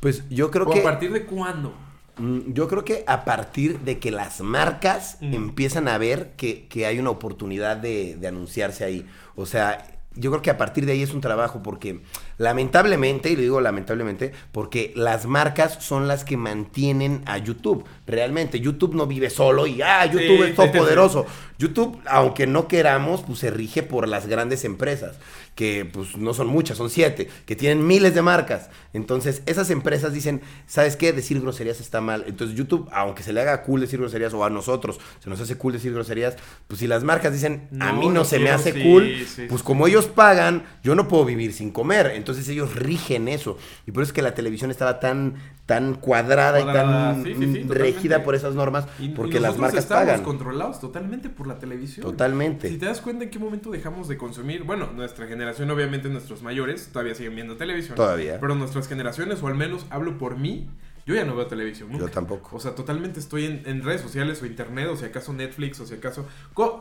Pues 0.00 0.28
yo 0.28 0.50
creo 0.50 0.66
¿O 0.66 0.70
que... 0.72 0.80
a 0.80 0.82
partir 0.82 1.12
de 1.12 1.24
cuándo? 1.26 1.72
Mm, 2.18 2.52
Yo 2.52 2.66
creo 2.68 2.84
que 2.84 3.04
a 3.06 3.24
partir 3.24 3.78
de 3.80 3.98
que 4.00 4.10
las 4.10 4.40
marcas 4.40 5.18
Mm. 5.20 5.34
empiezan 5.34 5.86
a 5.88 5.96
ver 5.98 6.32
que, 6.36 6.66
que 6.66 6.86
hay 6.86 6.98
una 6.98 7.10
oportunidad 7.10 7.76
de, 7.76 8.16
de 8.16 8.26
anunciarse 8.28 8.84
ahí. 8.84 9.06
O 9.36 9.46
sea, 9.46 9.86
yo 10.14 10.30
creo 10.30 10.42
que 10.42 10.50
a 10.50 10.58
partir 10.58 10.84
de 10.84 10.92
ahí 10.92 11.02
es 11.02 11.14
un 11.14 11.22
trabajo 11.22 11.62
porque 11.62 12.00
lamentablemente, 12.36 13.30
y 13.30 13.36
lo 13.36 13.40
digo 13.42 13.60
lamentablemente, 13.62 14.32
porque 14.52 14.92
las 14.94 15.24
marcas 15.24 15.78
son 15.82 16.06
las 16.06 16.24
que 16.24 16.36
mantienen 16.36 17.22
a 17.24 17.38
YouTube. 17.38 17.84
Realmente, 18.06 18.60
YouTube 18.60 18.94
no 18.94 19.06
vive 19.06 19.30
solo 19.30 19.66
y, 19.66 19.80
ah, 19.80 20.04
YouTube 20.04 20.44
Sí, 20.44 20.50
es 20.50 20.54
todo 20.54 20.70
poderoso. 20.70 21.24
YouTube, 21.58 21.98
aunque 22.06 22.46
no 22.46 22.68
queramos, 22.68 23.22
pues 23.22 23.38
se 23.38 23.50
rige 23.50 23.82
por 23.82 24.06
las 24.06 24.26
grandes 24.26 24.64
empresas, 24.66 25.16
que 25.54 25.84
pues 25.84 26.16
no 26.16 26.32
son 26.32 26.46
muchas, 26.46 26.78
son 26.78 26.88
siete, 26.88 27.28
que 27.44 27.54
tienen 27.56 27.86
miles 27.86 28.14
de 28.14 28.22
marcas. 28.22 28.70
Entonces, 28.94 29.42
esas 29.46 29.70
empresas 29.70 30.12
dicen, 30.14 30.40
¿sabes 30.66 30.96
qué? 30.96 31.12
Decir 31.12 31.40
groserías 31.40 31.80
está 31.80 32.00
mal. 32.00 32.24
Entonces, 32.26 32.56
YouTube, 32.56 32.88
aunque 32.92 33.22
se 33.22 33.32
le 33.34 33.40
haga 33.42 33.62
cool 33.62 33.80
decir 33.82 33.98
groserías, 34.00 34.32
o 34.34 34.44
a 34.44 34.50
nosotros 34.50 34.98
se 35.20 35.28
nos 35.30 35.40
hace 35.40 35.56
cool 35.56 35.74
decir 35.74 35.92
groserías, 35.92 36.36
pues 36.68 36.80
si 36.80 36.86
las 36.86 37.04
marcas 37.04 37.32
dicen, 37.34 37.68
a 37.80 37.92
mí 37.92 38.06
no, 38.08 38.12
no 38.14 38.24
se 38.24 38.38
me 38.38 38.50
hace 38.50 38.72
sí, 38.72 38.82
cool, 38.82 39.04
sí, 39.26 39.44
pues 39.48 39.60
sí, 39.60 39.66
como 39.66 39.86
ellos 39.86 40.06
pagan, 40.06 40.64
yo 40.82 40.94
no 40.94 41.06
puedo 41.08 41.24
vivir 41.26 41.52
sin 41.52 41.70
comer. 41.70 42.12
Entonces, 42.14 42.48
ellos 42.48 42.74
rigen 42.74 43.28
eso. 43.28 43.58
Y 43.86 43.92
por 43.92 44.02
eso 44.02 44.10
es 44.10 44.14
que 44.14 44.22
la 44.22 44.34
televisión 44.34 44.70
estaba 44.70 45.00
tan, 45.00 45.34
tan 45.66 45.94
cuadrada, 45.96 46.62
Cuadrada, 46.62 47.18
y 47.20 47.32
tan 47.34 47.66
mm, 47.66 47.70
regida 47.70 48.24
por 48.24 48.34
esas 48.34 48.54
normas, 48.54 48.86
Y- 48.98 49.04
y 49.06 49.08
porque 49.10 49.38
las 49.40 49.58
marcas 49.58 49.84
pagan. 49.86 50.22
controlados 50.22 50.80
totalmente 50.80 51.28
por 51.28 51.46
la 51.46 51.58
televisión. 51.58 52.04
Totalmente. 52.04 52.68
Si 52.68 52.78
te 52.78 52.86
das 52.86 53.00
cuenta 53.02 53.24
en 53.24 53.30
qué 53.30 53.38
momento 53.38 53.70
dejamos 53.70 54.08
de 54.08 54.16
consumir, 54.16 54.64
bueno, 54.64 54.90
nuestra 54.94 55.26
generación, 55.26 55.41
obviamente 55.70 56.08
nuestros 56.08 56.42
mayores, 56.42 56.88
todavía 56.92 57.14
siguen 57.14 57.34
viendo 57.34 57.56
televisión. 57.56 57.96
Todavía. 57.96 58.38
Pero 58.40 58.54
nuestras 58.54 58.88
generaciones, 58.88 59.42
o 59.42 59.48
al 59.48 59.54
menos 59.54 59.86
hablo 59.90 60.18
por 60.18 60.38
mí, 60.38 60.68
yo 61.06 61.14
ya 61.14 61.24
no 61.24 61.34
veo 61.34 61.46
televisión. 61.46 61.90
Nunca. 61.90 62.06
Yo 62.06 62.10
tampoco. 62.10 62.56
O 62.56 62.60
sea, 62.60 62.74
totalmente 62.74 63.18
estoy 63.20 63.46
en, 63.46 63.62
en 63.66 63.82
redes 63.82 64.00
sociales 64.00 64.40
o 64.42 64.46
internet, 64.46 64.88
o 64.90 64.96
si 64.96 65.04
acaso 65.04 65.32
Netflix, 65.32 65.80
o 65.80 65.86
si 65.86 65.94
acaso... 65.94 66.28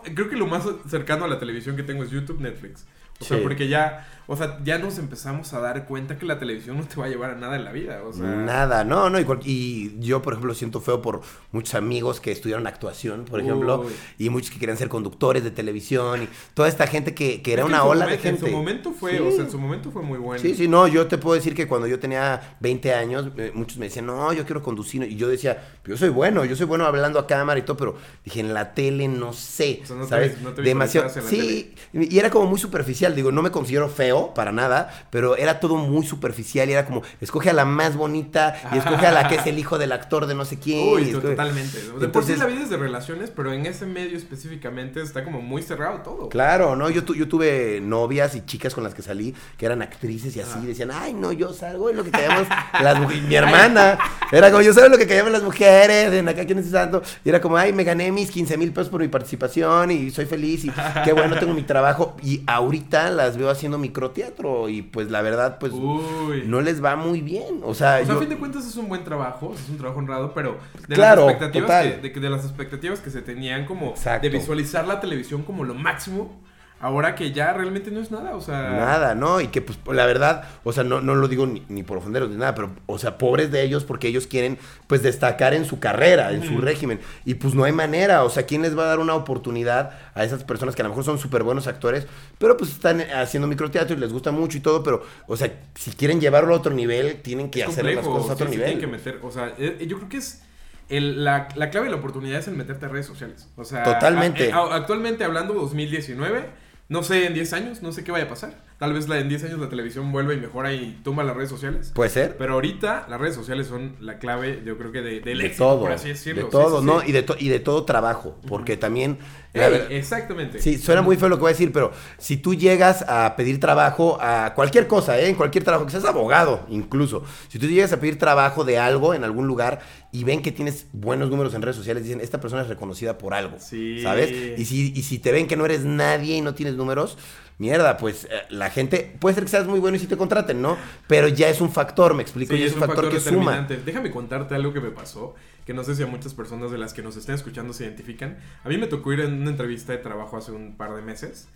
Creo 0.04 0.30
que 0.30 0.36
lo 0.36 0.48
más 0.48 0.68
cercano 0.88 1.26
a 1.26 1.28
la 1.28 1.40
televisión 1.40 1.76
que 1.76 1.84
tengo 1.84 2.04
es 2.04 2.12
YouTube, 2.12 2.40
Netflix. 2.40 2.86
O 3.22 3.24
sea, 3.24 3.42
porque 3.42 3.68
ya, 3.68 4.08
o 4.28 4.36
sea, 4.38 4.60
ya 4.64 4.78
nos 4.78 4.98
empezamos 4.98 5.54
a 5.54 5.60
dar 5.60 5.86
cuenta 5.86 6.18
que 6.18 6.26
la 6.26 6.40
televisión 6.40 6.78
no 6.78 6.84
te 6.86 6.96
va 6.96 7.06
a 7.06 7.10
llevar 7.10 7.32
a 7.32 7.36
nada 7.36 7.56
en 7.56 7.66
la 7.66 7.72
vida. 7.72 8.02
O 8.04 8.14
sea, 8.14 8.26
Nada, 8.26 8.84
no, 8.84 9.10
no. 9.10 9.20
Y, 9.20 9.26
y 9.46 10.00
yo, 10.00 10.22
por 10.22 10.34
ejemplo, 10.34 10.54
siento 10.54 10.80
feo 10.82 11.02
por 11.02 11.22
muchos 11.52 11.76
amigos 11.76 12.20
que 12.22 12.32
estudiaron 12.32 12.66
actuación, 12.68 13.26
por 13.26 13.40
ejemplo, 13.42 13.86
y 14.18 14.30
muchos 14.30 14.52
que 14.52 14.60
querían 14.60 14.78
ser 14.78 14.90
conductores 14.90 15.44
de 15.44 15.52
televisión, 15.52 16.24
y 16.24 16.30
toda 16.54 16.68
esta 16.70 16.88
gente 16.88 17.14
que, 17.14 17.42
que 17.42 17.54
era 17.54 17.66
una 17.66 17.84
ola 17.84 18.06
de 18.06 18.18
gente. 18.18 18.46
En 18.46 18.52
su 18.52 18.58
momento 18.58 18.92
fue, 18.94 19.18
Sí. 19.18 19.24
o 19.24 19.32
sea, 19.32 19.44
en 19.46 19.52
su 19.52 19.60
momento 19.60 19.92
fue 19.92 20.02
muy 20.02 20.18
bueno. 20.20 20.42
Sí, 20.42 20.56
sí, 20.56 20.68
no, 20.68 20.88
yo 20.88 21.08
te 21.08 21.18
puedo 21.18 21.36
decir 21.36 21.54
que 21.54 21.68
cuando 21.68 21.88
yo 21.88 22.00
tenía 22.00 22.56
20 22.62 22.94
años, 22.94 23.28
eh, 23.38 23.52
muchos 23.54 23.78
me 23.78 23.86
decían, 23.86 24.06
no, 24.06 24.32
yo 24.34 24.46
quiero 24.46 24.62
conducir. 24.64 25.04
Y 25.04 25.16
yo 25.18 25.28
decía, 25.28 25.62
yo 25.86 25.98
soy 25.98 26.10
bueno, 26.10 26.46
yo 26.46 26.56
soy 26.56 26.66
bueno 26.66 26.86
hablando 26.86 27.20
a 27.20 27.28
cámara 27.28 27.60
y 27.60 27.64
todo, 27.64 27.76
pero 27.78 27.98
dije, 28.24 28.40
en 28.40 28.54
la 28.54 28.74
tele 28.74 29.08
no 29.08 29.34
sé, 29.34 29.82
O 29.84 29.88
sea, 29.88 29.96
no 29.98 30.04
te 30.04 30.10
¿sabes? 30.10 30.32
vis- 30.36 30.42
no 30.44 30.54
te 30.54 30.62
Demasiado. 30.62 31.08
visualizabas 31.08 31.34
en 31.34 31.40
la 31.40 31.54
Sí, 31.54 31.74
y 32.10 32.16
y 32.16 32.20
era 32.20 32.30
como 32.30 32.46
muy 32.48 32.60
superficial. 32.60 33.11
Superficial. 33.12 33.16
Digo, 33.16 33.32
no 33.32 33.42
me 33.42 33.52
considero 33.52 33.90
feo 33.90 34.34
para 34.34 34.52
nada, 34.52 34.90
pero 35.10 35.36
era 35.38 35.60
todo 35.60 35.76
muy 35.78 36.06
superficial 36.06 36.70
y 36.70 36.74
era 36.74 36.86
como, 36.86 37.02
escoge 37.20 37.50
a 37.50 37.54
la 37.54 37.66
más 37.66 37.96
bonita 37.96 38.56
y 38.74 38.78
escoge 38.78 39.06
a 39.08 39.12
la 39.12 39.28
que 39.28 39.36
es 39.36 39.46
el 39.48 39.60
hijo 39.60 39.78
del 39.78 39.92
actor 39.92 40.26
de 40.26 40.36
no 40.36 40.46
sé 40.46 40.58
quién. 40.60 40.88
Uy, 40.94 41.04
y 41.04 41.12
escoge- 41.14 41.22
totalmente. 41.32 41.78
De 41.78 42.08
por 42.08 42.24
sí 42.24 42.34
Entonces- 42.34 42.40
la 42.40 42.46
vida 42.46 42.64
es 42.64 42.70
de 42.70 42.78
relaciones, 42.78 43.32
pero 43.36 43.54
en 43.54 43.66
ese 43.66 43.86
medio 43.86 44.18
específicamente 44.18 45.02
está 45.02 45.24
como 45.24 45.42
muy 45.42 45.62
cerrado 45.62 46.00
todo. 46.02 46.30
Claro, 46.30 46.76
¿no? 46.76 46.90
Yo, 46.90 47.04
tu- 47.04 47.16
yo 47.16 47.28
tuve 47.28 47.80
novias 47.82 48.36
y 48.36 48.42
chicas 48.46 48.74
con 48.74 48.84
las 48.84 48.94
que 48.94 49.02
salí 49.02 49.34
que 49.58 49.66
eran 49.66 49.82
actrices 49.82 50.36
y 50.36 50.42
así, 50.42 50.66
decían, 50.66 50.92
ay, 50.92 51.14
no, 51.14 51.32
yo 51.32 51.54
salgo 51.54 51.90
en 51.90 51.98
lo 51.98 52.04
que 52.04 52.12
las 52.12 53.00
mujeres. 53.00 53.24
Mi 53.28 53.36
hermana 53.36 53.98
era 54.32 54.50
como, 54.50 54.62
yo 54.62 54.74
sabes 54.74 54.90
lo 54.92 54.98
que 54.98 55.08
callamos 55.08 55.32
las 55.32 55.44
mujeres, 55.44 56.12
en 56.14 56.28
acá 56.28 56.46
quién 56.46 56.60
es 56.60 56.70
santo. 56.70 57.02
Y 57.24 57.30
era 57.30 57.42
como, 57.42 57.58
ay, 57.58 57.74
me 57.74 57.84
gané 57.84 58.12
mis 58.12 58.32
15 58.32 58.58
mil 58.58 58.72
pesos 58.72 58.90
por 58.90 59.02
mi 59.02 59.08
participación 59.08 59.92
y 59.92 60.10
soy 60.12 60.26
feliz 60.26 60.66
y 60.66 60.72
qué 61.04 61.14
bueno, 61.14 61.38
tengo 61.38 61.54
mi 61.54 61.64
trabajo. 61.64 62.16
Y 62.24 62.42
ahorita 62.48 63.01
las 63.10 63.38
veo 63.38 63.50
haciendo 63.50 63.78
microteatro 63.78 64.70
y 64.70 64.82
pues 64.82 65.10
la 65.10 65.22
verdad, 65.22 65.58
pues 65.60 65.74
Uy. 65.74 66.44
no 66.46 66.62
les 66.62 66.84
va 66.84 66.96
muy 66.96 67.22
bien. 67.22 67.62
O 67.64 67.74
sea, 67.74 67.96
O 67.96 67.98
sea, 67.98 68.04
yo- 68.06 68.14
a 68.18 68.20
fin 68.20 68.30
de 68.30 68.38
cuentas 68.38 68.66
es 68.66 68.76
un 68.76 68.88
buen 68.88 69.04
trabajo, 69.04 69.54
es 69.56 69.70
un 69.70 69.78
trabajo 69.78 70.00
honrado, 70.00 70.34
pero 70.34 70.58
de 70.88 70.96
Claro, 70.96 71.26
las 71.26 71.32
expectativas 71.36 71.68
total. 71.68 72.02
que, 72.12 72.20
de, 72.20 72.30
las 72.30 72.44
expectativas 72.46 73.00
que 73.00 73.10
se 73.10 73.22
tenían 73.22 73.66
como 73.66 73.90
Exacto. 73.92 74.28
de 74.28 74.38
visualizar 74.38 74.88
la 74.88 75.00
televisión 75.00 75.42
como 75.44 75.64
lo 75.64 75.74
máximo, 75.74 76.40
ahora 76.82 77.16
que 77.16 77.32
ya 77.32 77.54
realmente 77.54 77.92
no 77.92 78.00
es 78.02 78.12
nada, 78.12 78.36
o 78.36 78.42
sea, 78.42 78.72
Nada, 78.72 79.16
¿no? 79.16 79.40
Y 79.40 79.48
que 79.48 79.62
pues 79.62 79.78
la 79.88 80.06
verdad, 80.06 80.44
o 80.64 80.74
sea, 80.74 80.84
no, 80.84 81.00
no 81.02 81.16
lo 81.16 81.28
digo 81.28 81.46
ni, 81.48 81.64
ni 81.70 81.84
por 81.84 81.98
ofenderos 82.00 82.30
ni 82.30 82.36
nada, 82.38 82.56
pero, 82.56 82.72
o 82.88 82.98
sea, 82.98 83.18
pobres 83.18 83.52
de 83.52 83.62
ellos 83.64 83.84
porque 83.86 84.08
ellos 84.08 84.28
quieren 84.28 84.58
pues 84.88 85.04
destacar 85.04 85.54
en 85.54 85.66
su 85.66 85.80
carrera, 85.80 86.32
en 86.32 86.44
su 86.44 86.58
régimen. 86.60 87.00
Y 87.26 87.36
pues 87.36 87.54
no 87.54 87.64
hay 87.64 87.72
manera, 87.72 88.24
o 88.24 88.30
sea, 88.30 88.44
¿quién 88.46 88.62
les 88.64 88.78
va 88.78 88.84
a 88.84 88.88
dar 88.88 89.00
una 89.00 89.14
oportunidad 89.16 89.92
a 90.16 90.24
esas 90.24 90.44
personas 90.44 90.76
que 90.76 90.82
a 90.82 90.86
lo 90.86 90.90
mejor 90.90 91.04
son 91.04 91.18
súper 91.20 91.44
buenos 91.44 91.68
actores, 91.68 92.08
pero 92.38 92.58
pues 92.58 92.72
están 92.72 93.02
haciendo 93.02 93.48
microteatro 93.48 93.96
y 93.96 94.00
les 94.00 94.12
gusta 94.12 94.32
mucho 94.32 94.58
y 94.58 94.62
todo, 94.62 94.84
pero, 94.84 95.04
o 95.28 95.38
sea, 95.38 95.52
si 95.76 95.92
quieren 95.92 96.20
llevarlo 96.20 96.54
a 96.54 96.58
otro 96.58 96.74
nivel, 96.74 97.22
tienen 97.22 97.50
que 97.52 97.64
hacer 97.64 97.86
las 97.86 98.06
cosas 98.06 98.32
a 98.32 98.34
otro 98.34 98.48
sí, 98.48 98.54
sí, 98.54 98.58
nivel. 98.58 98.72
tienen 98.80 98.80
que 98.92 98.98
meter, 98.98 99.20
o 99.24 99.32
sea, 99.32 99.54
eh, 99.58 99.86
yo 99.88 99.98
creo 99.98 100.10
que 100.10 100.18
es 100.18 100.42
el- 100.90 101.24
la, 101.24 101.48
la 101.56 101.70
clave 101.70 101.86
de 101.86 101.92
la 101.92 101.98
oportunidad 102.00 102.40
es 102.40 102.48
el 102.50 102.56
meterte 102.58 102.86
a 102.86 102.90
redes 102.90 103.06
sociales. 103.06 103.48
O 103.56 103.64
sea, 103.64 103.84
Totalmente. 103.84 104.52
a- 104.52 104.58
a- 104.58 104.76
actualmente 104.76 105.24
hablando 105.24 105.54
2019, 105.54 106.50
no 106.92 107.04
sé 107.04 107.26
en 107.26 107.34
10 107.34 107.54
años, 107.54 107.82
no 107.82 107.94
sé 107.94 108.04
qué 108.04 108.12
vaya 108.12 108.26
a 108.26 108.28
pasar. 108.28 108.54
Tal 108.82 108.94
vez 108.94 109.08
la, 109.08 109.20
en 109.20 109.30
10 109.30 109.44
años 109.44 109.60
la 109.60 109.70
televisión 109.70 110.12
vuelve 110.12 110.34
y 110.34 110.38
mejora 110.38 110.74
y 110.74 111.00
tumba 111.04 111.24
las 111.24 111.36
redes 111.36 111.52
sociales. 111.52 111.92
Puede 111.94 112.10
ser. 112.10 112.36
Pero 112.38 112.54
ahorita 112.56 113.06
las 113.08 113.22
redes 113.22 113.36
sociales 113.36 113.68
son 113.68 113.96
la 114.00 114.18
clave, 114.18 114.64
yo 114.66 114.76
creo 114.76 114.92
que 114.92 115.02
de, 115.04 115.20
del 115.20 115.38
de 115.38 115.46
éxito, 115.46 115.66
todo, 115.66 115.82
por 115.82 115.92
así 115.92 116.08
decirlo. 116.08 116.46
de 116.46 116.50
todo, 116.50 116.80
sí, 116.80 116.86
¿no? 116.88 117.02
sí. 117.02 117.10
Y 117.10 117.12
de, 117.12 117.22
to- 117.22 117.36
y 117.38 117.50
de 117.50 117.60
todo 117.60 117.86
trabajo, 117.86 118.40
porque 118.48 118.78
también... 118.78 119.20
Ey, 119.54 119.70
ver- 119.70 119.88
exactamente. 119.92 120.60
Sí, 120.60 120.80
suena 120.80 121.04
muy 121.04 121.16
feo 121.16 121.30
lo 121.30 121.36
que 121.36 121.42
voy 121.42 121.50
a 121.50 121.54
decir, 121.54 121.72
pero 121.72 121.92
si 122.18 122.38
tú 122.38 122.56
llegas 122.56 123.06
a 123.08 123.36
pedir 123.36 123.60
trabajo 123.60 124.18
a 124.20 124.54
cualquier 124.56 124.88
cosa, 124.88 125.20
¿eh? 125.20 125.28
en 125.30 125.36
cualquier 125.36 125.64
trabajo, 125.64 125.86
que 125.86 125.92
seas 125.92 126.06
abogado 126.06 126.66
incluso, 126.70 127.24
si 127.50 127.60
tú 127.60 127.68
llegas 127.68 127.94
a 127.94 128.00
pedir 128.00 128.18
trabajo 128.18 128.64
de 128.64 128.80
algo 128.80 129.14
en 129.14 129.24
algún 129.24 129.46
lugar 129.46 129.82
y 130.12 130.24
ven 130.24 130.42
que 130.42 130.52
tienes 130.52 130.88
buenos 130.92 131.30
números 131.30 131.54
en 131.54 131.62
redes 131.62 131.76
sociales, 131.76 132.04
dicen, 132.04 132.20
esta 132.20 132.40
persona 132.42 132.64
es 132.64 132.68
reconocida 132.68 133.20
por 133.20 133.36
algo, 133.36 133.58
Sí. 133.60 134.02
¿sabes? 134.02 134.32
Y 134.58 134.66
si, 134.66 134.92
y 134.96 135.04
si 135.04 135.20
te 135.20 135.32
ven 135.32 135.46
que 135.48 135.56
no 135.56 135.66
eres 135.66 135.84
nadie 135.86 136.36
y 136.38 136.42
no 136.42 136.56
tienes 136.56 136.74
números, 136.76 137.18
mierda, 137.62 137.96
pues 137.98 138.26
eh, 138.26 138.42
la 138.50 138.72
gente, 138.72 139.16
puede 139.20 139.36
ser 139.36 139.44
que 139.44 139.50
seas 139.52 139.68
muy 139.68 139.80
bueno 139.80 139.96
y 139.96 140.00
si 140.00 140.08
te 140.08 140.18
contraten, 140.18 140.64
¿no? 140.64 140.78
Pero 141.08 141.28
ya 141.28 141.48
es 141.48 141.62
un 141.62 141.72
factor, 141.72 142.16
me 142.16 142.24
explico, 142.24 142.54
Sí, 142.56 142.60
y 142.60 142.64
es, 142.64 142.74
un 142.74 142.80
factor, 142.80 143.08
que 143.10 143.20
suma. 143.20 143.68
Déjame 143.86 144.10
contarte 144.10 144.56
algo 144.56 144.74
que 144.74 144.82
me 144.82 144.90
pasó, 144.90 145.36
que 145.64 145.74
no 145.74 145.84
sé 145.84 145.96
si 145.96 146.02
a 146.02 146.08
muchas 146.08 146.34
personas 146.34 146.72
de 146.72 146.80
las 146.80 146.94
que 146.94 147.04
nos 147.04 147.16
estén 147.18 147.36
escuchando 147.36 147.72
se 147.72 147.84
identifican. 147.84 148.40
A 148.64 148.70
mí 148.70 148.78
me 148.78 148.88
tocó 148.88 149.14
ir 149.14 149.20
en 149.20 149.40
una 149.42 149.52
entrevista 149.52 149.94
de 149.94 150.00
trabajo 150.00 150.38
hace 150.38 150.52
un 150.52 150.76
par 150.76 150.96
de 150.96 151.04
meses. 151.04 151.48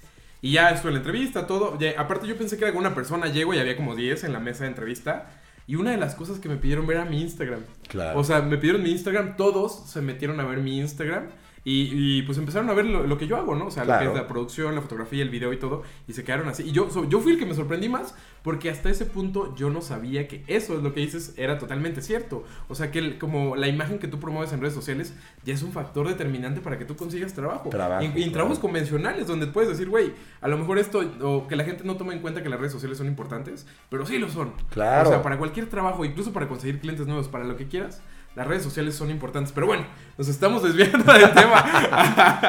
Y 0.41 0.51
ya 0.51 0.69
estuve 0.69 0.89
en 0.89 0.95
la 0.95 0.99
entrevista, 0.99 1.47
todo. 1.47 1.79
Ya- 1.79 1.99
aparte 1.99 2.27
yo 2.27 2.37
pensé 2.37 2.55
que 2.55 2.65
era 2.65 2.69
alguna 2.69 2.93
persona, 2.93 3.25
llego 3.25 3.55
y 3.55 3.57
había 3.57 3.75
como 3.75 3.95
10 3.95 4.25
en 4.25 4.33
la 4.33 4.39
mesa 4.39 4.65
de 4.65 4.69
entrevista. 4.69 5.27
Y 5.65 5.75
una 5.75 5.89
de 5.89 5.97
las 5.97 6.13
cosas 6.13 6.37
que 6.37 6.47
me 6.47 6.57
pidieron 6.57 6.85
ver 6.85 6.97
era 6.97 7.05
mi 7.05 7.19
Instagram. 7.19 7.61
Claro. 7.87 8.19
O 8.19 8.23
sea, 8.23 8.43
me 8.43 8.57
pidieron 8.57 8.83
mi 8.83 8.91
Instagram, 8.91 9.37
todos 9.37 9.89
se 9.89 10.01
metieron 10.03 10.39
a 10.39 10.45
ver 10.45 10.59
mi 10.59 10.77
Instagram. 10.77 11.29
Y, 11.67 11.89
y, 12.19 12.21
pues 12.21 12.37
empezaron 12.37 12.69
a 12.69 12.73
ver 12.75 12.85
lo, 12.85 13.07
lo 13.07 13.17
que 13.17 13.25
yo 13.25 13.37
hago, 13.37 13.55
¿no? 13.55 13.65
O 13.65 13.71
sea, 13.71 13.85
lo 13.85 13.97
que 13.97 14.05
es 14.05 14.13
la 14.13 14.27
producción, 14.27 14.75
la 14.75 14.81
fotografía, 14.81 15.23
el 15.23 15.31
video 15.31 15.51
y 15.51 15.57
todo. 15.57 15.81
Y 16.07 16.13
se 16.13 16.23
quedaron 16.23 16.47
así. 16.47 16.61
Y 16.61 16.71
yo, 16.71 16.91
so- 16.91 17.09
yo 17.09 17.19
fui 17.21 17.31
el 17.31 17.39
que 17.39 17.47
me 17.47 17.55
sorprendí 17.55 17.89
más 17.89 18.13
porque 18.43 18.69
hasta 18.69 18.91
ese 18.91 19.05
punto 19.07 19.55
yo 19.55 19.71
no 19.71 19.81
sabía 19.81 20.27
que 20.27 20.43
eso 20.45 20.77
es 20.77 20.83
lo 20.83 20.93
que 20.93 20.99
dices 20.99 21.33
era 21.37 21.57
totalmente 21.57 22.03
cierto. 22.03 22.43
O 22.67 22.75
sea, 22.75 22.91
que 22.91 22.99
el- 22.99 23.17
como 23.17 23.55
la 23.55 23.67
imagen 23.67 23.97
que 23.97 24.07
tú 24.07 24.19
promueves 24.19 24.53
en 24.53 24.61
redes 24.61 24.75
sociales 24.75 25.15
ya 25.43 25.55
es 25.55 25.63
un 25.63 25.71
factor 25.71 26.07
determinante 26.07 26.61
para 26.61 26.77
que 26.77 26.85
tú 26.85 26.95
consigas 26.95 27.33
trabajo. 27.33 27.69
Trabajo, 27.71 28.03
Y, 28.03 28.09
y 28.09 28.11
claro. 28.11 28.31
trabajos 28.31 28.59
convencionales 28.59 29.25
donde 29.25 29.47
puedes 29.47 29.67
decir, 29.71 29.89
güey, 29.89 30.13
a 30.41 30.47
lo 30.47 30.59
mejor 30.59 30.77
esto, 30.77 31.01
o 31.23 31.47
que 31.47 31.55
la 31.55 31.63
gente 31.63 31.83
no 31.83 31.97
toma 31.97 32.13
en 32.13 32.19
cuenta 32.19 32.43
que 32.43 32.49
las 32.49 32.59
redes 32.59 32.73
sociales 32.73 32.99
son 32.99 33.07
importantes, 33.07 33.65
pero 33.89 34.05
sí 34.05 34.19
lo 34.19 34.29
son. 34.29 34.53
Claro. 34.69 35.09
O 35.09 35.11
sea, 35.11 35.23
para 35.23 35.39
cualquier 35.39 35.65
trabajo, 35.67 36.05
incluso 36.05 36.31
para 36.31 36.47
conseguir 36.47 36.79
clientes 36.79 37.07
nuevos, 37.07 37.27
para 37.27 37.43
lo 37.43 37.55
que 37.57 37.65
quieras. 37.67 38.03
Las 38.35 38.47
redes 38.47 38.63
sociales 38.63 38.95
son 38.95 39.11
importantes, 39.11 39.53
pero 39.53 39.67
bueno, 39.67 39.85
nos 40.17 40.27
estamos 40.27 40.61
desviando 40.63 41.11
del 41.11 41.31
tema. 41.33 41.63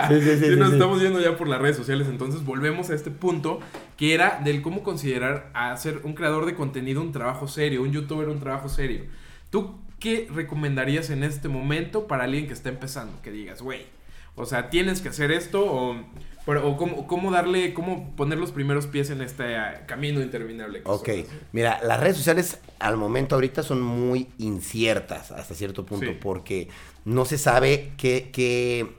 Sí, 0.09 0.20
sí, 0.20 0.38
sí, 0.38 0.44
Sí, 0.46 0.57
nos 0.57 0.72
estamos 0.72 1.01
yendo 1.01 1.20
ya 1.20 1.37
por 1.37 1.49
las 1.49 1.61
redes 1.61 1.77
sociales, 1.77 2.09
entonces 2.09 2.44
volvemos 2.44 2.90
a 2.90 2.94
este 2.94 3.11
punto 3.11 3.61
que 3.96 4.14
era 4.14 4.40
del 4.44 4.62
cómo 4.62 4.83
considerar 4.83 5.51
a 5.55 5.77
ser 5.77 6.01
un 6.05 6.14
creador 6.14 6.46
de 6.46 6.55
contenido 6.55 7.01
un 7.01 7.12
trabajo 7.12 7.49
serio, 7.49 7.83
un 7.83 7.92
youtuber 7.92 8.29
un 8.29 8.40
trabajo 8.40 8.68
serio. 8.68 9.05
¿Tú 9.51 9.77
qué 9.99 10.29
recomendarías 10.33 11.11
en 11.11 11.25
este 11.25 11.49
momento 11.49 12.07
para 12.07 12.25
alguien 12.25 12.46
que 12.46 12.53
está 12.53 12.68
empezando? 12.68 13.20
Que 13.22 13.31
digas, 13.31 13.62
güey, 13.62 13.87
o 14.37 14.46
sea, 14.46 14.70
tienes 14.70 15.01
que 15.01 15.09
hacer 15.09 15.33
esto 15.33 15.64
o, 15.64 15.96
pero- 16.44 16.68
o 16.68 16.77
cómo, 16.77 17.07
cómo 17.09 17.31
darle, 17.33 17.75
cómo 17.75 18.14
poner 18.16 18.38
los 18.38 18.53
primeros 18.53 18.87
pies 18.87 19.11
en 19.11 19.20
este 19.20 19.57
ah, 19.57 19.85
camino 19.87 20.20
interminable. 20.22 20.83
que 20.83 20.88
Ok, 20.90 21.09
mira, 21.53 21.81
las 21.83 21.99
redes 22.01 22.16
sociales 22.16 22.59
al 22.79 22.96
momento 22.96 23.35
ahorita 23.35 23.62
son 23.62 23.83
muy 23.83 24.29
inciertas 24.38 25.31
hasta 25.33 25.55
cierto 25.55 25.85
punto 25.85 26.07
Sí. 26.07 26.16
porque 26.20 26.68
no 27.05 27.25
se 27.25 27.38
sabe 27.38 27.92
qué, 27.96 28.31
qué, 28.33 28.92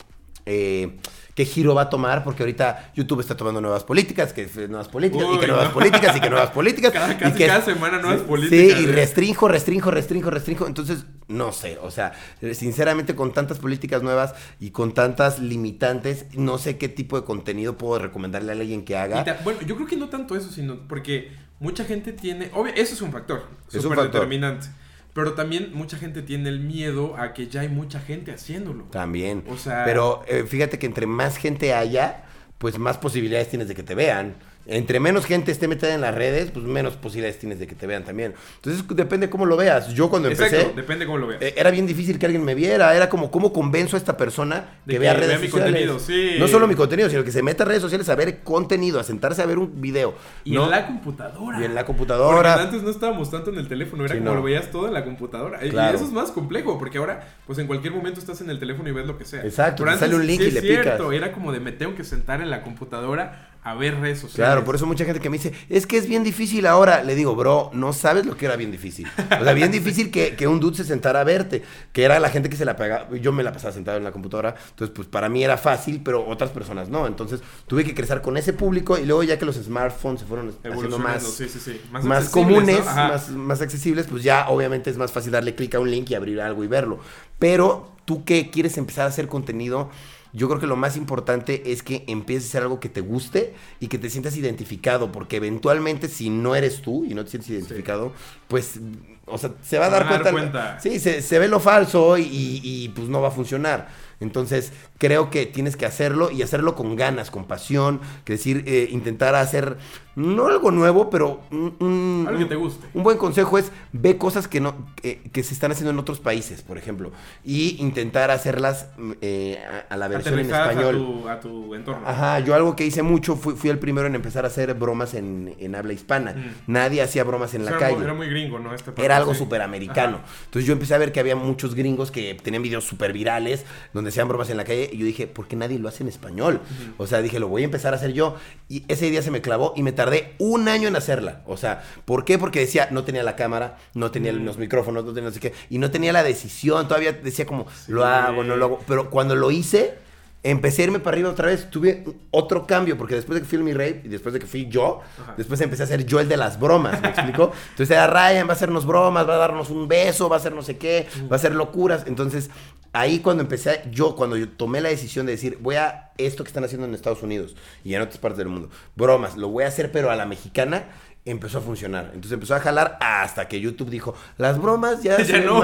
eh, 0.46 0.98
qué 1.38 1.46
giro 1.46 1.76
va 1.76 1.84
a 1.84 1.90
tomar 1.92 2.24
porque 2.24 2.42
ahorita 2.42 2.92
YouTube 2.96 3.20
está 3.20 3.38
tomando 3.38 3.62
nuevas 3.62 3.84
políticas, 3.84 4.34
que 4.34 4.42
es 4.46 4.56
nuevas 4.68 4.88
políticas, 4.88 5.28
y 5.32 5.40
que 5.40 5.46
nuevas 5.46 5.68
no. 5.68 5.74
políticas, 5.76 6.18
y 6.18 6.20
que 6.20 6.30
nuevas 6.32 6.50
políticas. 6.50 6.92
Cada- 6.92 7.14
y 7.14 7.32
que- 7.34 7.46
cada 7.46 7.62
semana 7.62 8.00
nuevas 8.00 8.22
sí, 8.22 8.26
políticas, 8.28 8.78
Sí, 8.80 8.84
y 8.86 8.90
¿eh? 8.90 8.92
restrinjo, 8.92 9.48
restrinjo, 9.48 9.92
restrinjo, 9.92 10.30
restrinjo. 10.32 10.66
Entonces, 10.66 11.06
no 11.28 11.52
sé, 11.54 11.78
o 11.80 11.92
sea, 11.92 12.14
eh, 12.42 12.56
sinceramente 12.56 13.14
con 13.16 13.34
tantas 13.34 13.60
políticas 13.60 14.02
nuevas 14.02 14.34
y 14.60 14.72
con 14.72 14.96
tantas 14.96 15.38
limitantes, 15.38 16.26
no 16.34 16.58
sé 16.58 16.80
qué 16.80 16.90
tipo 16.90 17.20
de 17.20 17.24
contenido 17.24 17.78
puedo 17.78 18.00
recomendarle 18.00 18.54
a 18.54 18.56
alguien 18.56 18.84
que 18.84 18.98
haga. 18.98 19.24
Ta- 19.24 19.38
bueno, 19.44 19.60
yo 19.62 19.76
creo 19.76 19.88
que 19.88 19.96
no 19.96 20.10
tanto 20.10 20.36
eso, 20.36 20.50
sino 20.52 20.88
porque 20.88 21.32
mucha 21.60 21.86
gente 21.86 22.14
tiene. 22.14 22.50
Obvio, 22.56 22.74
eso 22.76 22.96
es 22.96 23.02
un 23.04 23.12
factor. 23.12 23.44
Es 23.72 23.86
un 23.86 23.90
factor. 23.94 24.12
determinante. 24.12 24.70
Pero 25.18 25.34
también 25.34 25.72
mucha 25.74 25.98
gente 25.98 26.22
tiene 26.22 26.48
el 26.50 26.60
miedo 26.60 27.18
a 27.18 27.34
que 27.34 27.48
ya 27.48 27.62
hay 27.62 27.70
mucha 27.70 28.00
gente 28.00 28.32
haciéndolo. 28.32 28.84
También. 28.92 29.44
O 29.50 29.58
sea- 29.58 29.84
Pero 29.84 30.22
eh, 30.28 30.44
fíjate 30.48 30.78
que 30.78 30.86
entre 30.86 31.08
más 31.08 31.38
gente 31.38 31.74
haya, 31.74 32.24
pues 32.60 32.78
más 32.78 33.00
posibilidades 33.00 33.50
tienes 33.50 33.68
de 33.68 33.74
que 33.74 33.82
te 33.82 33.96
vean. 33.96 34.36
Entre 34.70 35.00
menos 35.00 35.26
gente 35.26 35.52
esté 35.52 35.68
metida 35.68 35.94
en 35.94 36.02
las 36.02 36.14
redes, 36.14 36.52
pues 36.52 36.66
menos 36.66 36.96
posibilidades 36.98 37.40
tienes 37.40 37.58
de 37.60 37.68
que 37.68 37.76
te 37.76 37.88
vean 37.88 38.04
también. 38.04 38.34
Entonces 38.58 38.84
depende 38.96 39.30
cómo 39.30 39.46
lo 39.46 39.56
veas. 39.56 39.94
Yo 39.94 40.10
cuando 40.10 40.28
Exacto, 40.30 40.56
empecé, 40.58 40.76
depende 40.76 41.06
cómo 41.06 41.18
lo 41.20 41.28
veas. 41.28 41.42
eh, 41.42 41.54
era 41.58 41.72
bien 41.72 41.88
difícil 41.88 42.20
que 42.20 42.26
alguien 42.26 42.44
me 42.44 42.54
viera. 42.54 42.94
Era 42.96 43.08
como, 43.08 43.32
¿cómo 43.32 43.54
convenzo 43.54 43.96
a 43.96 44.00
esta 44.00 44.18
persona 44.18 44.56
De 44.86 44.94
que, 44.94 44.94
que 44.94 45.00
vea 45.00 45.14
vea 45.14 45.22
redes 45.22 45.42
mi 45.42 45.48
sociales? 45.48 45.72
contenido, 45.88 46.00
sí. 46.00 46.36
No 46.40 46.48
solo 46.50 46.68
mi 46.68 46.76
contenido, 46.76 47.10
sino 47.10 47.24
que 47.24 47.32
se 47.32 47.42
meta 47.44 47.64
a 47.64 47.68
redes 47.68 47.82
sociales 47.82 48.10
a 48.10 48.16
ver 48.16 48.40
contenido, 48.44 49.00
a 49.00 49.04
sentarse 49.04 49.42
a 49.42 49.46
ver 49.46 49.58
un 49.58 49.80
video. 49.82 50.16
y 50.44 50.52
¿no? 50.52 50.66
en 50.66 50.72
la 50.72 50.86
computadora. 50.88 51.62
Y 51.62 51.64
en 51.64 51.74
la 51.74 51.82
Porque 51.86 51.88
computadora. 51.88 52.62
antes 52.62 52.84
no 52.84 52.90
estábamos 52.90 53.32
tanto 53.32 53.50
en 53.52 53.58
el 53.60 53.68
teléfono, 53.70 54.04
era 54.04 54.16
Sí, 54.16 54.20
como 54.20 54.32
no. 54.32 54.36
lo 54.38 54.44
veías 54.44 54.70
todo 54.70 54.88
en 54.88 54.94
la 54.94 55.06
computadora. 55.06 55.66
Y- 55.66 55.70
Claro. 55.70 55.94
Y 55.94 55.96
eso 55.96 56.06
es 56.06 56.12
más 56.12 56.32
complejo, 56.32 56.78
porque 56.78 56.98
ahora, 56.98 57.26
pues 57.46 57.58
en 57.60 57.68
cualquier 57.68 57.94
momento 57.94 58.20
estás 58.20 58.42
en 58.42 58.50
el 58.50 58.60
teléfono 58.60 58.90
y 58.90 58.92
ves 58.92 59.06
lo 59.08 59.18
que 59.18 59.24
sea. 59.24 59.44
Exacto, 59.46 59.84
Pero 59.86 59.98
sale 59.98 60.16
un 60.16 60.28
link 60.28 60.42
sí 60.42 60.48
y 60.48 60.52
le 60.52 60.60
es 60.60 60.66
cierto, 60.66 61.04
picas. 61.10 61.14
Era 61.14 61.32
como 61.32 61.52
de 61.54 61.60
me 61.62 61.72
tengo 61.72 61.96
que 61.96 62.04
sentar 62.04 62.42
en 62.42 62.50
la 62.50 62.62
computadora 62.64 63.52
a 63.68 63.76
ver 63.76 64.00
redes 64.00 64.20
sociales. 64.20 64.36
Claro, 64.36 64.64
por 64.64 64.76
eso 64.76 64.86
mucha 64.86 65.04
gente 65.04 65.20
que 65.20 65.30
me 65.30 65.38
dice, 65.38 65.52
es 65.68 65.86
que 65.86 65.98
es 65.98 66.08
bien 66.08 66.24
difícil 66.24 66.66
ahora. 66.66 67.04
Le 67.04 67.16
digo, 67.16 67.36
bro, 67.36 67.70
no 67.74 67.92
sabes 67.92 68.26
lo 68.26 68.38
que 68.38 68.46
era 68.46 68.56
bien 68.56 68.72
difícil. 68.72 69.06
O 69.42 69.44
sea, 69.44 69.52
bien 69.52 69.74
difícil 69.74 70.10
que, 70.10 70.38
que 70.38 70.48
un 70.48 70.62
dude 70.62 70.78
se 70.78 70.86
sentara 70.86 71.20
a 71.20 71.24
verte. 71.26 71.64
Que 71.92 72.04
era 72.04 72.18
la 72.22 72.30
gente 72.30 72.50
que 72.50 72.56
se 72.56 72.64
la 72.64 72.78
pegaba. 72.78 73.14
Yo 73.18 73.34
me 73.34 73.44
la 73.44 73.52
pasaba 73.52 73.74
sentado 73.74 73.98
en 73.98 74.06
la 74.06 74.14
computadora. 74.14 74.56
Entonces, 74.70 74.96
pues 74.96 75.10
para 75.10 75.28
mí 75.28 75.44
era 75.44 75.58
fácil, 75.58 76.02
pero 76.02 76.26
otras 76.26 76.52
personas 76.52 76.88
no. 76.88 77.08
Entonces, 77.08 77.42
tuve 77.68 77.84
que 77.84 77.94
crecer 77.94 78.22
con 78.22 78.38
ese 78.38 78.54
público. 78.54 78.98
Y 78.98 79.06
luego, 79.06 79.24
ya 79.24 79.38
que 79.38 79.44
los 79.44 79.58
smartphones 79.58 80.22
se 80.22 80.26
fueron 80.26 80.56
haciendo 80.64 80.98
más, 80.98 81.24
sí, 81.24 81.50
sí, 81.50 81.60
sí. 81.60 81.82
más, 81.92 82.30
comunes, 82.30 82.86
más, 82.86 83.30
más 83.32 83.60
accesibles, 83.60 84.08
pues 84.08 84.24
ya 84.24 84.48
obviamente 84.48 84.90
es 84.90 84.98
más 84.98 85.12
fácil 85.12 85.34
darle 85.34 85.56
clic 85.56 85.76
a 85.76 85.80
un 85.80 85.92
link 85.92 86.10
y 86.10 86.16
abrir 86.16 86.40
algo 86.40 86.64
y 86.64 86.68
verlo. 86.68 87.00
Pero 87.38 87.92
tú 88.06 88.24
que 88.24 88.50
quieres 88.50 88.78
empezar 88.78 89.04
a 89.04 89.10
hacer 89.10 89.28
contenido, 89.28 89.90
yo 90.38 90.48
creo 90.48 90.60
que 90.60 90.68
lo 90.68 90.76
más 90.76 90.96
importante 90.98 91.72
es 91.72 91.82
que 91.82 92.04
empieces 92.08 92.46
a 92.46 92.48
hacer 92.50 92.62
algo 92.62 92.80
que 92.80 92.90
te 92.90 93.02
guste 93.02 93.56
y 93.80 93.88
que 93.88 93.98
te 93.98 94.08
sientas 94.12 94.38
identificado, 94.38 95.12
porque 95.12 95.38
eventualmente 95.38 96.08
si 96.08 96.30
no 96.30 96.56
eres 96.56 96.84
tú 96.84 97.06
y 97.06 97.16
no 97.16 97.24
te 97.24 97.32
sientes 97.32 97.50
identificado, 97.50 98.14
pues, 98.48 98.80
o 99.26 99.40
sea, 99.40 99.56
se 99.64 99.80
va 99.80 99.88
a 99.88 99.90
dar 99.90 100.04
a 100.04 100.06
dar 100.06 100.22
cuenta. 100.22 100.32
cuenta. 100.32 100.80
Sí, 100.80 101.00
se, 101.00 101.24
se 101.24 101.40
ve 101.40 101.48
lo 101.48 101.60
falso 101.60 102.20
y, 102.20 102.62
y, 102.64 102.90
pues 102.90 103.10
no 103.10 103.20
va 103.20 103.30
a 103.30 103.32
funcionar. 103.32 103.88
Entonces, 104.20 104.74
creo 104.98 105.30
que 105.30 105.46
tienes 105.46 105.76
que 105.78 105.86
hacerlo 105.86 106.32
y 106.32 106.42
hacerlo 106.42 106.76
con 106.76 106.96
ganas, 106.96 107.30
con 107.32 107.46
pasión, 107.46 108.00
que 108.26 108.34
decir, 108.34 108.64
eh, 108.68 108.88
intentar 108.92 109.36
hacer, 109.36 109.78
no 110.16 110.48
algo 110.48 110.72
nuevo, 110.72 111.10
pero 111.12 111.42
un, 111.52 111.76
un- 111.80 112.26
Algo 112.28 112.40
que 112.40 112.46
te 112.46 112.56
guste. 112.56 112.88
un 112.96 113.04
buen 113.04 113.18
consejo 113.18 113.58
es 113.60 113.72
ve 113.92 114.18
cosas 114.18 114.48
que 114.48 114.60
no 114.60 114.74
que, 114.96 115.22
que 115.32 115.44
se 115.44 115.54
están 115.54 115.72
haciendo 115.72 115.92
en 115.92 116.00
otros 116.00 116.20
países, 116.20 116.64
por 116.64 116.78
ejemplo, 116.80 117.12
y 117.44 117.78
intentar 117.80 118.32
hacerlas 118.32 118.88
mm, 118.98 119.12
eh, 119.22 119.60
a, 119.90 119.94
a 119.94 119.98
la 119.98 120.08
versión 120.08 120.40
en 120.40 120.52
a 120.52 120.70
español. 120.72 120.96
tu, 120.96 121.30
a 121.30 121.40
tu 121.40 121.76
entorno. 121.76 122.08
Ajá, 122.08 122.40
yo 122.40 122.56
algo 122.56 122.76
que 122.76 122.86
hice 122.86 123.04
mucho, 123.04 123.36
fui, 123.36 123.54
fui 123.56 123.70
el 123.70 123.78
primero 123.78 124.08
en 124.08 124.16
empezar 124.16 124.46
a 124.46 124.48
hacer 124.48 124.74
bromas 124.74 125.14
en, 125.14 125.54
en 125.60 125.76
habla 125.76 125.94
hispana. 125.94 126.34
Mm. 126.34 126.72
Nadie 126.72 127.02
hacía 127.04 127.24
bromas 127.24 127.54
en 127.54 127.62
O 127.62 127.66
la 127.66 127.78
calle. 127.78 128.04
Era 128.04 128.14
muy 128.16 128.28
gringo, 128.30 128.58
¿no? 128.58 128.74
Este 128.74 128.92
Era 128.98 129.18
algo 129.18 129.36
súper 129.36 129.62
americano. 129.62 130.22
Entonces 130.46 130.66
yo 130.66 130.74
empecé 130.74 130.96
a 130.96 130.98
ver 130.98 131.12
que 131.12 131.20
había 131.20 131.36
muchos 131.36 131.76
gringos 131.76 132.10
que 132.10 132.34
tenían 132.42 132.64
videos 132.64 132.86
súper 132.86 133.14
virales 133.14 133.66
donde 133.94 134.10
hacían 134.10 134.28
bromas 134.28 134.50
en 134.50 134.58
la 134.58 134.64
calle 134.64 134.87
y 134.92 134.98
yo 134.98 135.06
dije, 135.06 135.28
¿por 135.28 135.48
qué 135.48 135.56
nadie 135.56 135.80
lo 135.80 135.88
hace 135.88 136.04
en 136.04 136.10
español? 136.10 136.62
O 136.98 137.08
sea, 137.08 137.22
dije, 137.22 137.40
lo 137.40 137.48
voy 137.48 137.62
a 137.64 137.66
empezar 137.66 137.94
a 137.94 137.98
hacer 137.98 138.14
yo. 138.14 138.36
Y 138.70 138.84
ese 138.88 139.10
día 139.10 139.22
se 139.22 139.32
me 139.32 139.42
clavó 139.42 139.74
y 139.76 139.84
me 139.84 139.92
tardé 139.92 140.36
un 140.40 140.68
año 140.68 140.88
en 140.88 140.96
hacerla. 140.96 141.42
O 141.46 141.58
sea, 141.58 141.84
¿por 142.06 142.26
qué? 142.26 142.38
Porque 142.38 142.60
decía, 142.60 142.90
no 142.92 143.04
tenía 143.04 143.24
la 143.24 143.36
cámara, 143.36 143.78
no 143.94 144.12
tenía 144.12 144.32
los 144.34 144.58
micrófonos, 144.58 145.06
no 145.06 145.14
tenía 145.14 145.30
no 145.30 145.34
sé 145.34 145.40
qué. 145.40 145.54
Y 145.70 145.78
no 145.78 145.92
tenía 145.92 146.14
la 146.14 146.24
decisión. 146.24 146.88
Todavía 146.88 147.14
decía 147.14 147.46
como, 147.46 147.68
lo 147.88 148.06
hago, 148.06 148.44
no 148.44 148.56
lo 148.56 148.66
hago. 148.66 148.80
Pero 148.88 149.10
cuando 149.10 149.36
lo 149.36 149.52
hice... 149.52 150.07
Empecé 150.50 150.84
a 150.84 150.86
irme 150.86 151.00
para 151.00 151.16
arriba 151.16 151.30
otra 151.30 151.48
vez, 151.48 151.70
tuve 151.70 152.06
otro 152.32 152.66
cambio, 152.66 152.98
porque 152.98 153.16
después 153.16 153.36
de 153.36 153.42
que 153.42 153.48
fui 153.50 153.58
el 153.58 153.64
mi 153.66 153.74
rey 153.74 154.02
y 154.06 154.08
después 154.08 154.32
de 154.34 154.40
que 154.40 154.46
fui 154.48 154.68
yo, 154.68 155.02
Ajá. 155.22 155.34
después 155.36 155.60
empecé 155.60 155.84
a 155.84 155.88
ser 155.88 156.06
yo 156.06 156.20
el 156.22 156.30
de 156.30 156.38
las 156.38 156.58
bromas, 156.60 157.02
¿me 157.02 157.10
explico? 157.10 157.52
Entonces 157.72 157.92
era 157.92 158.08
Ryan, 158.08 158.48
va 158.48 158.52
a 158.52 158.56
hacernos 158.56 158.86
bromas, 158.86 159.28
va 159.28 159.34
a 159.36 159.38
darnos 159.38 159.70
un 159.70 159.88
beso, 159.90 160.30
va 160.30 160.38
a 160.38 160.40
hacer 160.40 160.54
no 160.54 160.62
sé 160.62 160.78
qué, 160.78 161.08
va 161.30 161.36
a 161.36 161.36
hacer 161.36 161.54
locuras. 161.54 162.06
Entonces 162.08 162.50
ahí 162.94 163.20
cuando 163.20 163.44
empecé, 163.44 163.70
a- 163.72 163.92
yo 163.92 164.16
cuando 164.16 164.38
yo 164.38 164.48
tomé 164.48 164.80
la 164.80 164.88
decisión 164.90 165.26
de 165.26 165.34
decir, 165.34 165.58
voy 165.62 165.76
a 165.76 166.12
esto 166.18 166.44
que 166.44 166.48
están 166.48 166.64
haciendo 166.64 166.88
en 166.88 166.94
Estados 166.96 167.22
Unidos 167.22 167.56
y 167.84 167.94
en 167.94 168.02
otras 168.02 168.18
partes 168.18 168.38
del 168.40 168.48
mundo, 168.48 168.70
bromas, 168.96 169.36
lo 169.38 169.50
voy 169.50 169.66
a 169.66 169.68
hacer 169.68 169.92
pero 169.92 170.10
a 170.12 170.16
la 170.16 170.26
mexicana, 170.26 170.86
empezó 171.30 171.60
a 171.60 171.62
funcionar. 171.62 172.06
Entonces 172.08 172.34
empezó 172.34 172.56
a 172.56 172.60
jalar 172.60 172.98
hasta 173.00 173.48
que 173.48 173.60
YouTube 173.60 173.90
dijo, 173.90 174.16
las 174.38 174.62
bromas 174.62 175.04
ya, 175.04 175.18
Ya 175.18 175.26
se 175.26 175.34
ven 175.34 175.46
no. 175.46 175.64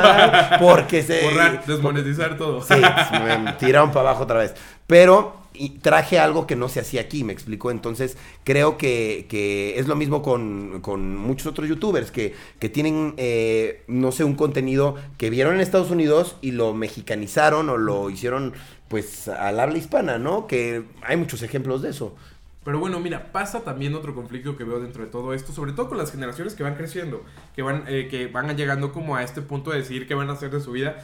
porque 0.60 1.02
se... 1.02 1.24
Borrar, 1.24 1.66
desmonetizar 1.68 2.38
todo. 2.38 2.62
Sí, 2.62 2.76
me 2.76 3.54
tiraron 3.54 3.92
para 3.92 4.10
abajo 4.10 4.24
otra 4.24 4.40
vez. 4.40 4.54
Pero 4.88 5.44
y 5.54 5.70
traje 5.70 6.20
algo 6.20 6.48
que 6.48 6.56
no 6.56 6.68
se 6.68 6.80
hacía 6.80 7.02
aquí, 7.02 7.24
me 7.24 7.34
explicó. 7.34 7.72
Entonces, 7.72 8.18
creo 8.44 8.78
que, 8.78 9.28
que 9.30 9.80
es 9.80 9.88
lo 9.88 9.96
mismo 9.96 10.22
con, 10.22 10.82
con 10.82 11.16
muchos 11.16 11.48
otros 11.48 11.68
youtubers 11.70 12.12
que, 12.12 12.34
que 12.60 12.70
tienen, 12.70 13.14
eh, 13.18 13.84
no 13.88 14.12
sé, 14.12 14.24
un 14.24 14.36
contenido 14.36 14.96
que 15.18 15.30
vieron 15.30 15.56
en 15.56 15.62
Estados 15.62 15.92
Unidos 15.92 16.38
y 16.42 16.52
lo 16.52 16.74
mexicanizaron 16.74 17.70
o 17.70 17.78
lo 17.78 18.10
hicieron, 18.10 18.54
pues, 18.88 19.28
al 19.28 19.60
habla 19.60 19.78
hispana, 19.78 20.18
¿no? 20.18 20.48
Que 20.48 20.84
hay 21.04 21.18
muchos 21.18 21.44
ejemplos 21.44 21.82
de 21.82 21.92
eso. 21.92 22.16
Pero 22.64 22.80
bueno, 22.80 23.00
mira, 23.00 23.32
pasa 23.32 23.64
también 23.64 23.94
otro 23.94 24.16
conflicto 24.16 24.56
que 24.56 24.64
veo 24.64 24.80
dentro 24.80 25.04
de 25.04 25.12
todo 25.12 25.34
esto, 25.34 25.52
sobre 25.52 25.74
todo 25.74 25.90
con 25.90 25.98
las 25.98 26.12
generaciones 26.12 26.54
que 26.54 26.64
van 26.64 26.76
creciendo, 26.76 27.24
que 27.56 27.62
van, 27.62 27.84
eh, 27.88 28.08
que 28.10 28.28
van 28.28 28.56
llegando 28.56 28.92
como 28.94 29.16
a 29.16 29.24
este 29.24 29.42
punto 29.42 29.72
de 29.72 29.80
decidir 29.80 30.08
qué 30.08 30.16
van 30.16 30.30
a 30.30 30.34
hacer 30.34 30.50
de 30.50 30.62
su 30.62 30.72
vida. 30.72 30.96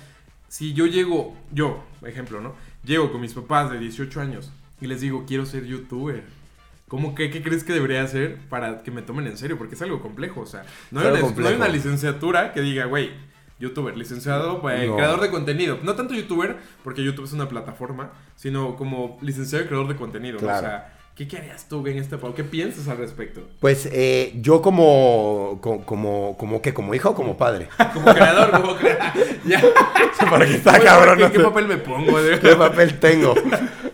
Si 0.47 0.73
yo 0.73 0.85
llego, 0.85 1.35
yo, 1.51 1.83
ejemplo, 2.03 2.39
¿no? 2.39 2.55
Llego 2.83 3.11
con 3.11 3.21
mis 3.21 3.33
papás 3.33 3.69
de 3.71 3.77
18 3.77 4.21
años 4.21 4.51
y 4.79 4.87
les 4.87 5.01
digo, 5.01 5.25
quiero 5.27 5.45
ser 5.45 5.65
youtuber. 5.65 6.23
¿Cómo 6.87 7.13
que, 7.13 7.29
qué 7.29 7.43
crees 7.43 7.63
que 7.63 7.73
debería 7.73 8.01
hacer 8.01 8.39
para 8.49 8.81
que 8.81 8.89
me 8.89 9.03
tomen 9.03 9.27
en 9.27 9.37
serio? 9.37 9.57
Porque 9.57 9.75
es 9.75 9.81
algo 9.81 10.01
complejo, 10.01 10.41
o 10.41 10.45
sea, 10.47 10.63
no, 10.89 11.01
hay 11.01 11.07
una, 11.07 11.19
no 11.19 11.47
hay 11.47 11.55
una 11.55 11.67
licenciatura 11.67 12.51
que 12.51 12.61
diga, 12.61 12.85
güey, 12.85 13.11
youtuber, 13.59 13.95
licenciado, 13.95 14.67
eh, 14.71 14.87
No. 14.87 14.95
creador 14.95 15.21
de 15.21 15.29
contenido. 15.29 15.77
No 15.83 15.93
tanto 15.95 16.15
youtuber, 16.15 16.57
porque 16.83 17.03
YouTube 17.03 17.25
es 17.25 17.33
una 17.33 17.47
plataforma, 17.47 18.11
sino 18.35 18.75
como 18.75 19.19
licenciado 19.21 19.65
y 19.65 19.67
creador 19.67 19.87
de 19.89 19.95
contenido. 19.97 20.39
Claro. 20.39 20.57
O 20.57 20.61
sea, 20.61 20.98
¿qué, 21.19 21.27
qué 21.27 21.37
harías 21.37 21.67
tú 21.67 21.85
en 21.85 21.97
este? 21.97 22.17
¿Qué 22.33 22.43
piensas 22.45 22.87
al 22.87 22.97
respecto? 22.97 23.41
Pues 23.59 23.89
eh, 23.91 24.31
yo 24.41 24.61
como, 24.61 25.59
co- 25.61 25.81
como, 25.85 26.37
como, 26.37 26.61
que 26.61 26.73
como 26.73 26.95
hijo 26.95 27.09
o 27.09 27.13
como 27.15 27.35
padre. 27.37 27.67
Como 27.93 28.05
creador, 28.13 28.51
como 28.51 28.75
creador. 28.77 29.13
ya. 29.45 29.59
Está 29.59 30.71
Oye, 30.75 30.83
cabrón. 30.83 31.17
¿Qué, 31.17 31.23
no 31.25 31.31
qué 31.31 31.37
sé. 31.37 31.43
papel 31.43 31.67
me 31.67 31.77
pongo? 31.77 32.17
¿Qué 32.41 32.55
papel 32.55 32.99
tengo? 32.99 33.35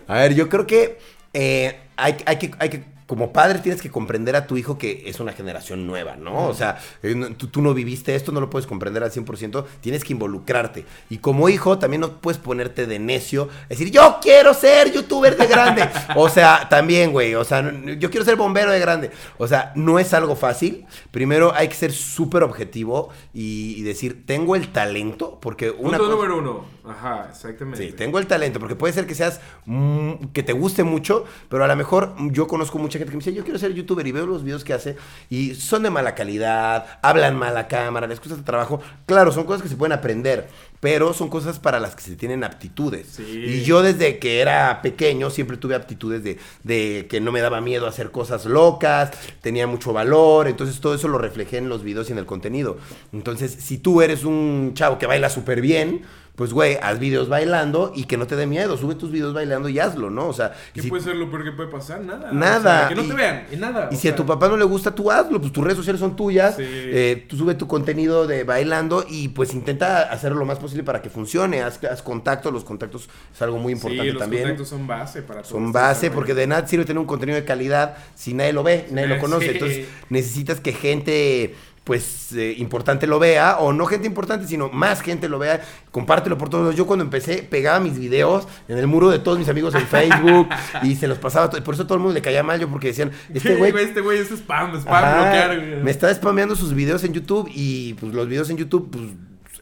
A 0.06 0.14
ver, 0.18 0.34
yo 0.36 0.48
creo 0.48 0.66
que, 0.68 0.98
eh, 1.34 1.76
hay, 1.96 2.16
hay 2.26 2.36
que 2.38 2.50
hay 2.60 2.68
que 2.68 2.84
como 3.06 3.32
padre 3.32 3.60
tienes 3.60 3.80
que 3.80 3.90
comprender 3.90 4.34
a 4.34 4.46
tu 4.46 4.56
hijo 4.56 4.78
que 4.78 5.04
es 5.06 5.20
una 5.20 5.32
generación 5.32 5.86
nueva, 5.86 6.16
¿no? 6.16 6.48
O 6.48 6.54
sea, 6.54 6.78
eh, 7.02 7.34
tú, 7.36 7.46
tú 7.46 7.62
no 7.62 7.72
viviste 7.72 8.14
esto, 8.14 8.32
no 8.32 8.40
lo 8.40 8.50
puedes 8.50 8.66
comprender 8.66 9.02
al 9.04 9.12
100%, 9.12 9.64
tienes 9.80 10.02
que 10.02 10.12
involucrarte. 10.12 10.84
Y 11.08 11.18
como 11.18 11.48
hijo 11.48 11.78
también 11.78 12.00
no 12.00 12.20
puedes 12.20 12.38
ponerte 12.38 12.86
de 12.86 12.98
necio, 12.98 13.48
decir, 13.68 13.90
yo 13.90 14.18
quiero 14.20 14.54
ser 14.54 14.92
youtuber 14.92 15.36
de 15.36 15.46
grande. 15.46 15.88
O 16.16 16.28
sea, 16.28 16.68
también, 16.68 17.12
güey, 17.12 17.34
o 17.34 17.44
sea, 17.44 17.72
yo 17.98 18.10
quiero 18.10 18.24
ser 18.24 18.36
bombero 18.36 18.72
de 18.72 18.80
grande. 18.80 19.10
O 19.38 19.46
sea, 19.46 19.72
no 19.76 19.98
es 19.98 20.12
algo 20.12 20.34
fácil. 20.34 20.86
Primero 21.10 21.54
hay 21.54 21.68
que 21.68 21.74
ser 21.74 21.92
súper 21.92 22.42
objetivo 22.42 23.10
y, 23.32 23.74
y 23.76 23.82
decir, 23.82 24.24
tengo 24.26 24.56
el 24.56 24.72
talento, 24.72 25.38
porque 25.40 25.70
una 25.70 25.98
Punto 25.98 26.16
número 26.16 26.38
uno. 26.38 26.76
Ajá, 26.88 27.26
exactamente. 27.30 27.84
Sí, 27.84 27.92
tengo 27.92 28.18
el 28.18 28.26
talento, 28.26 28.60
porque 28.60 28.76
puede 28.76 28.92
ser 28.92 29.06
que 29.06 29.14
seas, 29.14 29.40
mm, 29.64 30.26
que 30.32 30.42
te 30.42 30.52
guste 30.52 30.84
mucho, 30.84 31.24
pero 31.48 31.64
a 31.64 31.66
lo 31.66 31.76
mejor 31.76 32.14
yo 32.30 32.46
conozco 32.46 32.78
mucha 32.78 32.95
gente 32.98 33.10
que 33.10 33.16
me 33.16 33.24
dice, 33.24 33.34
yo 33.34 33.44
quiero 33.44 33.58
ser 33.58 33.74
youtuber 33.74 34.06
y 34.06 34.12
veo 34.12 34.26
los 34.26 34.44
videos 34.44 34.64
que 34.64 34.72
hace 34.72 34.96
y 35.30 35.54
son 35.54 35.82
de 35.82 35.90
mala 35.90 36.14
calidad, 36.14 36.86
hablan 37.02 37.36
mal 37.36 37.56
a 37.56 37.68
cámara, 37.68 38.06
les 38.06 38.20
cuesta 38.20 38.42
trabajo. 38.44 38.80
Claro, 39.06 39.32
son 39.32 39.44
cosas 39.44 39.62
que 39.62 39.68
se 39.68 39.76
pueden 39.76 39.92
aprender, 39.92 40.48
pero 40.80 41.14
son 41.14 41.28
cosas 41.28 41.58
para 41.58 41.80
las 41.80 41.94
que 41.96 42.02
se 42.02 42.16
tienen 42.16 42.44
aptitudes. 42.44 43.06
Sí. 43.16 43.22
Y 43.22 43.62
yo 43.62 43.82
desde 43.82 44.18
que 44.18 44.40
era 44.40 44.82
pequeño 44.82 45.30
siempre 45.30 45.56
tuve 45.56 45.74
aptitudes 45.74 46.22
de, 46.22 46.38
de 46.62 47.06
que 47.08 47.20
no 47.20 47.32
me 47.32 47.40
daba 47.40 47.60
miedo 47.60 47.86
hacer 47.86 48.10
cosas 48.10 48.46
locas, 48.46 49.10
tenía 49.40 49.66
mucho 49.66 49.92
valor, 49.92 50.48
entonces 50.48 50.80
todo 50.80 50.94
eso 50.94 51.08
lo 51.08 51.18
reflejé 51.18 51.58
en 51.58 51.68
los 51.68 51.82
videos 51.82 52.08
y 52.08 52.12
en 52.12 52.18
el 52.18 52.26
contenido. 52.26 52.78
Entonces, 53.12 53.56
si 53.58 53.78
tú 53.78 54.02
eres 54.02 54.24
un 54.24 54.72
chavo 54.74 54.98
que 54.98 55.06
baila 55.06 55.30
súper 55.30 55.60
bien, 55.60 56.02
pues 56.36 56.52
güey, 56.52 56.76
haz 56.82 56.98
videos 56.98 57.28
bailando 57.28 57.92
y 57.96 58.04
que 58.04 58.16
no 58.18 58.26
te 58.26 58.36
dé 58.36 58.46
miedo, 58.46 58.76
sube 58.76 58.94
tus 58.94 59.10
videos 59.10 59.32
bailando 59.34 59.68
y 59.70 59.78
hazlo, 59.78 60.10
¿no? 60.10 60.28
O 60.28 60.32
sea, 60.32 60.52
¿Qué 60.74 60.82
si- 60.82 60.88
puede 60.88 61.02
ser 61.02 61.16
lo 61.16 61.30
peor 61.30 61.44
que 61.44 61.52
puede 61.52 61.70
pasar? 61.70 62.02
Nada. 62.02 62.30
Nada. 62.30 62.58
O 62.58 62.62
sea, 62.80 62.88
que 62.88 62.94
no 62.94 63.02
Y- 63.04 63.08
te 63.08 63.14
vean, 63.14 63.46
y 63.50 63.56
nada. 63.56 63.88
y 63.90 63.96
si 63.96 64.06
a 64.08 64.14
tu 64.14 64.24
papá 64.26 64.46
no 64.48 64.56
le 64.58 64.64
gusta, 64.64 64.94
tú 64.94 65.10
hazlo, 65.10 65.40
pues 65.40 65.50
tus 65.52 65.64
redes 65.64 65.78
sociales 65.78 65.98
son 65.98 66.14
tuyas, 66.14 66.56
Sí. 66.56 66.62
eh, 66.66 67.24
tú 67.28 67.36
sube 67.36 67.54
tu 67.54 67.66
contenido 67.66 68.26
de 68.26 68.44
bailando 68.44 69.04
y 69.08 69.28
pues 69.28 69.54
intenta 69.54 70.02
hacerlo 70.12 70.38
lo 70.38 70.44
más 70.44 70.58
posible 70.58 70.84
para 70.84 71.00
que 71.00 71.08
funcione, 71.10 71.62
haz, 71.62 71.82
haz 71.84 72.02
contactos, 72.02 72.52
los 72.52 72.64
contactos 72.64 73.08
es 73.34 73.42
algo 73.42 73.58
muy 73.58 73.72
importante 73.72 74.04
sí, 74.04 74.12
los 74.12 74.20
también. 74.20 74.42
contactos 74.42 74.68
son 74.68 74.86
base 74.86 75.22
para 75.22 75.40
todo 75.42 75.50
Son 75.52 75.72
base 75.72 76.10
porque 76.10 76.34
de 76.34 76.46
nada 76.46 76.66
sirve 76.66 76.84
tener 76.84 76.98
un 77.00 77.06
contenido 77.06 77.36
de 77.36 77.44
calidad 77.46 77.96
si 78.14 78.34
nadie 78.34 78.52
lo 78.52 78.62
ve, 78.62 78.86
nadie 78.90 79.08
lo 79.08 79.18
conoce. 79.20 79.52
Entonces 79.52 79.86
necesitas 80.10 80.60
que 80.60 80.72
gente 80.72 81.54
pues 81.86 82.32
eh, 82.32 82.56
importante 82.58 83.06
lo 83.06 83.20
vea 83.20 83.58
o 83.58 83.72
no 83.72 83.86
gente 83.86 84.08
importante 84.08 84.48
sino 84.48 84.68
más 84.68 85.02
gente 85.02 85.28
lo 85.28 85.38
vea 85.38 85.62
compártelo 85.92 86.36
por 86.36 86.48
todos 86.48 86.74
yo 86.74 86.84
cuando 86.84 87.04
empecé 87.04 87.44
pegaba 87.44 87.78
mis 87.78 87.96
videos 87.96 88.48
en 88.66 88.76
el 88.76 88.88
muro 88.88 89.08
de 89.08 89.20
todos 89.20 89.38
mis 89.38 89.48
amigos 89.48 89.72
en 89.76 89.86
Facebook 89.86 90.48
y 90.82 90.96
se 90.96 91.06
los 91.06 91.18
pasaba 91.18 91.48
por 91.48 91.74
eso 91.74 91.84
todo 91.84 91.94
el 91.94 92.00
mundo 92.00 92.14
le 92.14 92.22
caía 92.22 92.42
mal 92.42 92.58
yo 92.58 92.68
porque 92.68 92.88
decían 92.88 93.12
este 93.32 93.54
güey 93.54 93.72
Este 93.86 94.00
güey 94.00 94.18
es 94.18 94.32
spam, 94.32 94.74
spam, 94.80 95.04
Ajá, 95.04 95.46
bloquear. 95.46 95.82
me 95.84 95.90
está 95.92 96.12
spameando 96.12 96.56
sus 96.56 96.74
videos 96.74 97.04
en 97.04 97.12
YouTube 97.12 97.48
y 97.54 97.94
pues 97.94 98.12
los 98.12 98.26
videos 98.26 98.50
en 98.50 98.56
YouTube 98.56 98.90
pues 98.90 99.04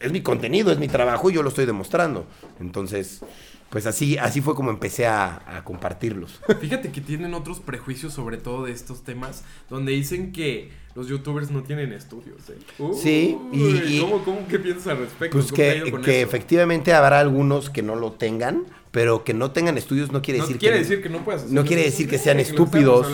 es 0.01 0.11
mi 0.11 0.21
contenido, 0.21 0.71
es 0.71 0.79
mi 0.79 0.87
trabajo 0.87 1.29
y 1.29 1.33
yo 1.33 1.43
lo 1.43 1.49
estoy 1.49 1.65
demostrando. 1.65 2.27
Entonces, 2.59 3.21
pues 3.69 3.85
así, 3.85 4.17
así 4.17 4.41
fue 4.41 4.55
como 4.55 4.69
empecé 4.69 5.07
a, 5.07 5.41
a 5.47 5.63
compartirlos. 5.63 6.41
Fíjate 6.59 6.91
que 6.91 7.01
tienen 7.01 7.33
otros 7.33 7.59
prejuicios 7.59 8.13
sobre 8.13 8.37
todo 8.37 8.65
de 8.65 8.71
estos 8.71 9.03
temas, 9.03 9.43
donde 9.69 9.93
dicen 9.93 10.31
que 10.31 10.71
los 10.95 11.07
youtubers 11.09 11.51
no 11.51 11.61
tienen 11.61 11.91
estudios. 11.91 12.37
¿eh? 12.49 12.57
Sí, 12.93 13.37
y- 13.51 13.99
¿cómo, 13.99 14.23
cómo, 14.23 14.47
¿Qué 14.47 14.57
piensas 14.59 14.87
al 14.87 14.99
respecto? 14.99 15.37
Pues 15.37 15.47
¿Cómo 15.47 15.57
te 15.57 15.71
ha 15.71 15.83
que, 15.83 16.01
que 16.01 16.21
efectivamente 16.21 16.93
habrá 16.93 17.19
algunos 17.19 17.69
que 17.69 17.81
no 17.81 17.95
lo 17.95 18.13
tengan, 18.13 18.63
pero 18.91 19.25
que 19.25 19.33
no 19.33 19.51
tengan 19.51 19.77
estudios 19.77 20.13
no 20.13 20.21
quiere 20.21 20.39
No 20.39 20.45
decir 20.45 20.57
quiere 20.57 20.77
que 20.77 20.83
decir 20.83 21.03
que 21.03 21.09
no 21.09 21.25
puedas 21.25 21.51
no 21.51 21.65
quiere 21.65 21.83
decir 21.83 22.09
que 22.09 22.17
sean 22.17 22.39
estúpidos 22.39 23.07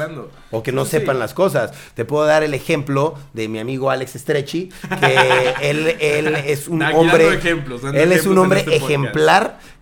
o 0.51 0.61
que 0.61 0.71
no 0.71 0.85
sepan 0.85 1.17
las 1.17 1.33
cosas. 1.33 1.71
Te 1.95 2.05
puedo 2.05 2.23
dar 2.25 2.43
el 2.43 2.53
ejemplo 2.53 3.15
de 3.33 3.47
mi 3.47 3.57
amigo 3.57 3.89
Alex 3.89 4.11
Stretchy, 4.13 4.69
que 4.99 5.51
él, 5.63 5.95
él 5.99 6.35
es 6.45 6.67
un 6.67 6.83
hombre, 6.83 7.33
ejemplos, 7.33 7.81
él 7.83 8.11
es 8.11 8.27
un 8.27 8.37
hombre 8.37 8.59
este 8.59 8.79
podcast. 8.79 8.91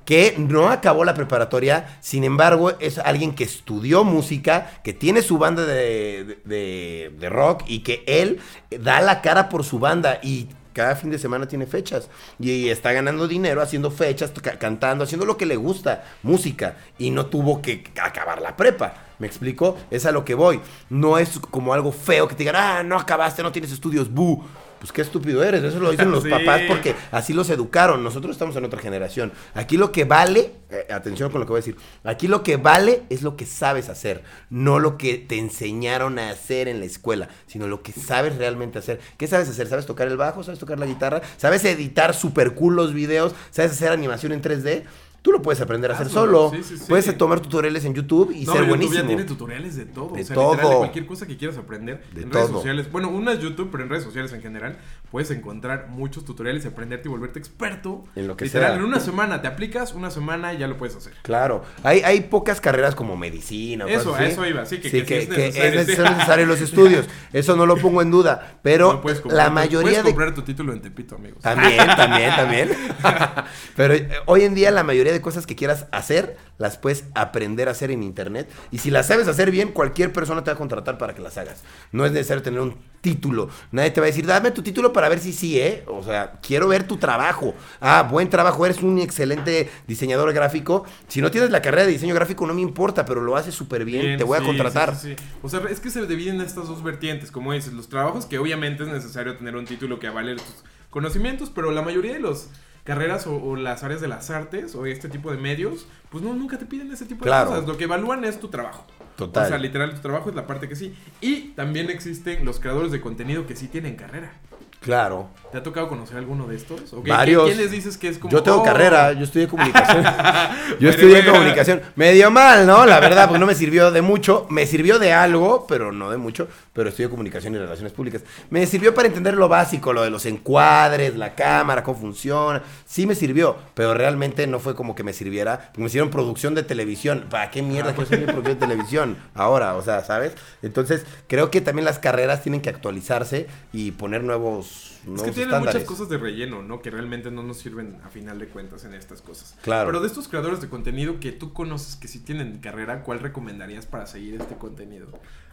Que 0.10 0.34
no 0.40 0.70
acabó 0.70 1.06
la 1.06 1.14
preparatoria, 1.14 2.00
sin 2.02 2.24
embargo 2.24 2.72
es 2.80 2.98
alguien 2.98 3.36
que 3.36 3.44
estudió 3.44 4.04
música, 4.04 4.82
que 4.84 4.92
tiene 4.92 5.22
su 5.22 5.38
banda 5.38 5.64
de, 5.68 6.40
de- 6.46 7.12
de 7.16 7.30
rock 7.30 7.62
y 7.68 7.82
que 7.82 8.04
él 8.08 8.40
da 8.72 9.02
la 9.02 9.22
cara 9.22 9.50
por 9.50 9.64
su 9.64 9.78
banda 9.78 10.18
y 10.24 10.48
cada 10.74 10.96
fin 10.96 11.12
de 11.12 11.20
semana 11.20 11.48
tiene 11.48 11.68
fechas 11.68 12.10
y 12.40 12.70
está 12.70 12.92
ganando 12.92 13.28
dinero 13.28 13.62
haciendo 13.62 13.92
fechas, 13.92 14.32
ca- 14.42 14.58
cantando, 14.58 15.04
haciendo 15.04 15.28
lo 15.28 15.38
que 15.38 15.46
le 15.46 15.58
gusta, 15.58 16.04
música 16.24 16.78
y 16.98 17.12
no 17.12 17.28
tuvo 17.28 17.62
que 17.62 17.84
acabar 18.02 18.42
la 18.42 18.56
prepa. 18.58 18.96
¿Me 19.20 19.28
explico? 19.28 19.78
Es 19.92 20.08
a 20.08 20.12
lo 20.12 20.26
que 20.26 20.34
voy. 20.34 20.60
No 20.90 21.20
es 21.20 21.38
como 21.52 21.72
algo 21.76 21.92
feo 21.92 22.28
que 22.28 22.34
te 22.34 22.40
digan, 22.46 22.56
ah, 22.56 22.82
no 22.82 22.98
acabaste, 22.98 23.44
no 23.44 23.52
tienes 23.52 23.72
estudios, 23.72 24.12
bu. 24.12 24.44
Pues 24.80 24.92
qué 24.94 25.02
estúpido 25.02 25.44
eres, 25.44 25.64
eso 25.64 25.80
lo 25.80 25.92
dicen 25.92 26.10
los 26.12 26.24
Sí. 26.24 26.30
papás 26.30 26.62
porque 26.68 26.96
así 27.12 27.34
los 27.34 27.50
educaron. 27.50 28.04
Nosotros 28.04 28.32
estamos 28.34 28.56
en 28.56 28.66
otra 28.66 28.80
generación. 28.80 29.32
Aquí 29.54 29.78
lo 29.78 29.92
que 29.92 30.06
vale, 30.06 30.54
eh, 30.70 30.88
atención 30.92 31.30
con 31.32 31.42
lo 31.42 31.46
que 31.46 31.52
voy 31.52 31.58
a 31.60 31.64
decir, 31.66 31.76
aquí 32.04 32.28
lo 32.28 32.44
que 32.44 32.58
vale 32.58 33.04
es 33.10 33.22
lo 33.22 33.36
que 33.36 33.46
sabes 33.46 33.90
hacer, 33.90 34.24
no 34.50 34.80
lo 34.80 34.98
que 34.98 35.18
te 35.18 35.38
enseñaron 35.38 36.18
a 36.20 36.30
hacer 36.30 36.68
en 36.68 36.80
la 36.80 36.86
escuela, 36.86 37.28
sino 37.48 37.68
lo 37.68 37.84
que 37.84 37.92
sabes 37.92 38.38
realmente 38.38 38.80
hacer. 38.80 39.00
¿Qué 39.18 39.28
sabes 39.28 39.50
hacer? 39.50 39.68
¿Sabes 39.68 39.86
tocar 39.86 40.08
el 40.08 40.18
bajo? 40.18 40.44
¿Sabes 40.44 40.60
tocar 40.60 40.80
la 40.80 40.86
guitarra? 40.86 41.22
¿Sabes 41.38 41.66
editar 41.66 42.14
super 42.14 42.56
cool 42.56 42.76
los 42.76 42.94
videos? 42.94 43.34
¿Sabes 43.52 43.72
hacer 43.72 43.92
animación 43.92 44.32
en 44.32 44.42
3D? 44.42 44.84
Tú 45.30 45.34
lo 45.34 45.44
puedes 45.44 45.62
aprender 45.62 45.92
a 45.92 45.94
hacer 45.94 46.08
Hazlo, 46.08 46.22
solo. 46.22 46.52
sí, 46.56 46.64
sí, 46.64 46.78
sí. 46.80 46.86
Puedes 46.90 47.16
tomar 47.16 47.40
tutoriales 47.40 47.86
en 47.86 47.94
YouTube 47.94 48.32
y 48.32 48.46
No, 48.46 48.54
ser 48.54 48.62
YouTube 48.62 48.68
buenísimo. 48.70 48.96
ya 49.02 49.06
tiene 49.08 49.24
tutoriales 49.26 49.76
de 49.76 49.86
todo. 49.86 50.16
De 50.16 50.24
o 50.24 50.26
sea, 50.26 50.34
todo. 50.36 50.52
literal, 50.54 50.72
de 50.72 50.78
cualquier 50.78 51.06
cosa 51.06 51.28
que 51.28 51.38
quieras 51.38 51.58
aprender. 51.58 52.04
De 52.16 52.24
en 52.24 52.32
redes 52.32 52.48
todo. 52.48 52.58
sociales. 52.58 52.92
Bueno, 52.92 53.10
una 53.10 53.34
es 53.34 53.40
YouTube, 53.40 53.70
pero 53.72 53.84
en 53.84 53.90
redes 53.92 54.04
sociales 54.04 54.34
en 54.34 54.42
general 54.42 54.80
puedes 55.12 55.30
encontrar 55.30 55.88
muchos 55.90 56.26
tutoriales 56.26 56.66
y 56.66 56.70
aprenderte 56.70 57.08
y 57.08 57.12
volverte 57.12 57.38
experto. 57.38 58.06
En 58.16 58.28
lo 58.28 58.36
que 58.38 58.46
literal, 58.46 58.70
sea. 58.72 58.78
en 58.80 58.84
una 58.84 59.00
semana 59.00 59.40
te 59.44 59.48
aplicas, 59.48 59.94
una 59.94 60.10
semana 60.10 60.52
ya 60.54 60.68
lo 60.68 60.78
puedes 60.78 60.96
hacer. 60.96 61.14
Claro, 61.22 61.64
hay, 61.84 62.00
hay 62.02 62.22
pocas 62.22 62.60
carreras 62.60 62.96
como 62.96 63.16
medicina. 63.16 63.86
Eso, 63.88 64.16
a 64.16 64.26
eso 64.26 64.48
iba, 64.48 64.66
sí, 64.66 64.78
que- 64.78 64.90
que 64.90 64.90
sí 64.90 64.98
es 64.98 65.06
que 65.06 65.16
necesario, 65.38 65.80
es 65.82 65.88
necesario 65.88 66.46
los 66.48 66.60
estudios. 66.60 67.06
Eso 67.34 67.56
no 67.56 67.68
lo 67.68 67.78
pongo 67.78 68.02
en 68.02 68.10
duda. 68.10 68.58
Pero 68.64 68.94
No 68.94 69.02
puedes 69.02 69.20
comprar- 69.22 69.38
la 69.46 69.50
mayoría 69.52 69.82
puedes 69.82 69.98
de 70.04 70.10
comprar 70.10 70.34
tu 70.34 70.42
título 70.42 70.74
en 70.74 70.82
Tepito, 70.82 71.18
amigos. 71.18 71.44
También, 71.44 71.86
también, 71.96 72.36
también. 72.36 72.70
Pero 73.76 73.94
eh, 73.94 74.10
hoy 74.26 74.42
en 74.44 74.56
día 74.56 74.72
la 74.72 74.84
mayoría 74.84 75.14
de 75.14 75.19
cosas 75.22 75.46
que 75.46 75.56
quieras 75.56 75.88
hacer, 75.92 76.38
las 76.58 76.78
puedes 76.78 77.06
aprender 77.16 77.68
a 77.68 77.72
hacer 77.72 77.92
en 77.92 78.04
internet. 78.04 78.50
Y 78.72 78.80
si 78.80 78.92
las 78.92 79.08
sabes 79.08 79.28
hacer 79.28 79.52
bien, 79.52 79.72
cualquier 79.72 80.12
persona 80.14 80.44
te 80.44 80.52
va 80.52 80.56
a 80.56 80.58
contratar 80.58 80.98
para 80.98 81.14
que 81.16 81.22
las 81.22 81.38
hagas. 81.38 81.64
No 81.92 82.06
es 82.06 82.12
necesario 82.12 82.44
tener 82.44 82.60
un 82.60 82.76
título. 83.02 83.50
Nadie 83.72 83.92
te 83.92 84.02
va 84.02 84.06
a 84.06 84.10
decir, 84.10 84.26
dame 84.26 84.52
tu 84.52 84.62
título 84.62 84.92
para 84.92 85.08
ver 85.10 85.20
si 85.20 85.32
sí, 85.34 85.60
¿eh? 85.60 85.84
O 85.88 86.04
sea, 86.04 86.40
quiero 86.42 86.68
ver 86.68 86.84
tu 86.84 86.98
trabajo. 86.98 87.54
Ah, 87.80 88.04
buen 88.10 88.30
trabajo, 88.30 88.66
eres 88.66 88.82
un 88.84 89.00
excelente 89.00 89.70
diseñador 89.88 90.34
gráfico. 90.34 90.86
Si 91.08 91.22
no 91.22 91.32
tienes 91.32 91.50
la 91.52 91.62
carrera 91.62 91.86
de 91.86 91.92
diseño 91.94 92.14
gráfico, 92.16 92.46
no 92.46 92.54
me 92.54 92.62
importa, 92.62 93.06
pero 93.06 93.22
lo 93.22 93.36
haces 93.38 93.56
súper 93.56 93.86
bien, 93.86 94.02
Bien, 94.02 94.18
te 94.18 94.24
voy 94.24 94.38
a 94.38 94.42
contratar. 94.42 94.96
sí, 94.96 95.10
sí, 95.10 95.16
sí. 95.18 95.24
O 95.42 95.50
sea, 95.50 95.62
es 95.70 95.80
que 95.80 95.90
se 95.90 96.06
dividen 96.06 96.42
estas 96.42 96.68
dos 96.68 96.84
vertientes, 96.84 97.32
como 97.32 97.54
dices, 97.54 97.74
los 97.74 97.88
trabajos 97.90 98.26
que 98.26 98.38
obviamente 98.38 98.84
es 98.84 98.90
necesario 98.90 99.38
tener 99.38 99.56
un 99.56 99.66
título 99.66 100.00
que 100.00 100.08
avale 100.08 100.36
tus 100.36 100.44
conocimientos, 100.90 101.52
pero 101.54 101.72
la 101.72 101.82
mayoría 101.82 102.14
de 102.14 102.20
las 102.20 102.50
carreras 102.90 103.28
o, 103.28 103.36
o 103.36 103.56
las 103.56 103.84
áreas 103.84 104.02
de 104.02 104.08
las 104.08 104.30
artes 104.32 104.74
o 104.76 104.86
este 104.88 105.10
tipo 105.10 105.32
de 105.32 105.38
medios, 105.38 105.88
pues 106.10 106.24
no, 106.24 106.34
nunca 106.34 106.58
te 106.58 106.66
piden 106.66 106.92
ese 106.92 107.06
tipo 107.06 107.24
Claro. 107.24 107.50
de 107.52 107.56
cosas. 107.58 107.70
Lo 107.70 107.78
que 107.78 107.84
evalúan 107.84 108.24
es 108.26 108.40
tu 108.40 108.48
trabajo. 108.48 108.86
Total. 109.16 109.46
O 109.46 109.48
sea, 109.48 109.58
literal, 109.60 109.94
tu 109.94 110.02
trabajo 110.02 110.30
es 110.30 110.36
la 110.36 110.48
parte 110.48 110.68
que 110.68 110.76
sí. 110.76 110.96
Y 111.22 111.50
también 111.50 111.90
existen 111.90 112.44
los 112.46 112.60
creadores 112.60 112.92
de 112.92 113.00
contenido 113.00 113.46
que 113.46 113.56
sí 113.56 113.68
tienen 113.68 113.96
carrera. 113.96 114.32
Claro. 114.80 115.28
¿Te 115.52 115.58
ha 115.58 115.64
tocado 115.64 115.88
conocer 115.88 116.18
alguno 116.18 116.46
de 116.48 116.56
estos? 116.56 116.94
¿O 116.94 117.02
qué- 117.02 117.10
Varios. 117.10 117.46
¿Quién 117.46 117.58
les 117.58 117.72
dices 117.72 117.98
que 117.98 118.08
es 118.10 118.20
como... 118.20 118.32
Yo 118.32 118.44
tengo 118.44 118.60
oh, 118.60 118.64
carrera, 118.64 119.14
yo 119.14 119.24
estudié 119.24 119.48
comunicación. 119.48 120.06
Yo 120.80 120.90
estudié 120.90 121.26
comunicación. 121.26 121.82
Medio 121.96 122.30
mal, 122.32 122.66
¿no? 122.66 122.86
La 122.86 123.00
verdad, 123.00 123.28
pues 123.28 123.40
no 123.40 123.46
me 123.46 123.56
sirvió 123.56 123.92
de 123.92 124.02
mucho. 124.02 124.46
Me 124.50 124.66
sirvió 124.66 125.00
de 125.00 125.12
algo, 125.12 125.66
pero 125.68 125.92
no 125.92 126.10
de 126.12 126.18
mucho. 126.18 126.48
Pero 126.74 126.90
estudié 126.90 127.10
comunicación 127.10 127.56
y 127.56 127.58
relaciones 127.58 127.92
públicas. 127.92 128.24
Me 128.50 128.66
sirvió 128.66 128.94
para 128.94 129.08
entender 129.08 129.34
lo 129.34 129.50
básico, 129.50 129.92
lo 129.92 130.04
de 130.04 130.10
los 130.10 130.26
encuadres, 130.26 131.16
la 131.16 131.34
cámara, 131.36 131.84
cómo 131.84 132.00
funciona. 132.00 132.62
Sí 132.86 133.06
me 133.06 133.16
sirvió, 133.16 133.58
pero 133.74 133.94
realmente 133.94 134.46
no 134.48 134.60
fue 134.60 134.76
como 134.76 134.96
que 134.96 135.04
me 135.04 135.14
sirviera. 135.14 135.58
Porque 135.68 135.82
me 135.82 135.88
hicieron 135.88 136.10
producción 136.10 136.56
de 136.56 136.64
televisión. 136.64 137.26
¿Para 137.30 137.50
qué 137.52 137.62
mierda 137.62 137.94
quiero 137.94 138.10
ser 138.10 138.26
producción 138.26 138.60
de 138.60 138.68
televisión? 138.68 139.18
Ahora, 139.34 139.76
o 139.76 139.82
sea, 139.82 140.04
¿sabes? 140.04 140.34
Entonces, 140.62 141.06
creo 141.28 141.50
que 141.52 141.62
también 141.62 141.86
las 141.86 142.00
carreras 142.00 142.44
tienen 142.44 142.62
que 142.62 142.70
actualizarse 142.70 143.48
y 143.74 143.92
poner 143.92 144.24
nuevos. 144.24 144.99
Es 145.02 145.22
que 145.24 145.32
tienen 145.32 145.50
estándares. 145.50 145.76
muchas 145.76 145.84
cosas 145.84 146.10
de 146.10 146.18
relleno, 146.18 146.62
¿no? 146.62 146.82
Que 146.82 146.90
realmente 146.92 147.32
no 147.32 147.42
nos 147.44 147.58
sirven 147.58 147.98
a 148.06 148.10
final 148.10 148.38
de 148.40 148.48
cuentas 148.48 148.84
en 148.86 148.94
estas 148.94 149.22
cosas. 149.22 149.56
Claro. 149.62 149.88
Pero 149.88 150.02
de 150.02 150.08
estos 150.08 150.28
creadores 150.28 150.60
de 150.62 150.68
contenido 150.70 151.20
que 151.20 151.32
tú 151.32 151.54
conoces 151.54 151.96
que 151.96 152.08
sí 152.08 152.20
tienen 152.20 152.60
carrera, 152.60 153.04
¿cuál 153.04 153.20
recomendarías 153.20 153.86
para 153.86 154.06
seguir 154.08 154.36
este 154.42 154.56
contenido? 154.56 155.08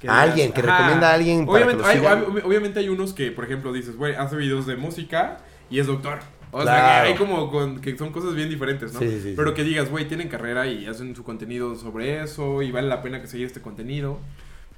A 0.09 0.23
alguien, 0.23 0.53
que 0.53 0.63
recomienda 0.63 1.11
a 1.11 1.15
alguien 1.15 1.47
para 1.47 1.57
Obviamente, 1.59 1.83
que 1.93 1.99
lo 2.01 2.09
hay, 2.09 2.17
ob- 2.25 2.45
obviamente 2.45 2.79
hay 2.81 2.89
unos 2.89 3.13
que, 3.15 3.31
por 3.31 3.45
ejemplo, 3.45 3.73
dices, 3.73 3.97
güey, 3.97 4.15
hace 4.15 4.37
videos 4.37 4.67
de 4.67 4.77
música 4.77 5.39
y 5.71 5.79
es 5.79 5.87
doctor. 5.87 6.19
O 6.53 6.63
sea, 6.63 6.73
Claro. 6.75 7.03
que 7.05 7.09
hay 7.13 7.15
como 7.19 7.51
con- 7.51 7.81
que 7.81 7.97
son 7.99 8.13
cosas 8.13 8.35
bien 8.35 8.49
diferentes, 8.49 8.93
¿no? 8.93 9.01
Sí, 9.01 9.09
sí, 9.11 9.21
sí, 9.23 9.35
Pero 9.37 9.53
que 9.55 9.63
digas, 9.65 9.91
güey, 9.91 10.07
tienen 10.09 10.29
carrera 10.29 10.67
y 10.67 10.87
hacen 10.87 11.15
su 11.15 11.23
contenido 11.23 11.77
sobre 11.77 12.23
eso 12.23 12.63
y 12.63 12.71
vale 12.73 12.89
la 12.89 13.03
pena 13.03 13.21
que 13.21 13.27
seguir 13.27 13.47
este 13.47 13.61
contenido. 13.61 14.19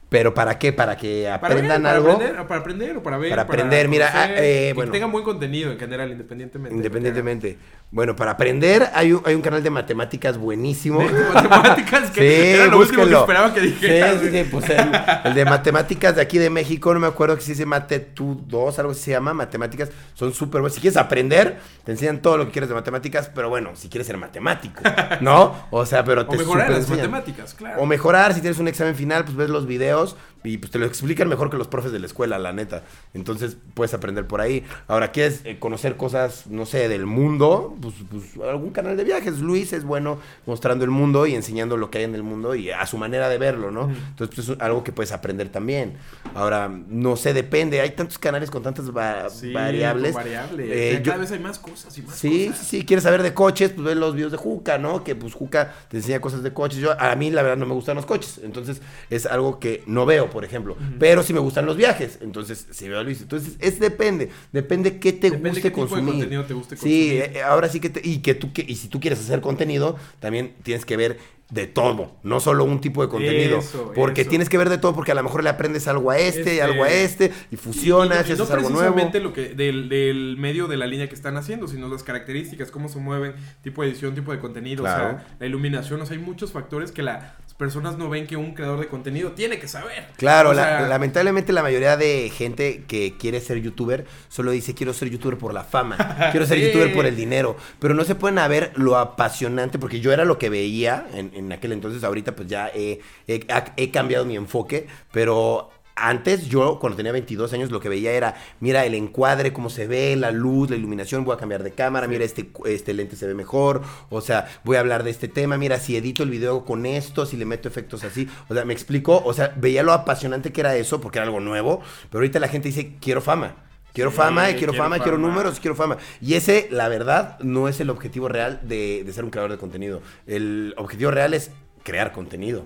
¿Pero 0.09 0.33
para 0.33 0.59
qué? 0.59 0.73
¿Para 0.73 0.97
que 0.97 1.25
Para 1.25 1.55
aprendan 1.55 1.85
algo? 1.85 2.19
Para 2.19 2.25
aprender, 2.25 2.47
para 2.47 2.61
aprender 2.61 2.97
o 2.97 3.03
para 3.03 3.19
ver. 3.19 3.31
Para 3.31 3.43
aprender, 3.43 3.89
mira, 3.89 4.11
conocer, 4.11 4.31
ah, 4.31 4.43
eh, 4.43 4.75
que 4.75 4.87
tengan 4.87 5.13
buen 5.13 5.25
contenido 5.25 5.71
en 5.71 5.79
general, 5.79 6.11
independientemente. 6.11 6.75
Independientemente. 6.75 7.59
Bueno, 7.91 8.15
para 8.15 8.33
aprender 8.33 8.91
hay 8.93 9.15
un, 9.15 9.23
hay 9.25 9.35
un 9.35 9.41
canal 9.41 9.63
de 9.63 9.71
matemáticas 9.71 10.37
buenísimo. 10.37 11.01
De 11.01 11.11
matemáticas, 11.33 12.11
que 12.11 12.21
Sí, 12.29 12.49
era 12.51 12.67
lo 12.67 12.79
último 12.81 13.07
que 13.07 13.15
esperaba 13.15 13.55
que 13.55 13.61
dijeras. 13.63 14.21
Sí, 14.21 14.29
sí, 14.31 14.45
pues 14.51 14.69
el, 14.69 14.91
el 15.25 15.35
de 15.35 15.45
matemáticas 15.47 16.15
de 16.17 16.21
aquí 16.21 16.37
de 16.37 16.51
México, 16.51 16.93
no 16.93 17.01
me 17.01 17.07
acuerdo 17.07 17.35
que 17.37 17.41
se 17.41 17.53
dice 17.53 17.65
Mate 17.65 17.99
tú 18.01 18.43
2, 18.47 18.79
algo 18.79 18.93
así 18.93 19.01
se 19.01 19.13
llama, 19.13 19.33
matemáticas, 19.33 19.91
son 20.13 20.35
súper 20.35 20.61
buenos. 20.61 20.75
Si 20.75 20.83
quieres 20.83 20.99
aprender, 20.99 21.59
te 21.85 21.93
enseñan 21.93 22.21
todo 22.21 22.37
lo 22.37 22.45
que 22.45 22.53
quieres 22.53 22.69
de 22.69 22.75
matemáticas, 22.75 23.31
pero 23.35 23.49
bueno, 23.49 23.71
si 23.75 23.89
quieres 23.89 24.07
ser 24.07 24.19
matemático, 24.19 24.83
¿no? 25.23 25.55
O 25.71 25.87
sea, 25.87 26.05
pero 26.05 26.23
O 26.23 26.27
te 26.27 26.37
mejorar 26.37 26.67
súper 26.67 26.81
las 26.81 26.91
matemáticas, 26.91 27.55
claro. 27.55 27.81
O 27.81 27.87
mejorar, 27.87 28.35
si 28.35 28.43
tienes 28.43 28.59
un 28.59 28.69
examen 28.69 28.97
final, 28.97 29.25
pues 29.25 29.35
ves 29.35 29.49
los 29.49 29.67
videos 29.67 30.15
y 30.45 30.59
pues 30.59 30.71
te 30.71 30.79
lo 30.79 30.87
explican 30.87 31.29
mejor 31.29 31.51
que 31.51 31.57
los 31.57 31.69
profes 31.69 31.93
de 31.93 31.99
la 31.99 32.07
escuela, 32.07 32.39
la 32.39 32.53
neta. 32.53 32.83
Entonces 33.15 33.57
puedes 33.75 33.93
aprender 33.95 34.27
por 34.27 34.41
ahí. 34.41 34.65
Ahora, 34.87 35.11
¿quieres 35.13 35.41
eh, 35.45 35.59
conocer 35.59 35.97
cosas, 35.97 36.47
no 36.49 36.65
sé, 36.67 36.89
del 36.89 37.07
mundo? 37.07 37.77
Pues, 37.81 37.95
pues 38.11 38.49
algún 38.49 38.71
canal 38.71 38.97
de 38.97 39.05
viajes. 39.05 39.39
Luis 39.41 39.73
es 39.73 39.85
bueno 39.85 40.19
mostrando 40.47 40.85
el 40.85 40.91
mundo 40.91 41.27
y 41.27 41.35
enseñando 41.35 41.77
lo 41.77 41.91
que 41.91 41.99
hay 41.99 42.05
en 42.05 42.15
el 42.15 42.23
mundo 42.23 42.55
y 42.55 42.71
a 42.71 42.87
su 42.87 42.99
manera 42.99 43.29
de 43.29 43.39
verlo, 43.39 43.71
¿no? 43.71 43.91
Entonces, 43.91 44.35
pues 44.35 44.49
es 44.49 44.61
algo 44.61 44.85
que 44.85 44.93
puedes 44.93 45.13
aprender 45.13 45.49
también. 45.49 45.95
Ahora, 46.35 46.69
no 46.69 47.17
sé, 47.17 47.33
depende. 47.35 47.81
Hay 47.81 47.91
tantos 47.91 48.19
canales 48.19 48.51
con 48.51 48.63
tantas 48.63 48.91
va- 48.97 49.29
Sí, 49.31 49.53
variables. 49.53 50.15
Eh, 50.59 50.91
Ya 50.95 50.99
yo- 51.01 51.05
cada 51.13 51.19
vez 51.23 51.33
hay 51.33 51.39
más 51.39 51.59
cosas 51.59 51.97
y 51.99 52.03
más 52.03 52.15
Sí, 52.17 52.29
sí, 52.31 52.47
cosas. 52.49 52.67
sí, 52.67 52.85
quieres 52.85 53.03
saber 53.05 53.23
de 53.23 53.35
coches, 53.35 53.71
pues 53.71 53.85
ves 53.87 53.97
los 53.97 54.15
videos 54.15 54.33
de 54.33 54.39
Juca, 54.39 54.79
¿no? 54.79 55.05
Que 55.05 55.15
pues 55.15 55.35
Juca 55.35 55.75
te 55.89 55.97
enseña 55.99 56.21
cosas 56.21 56.43
de 56.43 56.53
coches. 56.53 56.79
Yo, 56.79 56.99
a 57.01 57.15
mí 57.17 57.31
la 57.31 57.43
verdad 57.43 57.57
no 57.57 57.67
me 57.67 57.75
gustan 57.75 57.97
los 57.97 58.07
coches, 58.07 58.41
entonces 58.43 58.81
es 59.11 59.27
algo 59.27 59.59
que 59.59 59.83
no 59.87 60.07
veo, 60.07 60.28
por 60.31 60.45
ejemplo. 60.45 60.77
Pero 60.99 61.23
sí 61.23 61.33
me 61.33 61.41
gustan 61.41 61.67
los 61.67 61.77
viajes, 61.77 62.19
entonces 62.21 62.67
sí 62.71 62.89
veo 62.89 62.99
a 63.01 63.03
Luis. 63.03 63.21
Entonces 63.21 63.57
es 63.61 63.79
depende, 63.81 64.31
depende 64.53 64.99
qué 64.99 65.13
te 65.13 65.31
Depende 65.31 65.49
guste 65.51 65.63
qué 65.63 65.71
tipo 65.71 65.83
de 65.85 65.89
consumir. 65.89 66.15
contenido 66.15 66.45
te 66.45 66.55
guste 66.55 66.77
Sí, 66.77 67.09
consumir. 67.19 67.37
eh, 67.37 67.43
ahora 67.43 67.69
sí 67.69 67.81
que 67.81 67.91
te- 67.91 68.07
y 68.09 68.19
que 68.19 68.35
tú 68.35 68.53
que- 68.53 68.65
y 68.67 68.77
si 68.77 68.89
tú 68.89 69.01
quieres 69.01 69.21
hacer 69.21 69.41
contenido, 69.41 69.97
también 70.21 70.55
tienes 70.63 70.85
que 70.85 70.97
ver 70.97 71.19
de 71.51 71.67
todo, 71.67 72.13
no 72.23 72.41
solo 72.41 72.65
un 72.65 72.79
tipo 72.79 73.01
de 73.01 73.09
contenido, 73.09 73.61
Eso, 73.61 73.93
porque 73.95 74.21
eso. 74.21 74.29
tienes 74.29 74.51
que 74.51 74.59
ver 74.59 74.69
de 74.69 74.77
todo 74.77 74.95
porque 74.95 75.13
a 75.13 75.15
lo 75.15 75.23
mejor 75.23 75.43
le 75.43 75.49
aprendes 75.49 75.89
algo 75.89 76.11
a 76.11 76.19
este, 76.19 76.41
Este- 76.41 76.63
algo 76.63 76.85
a 76.85 76.91
este 76.91 77.33
y 77.51 77.57
fusionas 77.57 78.29
y, 78.29 78.33
y 78.33 78.35
y 78.35 78.37
no 78.37 78.45
haces 78.45 78.55
algo 78.55 78.69
nuevo. 78.69 79.11
lo 79.23 79.33
que 79.33 79.55
del, 79.55 79.89
del 79.89 80.37
medio 80.39 80.67
de 80.69 80.77
la 80.77 80.87
línea 80.87 81.09
que 81.09 81.15
están 81.15 81.39
haciendo, 81.39 81.67
sino 81.67 81.89
las 81.89 82.03
características, 82.03 82.71
cómo 82.71 82.91
se 82.91 82.99
mueven, 82.99 83.33
tipo 83.63 83.81
de 83.83 83.89
edición, 83.89 84.15
tipo 84.15 84.31
de 84.33 84.41
contenido, 84.41 84.83
Claro. 84.83 85.05
o 85.07 85.11
sea, 85.21 85.27
la 85.41 85.47
iluminación, 85.47 86.03
o 86.03 86.05
sea, 86.05 86.19
hay 86.19 86.23
muchos 86.23 86.53
factores 86.53 86.93
que 86.93 87.03
las 87.03 87.48
personas 87.59 87.99
no 87.99 88.09
ven 88.09 88.27
que 88.27 88.37
un 88.37 88.55
creador 88.55 88.81
de 88.81 88.87
contenido 88.87 89.33
tiene 89.33 89.59
que 89.59 89.69
saber. 89.69 90.07
Claro, 90.17 90.51
O 90.51 90.55
la- 90.55 90.63
sea, 90.79 90.89
lamentablemente 90.89 91.53
la 91.53 91.63
mayoría 91.63 91.97
de 91.97 92.31
gente 92.35 92.85
que 92.87 93.17
quiere 93.19 93.41
ser 93.41 93.59
youtuber 93.61 94.07
solo 94.29 94.53
dice 94.53 94.75
quiero 94.75 94.95
ser 94.95 95.11
youtuber 95.11 95.37
por 95.37 95.53
la 95.53 95.65
fama, 95.65 95.97
quiero 96.31 96.47
ser 96.47 96.59
Sí. 96.59 96.67
youtuber 96.67 96.93
por 96.95 97.05
el 97.05 97.17
dinero, 97.17 97.57
pero 97.81 97.95
no 97.95 98.05
se 98.05 98.15
pueden 98.15 98.37
ver 98.49 98.73
lo 98.77 98.97
apasionante, 98.97 99.79
porque 99.79 100.01
yo 100.01 100.13
era 100.13 100.25
lo 100.25 100.39
que 100.39 100.49
veía 100.49 101.07
en, 101.13 101.33
en 101.35 101.53
aquel 101.53 101.73
entonces, 101.73 102.05
ahorita 102.05 102.35
pues 102.37 102.49
ya 102.49 102.71
he, 102.75 103.01
he- 103.27 103.45
ha- 103.53 103.75
he 103.77 103.91
cambiado 103.91 104.25
mi 104.25 104.37
enfoque, 104.37 104.87
pero... 105.13 105.71
Antes 106.01 106.49
yo, 106.49 106.79
cuando 106.79 106.97
tenía 106.97 107.13
22 107.13 107.53
años, 107.53 107.71
lo 107.71 107.81
que 107.81 107.89
veía 107.89 108.13
era, 108.13 108.37
mira 108.61 108.85
el 108.85 108.95
encuadre, 108.95 109.53
cómo 109.53 109.69
se 109.69 109.87
ve, 109.87 110.15
la 110.17 110.31
luz, 110.31 110.71
la 110.71 110.77
iluminación, 110.77 111.25
voy 111.25 111.35
a 111.35 111.39
cambiar 111.39 111.63
de 111.63 111.73
cámara, 111.73 112.07
mira 112.07 112.25
este, 112.25 112.51
este 112.67 112.95
lente 112.95 113.17
se 113.17 113.27
ve 113.27 113.35
mejor, 113.35 113.83
o 114.11 114.21
sea, 114.21 114.49
voy 114.65 114.77
a 114.77 114.81
hablar 114.81 115.03
de 115.03 115.11
este 115.11 115.29
tema, 115.29 115.59
mira 115.59 115.79
si 115.81 115.97
edito 115.97 116.23
el 116.23 116.31
video 116.31 116.65
con 116.65 116.87
esto, 116.87 117.27
si 117.27 117.37
le 117.37 117.45
meto 117.45 117.69
efectos 117.69 118.05
así, 118.05 118.29
o 118.49 118.55
sea, 118.55 118.65
me 118.65 118.73
explico, 118.73 119.23
o 119.25 119.33
sea, 119.33 119.53
veía 119.57 119.83
lo 119.83 119.93
apasionante 119.93 120.53
que 120.53 120.61
era 120.61 120.77
eso, 120.77 121.01
porque 121.01 121.19
era 121.19 121.27
algo 121.27 121.41
nuevo, 121.41 121.81
pero 122.11 122.21
ahorita 122.21 122.39
la 122.39 122.49
gente 122.49 122.69
dice, 122.69 122.97
quiero 123.01 123.21
fama. 123.21 123.57
Quiero 123.93 124.11
Sí, 124.11 124.17
fama, 124.19 124.45
quiero, 124.45 124.59
quiero 124.59 124.73
fama, 124.75 124.99
quiero 124.99 125.17
fama. 125.17 125.29
números, 125.29 125.59
quiero 125.59 125.75
fama. 125.75 125.97
Y 126.21 126.35
ese, 126.35 126.69
la 126.71 126.89
verdad, 126.89 127.39
no 127.41 127.69
es 127.69 127.81
el 127.81 127.91
objetivo 127.91 128.29
real 128.29 128.61
de, 128.63 129.03
de 129.05 129.13
ser 129.13 129.25
un 129.25 129.31
creador 129.31 129.51
de 129.51 129.59
contenido. 129.59 130.03
El 130.27 130.75
objetivo 130.77 131.11
real 131.11 131.35
es 131.35 131.51
crear 131.83 132.13
contenido. 132.13 132.65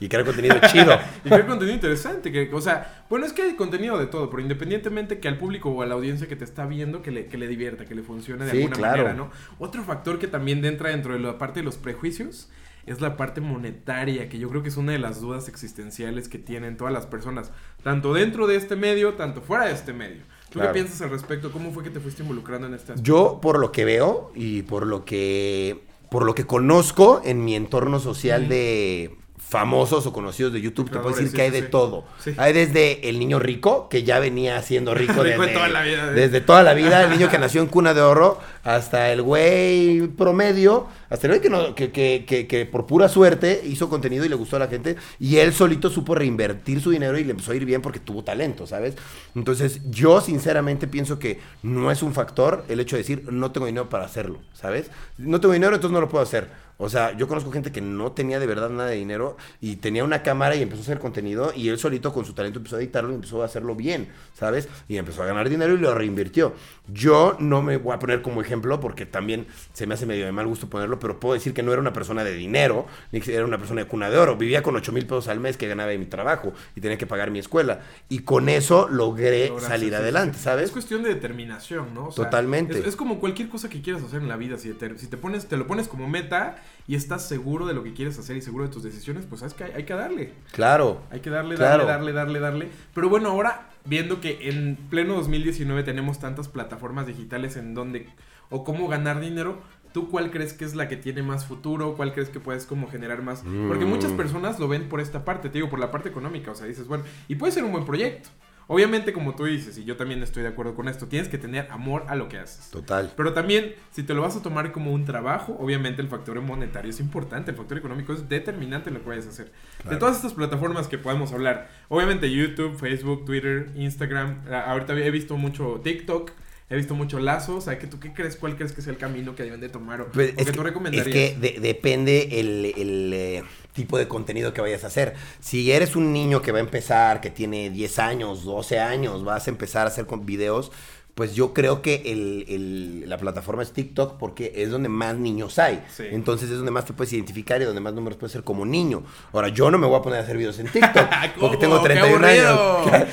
Y 0.00 0.08
crear 0.08 0.24
contenido 0.24 0.56
chido. 0.70 0.98
Y 1.24 1.28
crear 1.28 1.46
contenido 1.46 1.74
interesante, 1.74 2.30
que, 2.32 2.50
o 2.52 2.60
sea, 2.60 3.04
bueno, 3.10 3.26
es 3.26 3.32
que 3.32 3.42
hay 3.42 3.54
contenido 3.54 3.98
de 3.98 4.06
todo, 4.06 4.30
pero 4.30 4.42
independientemente 4.42 5.18
que 5.20 5.28
al 5.28 5.38
público 5.38 5.70
o 5.70 5.82
a 5.82 5.86
la 5.86 5.94
audiencia 5.94 6.28
que 6.28 6.36
te 6.36 6.44
está 6.44 6.66
viendo, 6.66 7.02
que 7.02 7.10
le, 7.10 7.26
que 7.26 7.38
le 7.38 7.48
divierta, 7.48 7.84
que 7.84 7.94
le 7.94 8.02
funcione 8.02 8.44
de 8.44 8.50
Sí, 8.50 8.56
alguna 8.58 8.76
claro. 8.76 8.96
manera, 9.04 9.14
¿no? 9.14 9.30
Otro 9.58 9.82
factor 9.84 10.18
que 10.18 10.26
también 10.28 10.64
entra 10.64 10.90
dentro 10.90 11.12
de 11.14 11.20
la 11.20 11.38
parte 11.38 11.60
de 11.60 11.64
los 11.64 11.76
prejuicios 11.76 12.48
es 12.86 13.02
la 13.02 13.18
parte 13.18 13.42
monetaria, 13.42 14.30
que 14.30 14.38
yo 14.38 14.48
creo 14.48 14.62
que 14.62 14.70
es 14.70 14.76
una 14.78 14.92
de 14.92 14.98
las 14.98 15.20
dudas 15.20 15.48
existenciales 15.48 16.28
que 16.28 16.38
tienen 16.38 16.78
todas 16.78 16.92
las 16.92 17.04
personas, 17.06 17.50
tanto 17.82 18.14
dentro 18.14 18.46
de 18.46 18.56
este 18.56 18.76
medio, 18.76 19.12
tanto 19.14 19.42
fuera 19.42 19.66
de 19.66 19.72
este 19.72 19.92
medio. 19.92 20.22
¿Tú 20.48 20.54
Claro. 20.54 20.68
qué 20.72 20.74
piensas 20.78 21.02
al 21.02 21.10
respecto? 21.10 21.52
¿Cómo 21.52 21.70
fue 21.72 21.84
que 21.84 21.90
te 21.90 22.00
fuiste 22.00 22.22
involucrando 22.22 22.66
en 22.66 22.72
este 22.72 22.92
aspecto? 22.92 23.02
Yo, 23.06 23.40
por 23.42 23.58
lo 23.58 23.72
que 23.72 23.84
veo 23.84 24.32
y 24.34 24.62
por 24.62 24.86
lo 24.86 25.04
que, 25.04 25.82
por 26.10 26.24
lo 26.24 26.34
que 26.34 26.46
conozco 26.46 27.20
en 27.26 27.44
mi 27.44 27.54
entorno 27.54 28.00
social 28.00 28.48
de 28.48 29.14
famosos 29.48 30.06
o 30.06 30.12
conocidos 30.12 30.52
de 30.52 30.60
YouTube, 30.60 30.90
te 30.90 30.98
puedo 30.98 31.14
decir 31.14 31.30
sí, 31.30 31.36
que 31.36 31.42
hay 31.42 31.50
de 31.50 31.62
sí. 31.62 31.66
todo. 31.70 32.04
Sí. 32.22 32.34
Hay 32.36 32.52
desde 32.52 33.08
el 33.08 33.18
niño 33.18 33.38
rico, 33.38 33.88
que 33.88 34.02
ya 34.02 34.18
venía 34.18 34.60
siendo 34.60 34.94
rico, 34.94 35.22
Rico 35.22 35.42
desde, 35.42 35.54
toda 35.54 35.68
la 35.68 35.82
vida, 35.82 36.08
¿eh? 36.10 36.14
desde 36.14 36.40
toda 36.42 36.62
la 36.62 36.74
vida, 36.74 37.02
el 37.04 37.10
niño 37.10 37.30
que 37.30 37.38
nació 37.38 37.62
en 37.62 37.68
cuna 37.68 37.94
de 37.94 38.02
oro, 38.02 38.38
hasta 38.62 39.10
el 39.10 39.22
güey 39.22 40.06
promedio, 40.08 40.86
hasta 41.08 41.26
el 41.28 41.30
güey 41.32 41.40
que, 41.40 41.48
no- 41.48 41.74
que, 41.74 41.90
que- 41.90 42.24
que- 42.26 42.46
que 42.46 42.66
por 42.66 42.84
pura 42.86 43.08
suerte 43.08 43.62
hizo 43.64 43.88
contenido 43.88 44.24
y 44.26 44.28
le 44.28 44.34
gustó 44.34 44.56
a 44.56 44.58
la 44.58 44.68
gente, 44.68 44.96
y 45.18 45.36
él 45.38 45.54
solito 45.54 45.88
supo 45.88 46.14
reinvertir 46.14 46.82
su 46.82 46.90
dinero 46.90 47.16
y 47.18 47.24
le 47.24 47.30
empezó 47.30 47.52
a 47.52 47.56
ir 47.56 47.64
bien 47.64 47.80
porque 47.80 48.00
tuvo 48.00 48.22
talento, 48.22 48.66
¿sabes? 48.66 48.96
Entonces, 49.34 49.80
yo 49.90 50.20
sinceramente 50.20 50.86
pienso 50.88 51.18
que 51.18 51.40
no 51.62 51.90
es 51.90 52.02
un 52.02 52.12
factor 52.12 52.64
el 52.68 52.80
hecho 52.80 52.96
de 52.96 53.02
decir, 53.02 53.24
no 53.32 53.50
tengo 53.50 53.66
dinero 53.66 53.88
para 53.88 54.04
hacerlo, 54.04 54.40
¿sabes? 54.52 54.90
No 55.16 55.40
tengo 55.40 55.54
dinero, 55.54 55.74
entonces 55.74 55.94
no 55.94 56.00
lo 56.02 56.08
puedo 56.10 56.22
hacer. 56.22 56.67
O 56.80 56.88
sea, 56.88 57.16
yo 57.16 57.26
conozco 57.26 57.50
gente 57.50 57.72
que 57.72 57.80
no 57.80 58.12
tenía 58.12 58.38
de 58.38 58.46
verdad 58.46 58.70
nada 58.70 58.88
de 58.88 58.96
dinero 58.96 59.36
y 59.60 59.76
tenía 59.76 60.04
una 60.04 60.22
cámara 60.22 60.54
y 60.54 60.62
empezó 60.62 60.80
a 60.80 60.84
hacer 60.84 61.00
contenido 61.00 61.52
y 61.54 61.68
él 61.68 61.78
solito 61.78 62.12
con 62.12 62.24
su 62.24 62.34
talento 62.34 62.60
empezó 62.60 62.76
a 62.76 62.78
editarlo 62.78 63.10
y 63.10 63.16
empezó 63.16 63.42
a 63.42 63.46
hacerlo 63.46 63.74
bien, 63.74 64.08
¿sabes? 64.34 64.68
Y 64.86 64.96
empezó 64.96 65.24
a 65.24 65.26
ganar 65.26 65.48
dinero 65.48 65.74
y 65.74 65.78
lo 65.78 65.92
reinvirtió. 65.92 66.54
Yo 66.86 67.36
no 67.40 67.62
me 67.62 67.78
voy 67.78 67.94
a 67.94 67.98
poner 67.98 68.22
como 68.22 68.40
ejemplo 68.42 68.78
porque 68.78 69.06
también 69.06 69.46
se 69.72 69.88
me 69.88 69.94
hace 69.94 70.06
medio 70.06 70.24
de 70.24 70.30
mal 70.30 70.46
gusto 70.46 70.70
ponerlo, 70.70 71.00
pero 71.00 71.18
puedo 71.18 71.34
decir 71.34 71.52
que 71.52 71.64
no 71.64 71.72
era 71.72 71.80
una 71.80 71.92
persona 71.92 72.22
de 72.22 72.32
dinero, 72.34 72.86
ni 73.10 73.20
que 73.20 73.34
era 73.34 73.44
una 73.44 73.58
persona 73.58 73.82
de 73.82 73.88
cuna 73.88 74.08
de 74.08 74.16
oro. 74.16 74.36
Vivía 74.36 74.62
con 74.62 74.76
8 74.76 74.92
mil 74.92 75.04
pesos 75.04 75.26
al 75.26 75.40
mes 75.40 75.56
que 75.56 75.66
ganaba 75.66 75.90
de 75.90 75.98
mi 75.98 76.06
trabajo 76.06 76.52
y 76.76 76.80
tenía 76.80 76.96
que 76.96 77.06
pagar 77.06 77.32
mi 77.32 77.40
escuela. 77.40 77.80
Y 78.08 78.20
con 78.20 78.48
eso 78.48 78.88
logré 78.88 79.48
Lograste, 79.48 79.68
salir 79.68 79.94
adelante. 79.96 80.38
¿sabes? 80.38 80.66
Es 80.66 80.70
cuestión 80.70 81.02
de 81.02 81.08
determinación, 81.08 81.92
¿no? 81.92 82.06
O 82.06 82.12
sea, 82.12 82.26
Totalmente. 82.26 82.78
Es, 82.78 82.86
es 82.86 82.96
como 82.96 83.18
cualquier 83.18 83.48
cosa 83.48 83.68
que 83.68 83.82
quieras 83.82 84.04
hacer 84.04 84.22
en 84.22 84.28
la 84.28 84.36
vida. 84.36 84.58
Si 84.58 84.72
te, 84.74 84.96
si 84.96 85.08
te 85.08 85.16
pones, 85.16 85.46
te 85.46 85.56
lo 85.56 85.66
pones 85.66 85.88
como 85.88 86.08
meta 86.08 86.56
y 86.86 86.94
estás 86.94 87.26
seguro 87.28 87.66
de 87.66 87.74
lo 87.74 87.82
que 87.82 87.92
quieres 87.92 88.18
hacer 88.18 88.36
y 88.36 88.40
seguro 88.40 88.64
de 88.64 88.70
tus 88.70 88.82
decisiones, 88.82 89.26
pues 89.26 89.40
sabes 89.40 89.54
que 89.54 89.64
hay, 89.64 89.72
hay 89.72 89.84
que 89.84 89.94
darle. 89.94 90.32
Claro. 90.52 91.02
Hay 91.10 91.20
que 91.20 91.30
darle, 91.30 91.54
Claro. 91.56 91.84
darle, 91.86 92.12
darle, 92.12 92.38
darle, 92.40 92.64
darle. 92.66 92.68
Pero 92.94 93.08
bueno, 93.08 93.30
ahora 93.30 93.68
viendo 93.84 94.20
que 94.20 94.48
en 94.48 94.76
pleno 94.90 95.14
2019 95.14 95.82
tenemos 95.82 96.18
tantas 96.18 96.48
plataformas 96.48 97.06
digitales 97.06 97.56
en 97.56 97.74
donde 97.74 98.08
o 98.50 98.64
cómo 98.64 98.88
ganar 98.88 99.20
dinero, 99.20 99.60
¿tú 99.92 100.08
cuál 100.10 100.30
crees 100.30 100.52
que 100.54 100.64
es 100.64 100.74
la 100.74 100.88
que 100.88 100.96
tiene 100.96 101.22
más 101.22 101.44
futuro? 101.46 101.94
¿Cuál 101.96 102.12
crees 102.14 102.30
que 102.30 102.40
puedes 102.40 102.64
como 102.66 102.88
generar 102.90 103.22
más? 103.22 103.42
Porque 103.68 103.84
muchas 103.84 104.12
Mm. 104.12 104.16
personas 104.16 104.58
lo 104.58 104.68
ven 104.68 104.88
por 104.88 105.00
esta 105.00 105.24
parte, 105.24 105.48
te 105.50 105.58
digo, 105.58 105.68
por 105.68 105.78
la 105.78 105.90
parte 105.90 106.08
económica, 106.08 106.50
o 106.50 106.54
sea, 106.54 106.66
dices, 106.66 106.86
bueno, 106.88 107.04
y 107.28 107.34
puede 107.34 107.52
ser 107.52 107.64
un 107.64 107.72
buen 107.72 107.84
proyecto. 107.84 108.30
Obviamente, 108.70 109.14
como 109.14 109.34
tú 109.34 109.46
dices, 109.46 109.78
y 109.78 109.84
yo 109.84 109.96
también 109.96 110.22
estoy 110.22 110.42
de 110.42 110.50
acuerdo 110.50 110.74
con 110.74 110.88
esto, 110.88 111.06
tienes 111.06 111.28
que 111.28 111.38
tener 111.38 111.66
amor 111.70 112.04
a 112.06 112.14
lo 112.16 112.28
que 112.28 112.38
haces. 112.38 112.68
Total. 112.70 113.10
Pero 113.16 113.32
también, 113.32 113.74
si 113.92 114.02
te 114.02 114.12
lo 114.12 114.20
vas 114.20 114.36
a 114.36 114.42
tomar 114.42 114.72
como 114.72 114.92
un 114.92 115.06
trabajo, 115.06 115.56
obviamente 115.58 116.02
el 116.02 116.08
factor 116.08 116.38
monetario 116.42 116.90
es 116.90 117.00
importante, 117.00 117.50
el 117.50 117.56
factor 117.56 117.78
económico 117.78 118.12
es 118.12 118.28
determinante 118.28 118.90
en 118.90 118.94
lo 118.96 119.02
que 119.02 119.08
vayas 119.08 119.26
a 119.26 119.30
hacer. 119.30 119.50
De 119.88 119.96
todas 119.96 120.16
estas 120.16 120.34
plataformas 120.34 120.86
que 120.86 120.98
podemos 120.98 121.32
hablar, 121.32 121.70
obviamente 121.88 122.30
YouTube, 122.30 122.76
Facebook, 122.78 123.24
Twitter, 123.24 123.70
Instagram, 123.74 124.42
ahorita 124.52 124.92
he 124.98 125.10
visto 125.10 125.38
mucho 125.38 125.80
TikTok, 125.82 126.32
he 126.70 126.76
visto 126.76 126.94
mucho 126.94 127.18
Lazo, 127.18 127.56
o 127.56 127.60
sea, 127.62 127.78
que 127.78 127.86
¿tú 127.86 127.98
qué 127.98 128.12
crees? 128.12 128.36
¿Cuál 128.36 128.56
crees 128.56 128.72
que 128.72 128.82
es 128.82 128.86
el 128.88 128.98
camino 128.98 129.34
que 129.34 129.44
deben 129.44 129.60
de 129.62 129.70
tomar 129.70 130.02
o, 130.02 130.08
Pues, 130.12 130.34
o 130.36 130.40
es, 130.40 130.44
que 130.46 130.52
tú 130.52 130.62
recomendarías? 130.62 131.06
es 131.06 131.32
que 131.32 131.38
de- 131.40 131.60
depende 131.60 132.38
el, 132.38 132.66
el, 132.76 133.12
eh, 133.14 133.42
tipo 133.78 133.96
de 133.96 134.08
contenido 134.08 134.52
que 134.52 134.60
vayas 134.60 134.82
a 134.82 134.88
hacer. 134.88 135.14
Si 135.38 135.70
eres 135.70 135.94
un 135.94 136.12
niño 136.12 136.42
que 136.42 136.50
va 136.50 136.58
a 136.58 136.62
empezar, 136.62 137.20
que 137.20 137.30
tiene 137.30 137.70
10 137.70 137.98
años, 138.00 138.44
12 138.44 138.80
años, 138.80 139.22
vas 139.22 139.46
a 139.46 139.50
empezar 139.50 139.86
a 139.86 139.90
hacer 139.90 140.04
con 140.04 140.26
videos, 140.26 140.72
pues 141.18 141.34
yo 141.34 141.52
creo 141.52 141.82
que 141.82 142.00
el- 142.06 142.44
el- 142.48 143.10
la 143.10 143.18
plataforma 143.18 143.60
es 143.64 143.72
TikTok 143.72 144.18
porque 144.18 144.52
es 144.54 144.70
donde 144.70 144.88
más 144.88 145.16
niños 145.16 145.58
hay. 145.58 145.82
Sí. 145.92 146.04
Entonces 146.12 146.48
es 146.48 146.58
donde 146.58 146.70
más 146.70 146.84
te 146.84 146.92
puedes 146.92 147.12
identificar 147.12 147.60
y 147.60 147.64
donde 147.64 147.80
más 147.80 147.92
números 147.92 148.16
puedes 148.16 148.30
ser 148.30 148.44
como 148.44 148.64
niño. 148.64 149.02
Ahora, 149.32 149.48
yo 149.48 149.68
no 149.68 149.78
me 149.78 149.88
voy 149.88 149.98
a 149.98 150.02
poner 150.02 150.20
a 150.20 150.22
hacer 150.22 150.36
videos 150.36 150.56
en 150.60 150.68
TikTok 150.68 151.08
porque 151.40 151.56
tengo 151.56 151.82
¡Qué 151.82 151.88
31 151.88 152.24
años. 152.24 152.60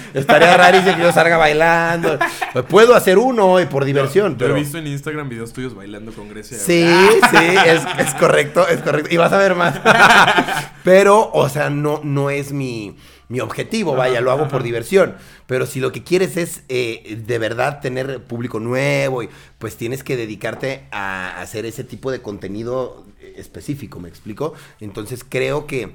Estaría 0.13 0.55
rarísimo 0.55 0.95
que 0.97 1.01
yo 1.01 1.11
salga 1.11 1.37
bailando. 1.37 2.19
Puedo 2.69 2.93
hacer 2.93 3.17
uno 3.17 3.47
hoy 3.47 3.65
por 3.65 3.83
diversión, 3.85 4.33
Yo 4.33 4.37
pero... 4.37 4.55
he 4.55 4.59
visto 4.59 4.77
en 4.77 4.85
Instagram 4.85 5.27
videos 5.27 5.51
tuyos 5.51 5.73
bailando 5.73 6.11
con 6.11 6.29
Grecia. 6.29 6.59
Sí, 6.59 6.85
sí, 7.31 7.37
es, 7.65 7.81
es 7.97 8.13
correcto, 8.19 8.67
es 8.67 8.81
correcto. 8.83 9.11
Y 9.11 9.17
vas 9.17 9.33
a 9.33 9.37
ver 9.39 9.55
más. 9.55 9.79
Pero, 10.83 11.31
o 11.33 11.49
sea, 11.49 11.69
no, 11.71 12.01
no 12.03 12.29
es 12.29 12.51
mi, 12.51 12.95
mi 13.29 13.39
objetivo, 13.39 13.95
vaya, 13.95 14.21
lo 14.21 14.31
hago 14.31 14.47
por 14.47 14.61
diversión. 14.61 15.15
Pero 15.47 15.65
si 15.65 15.79
lo 15.79 15.91
que 15.91 16.03
quieres 16.03 16.37
es 16.37 16.63
eh, 16.69 17.21
de 17.25 17.37
verdad 17.39 17.81
tener 17.81 18.23
público 18.23 18.59
nuevo, 18.59 19.23
y, 19.23 19.29
pues 19.59 19.77
tienes 19.77 20.03
que 20.03 20.17
dedicarte 20.17 20.85
a 20.91 21.41
hacer 21.41 21.65
ese 21.65 21.83
tipo 21.83 22.11
de 22.11 22.21
contenido 22.21 23.05
eh, 23.21 23.35
específico, 23.37 23.99
¿me 23.99 24.09
explico? 24.09 24.53
Entonces 24.79 25.25
creo 25.27 25.67
que 25.67 25.93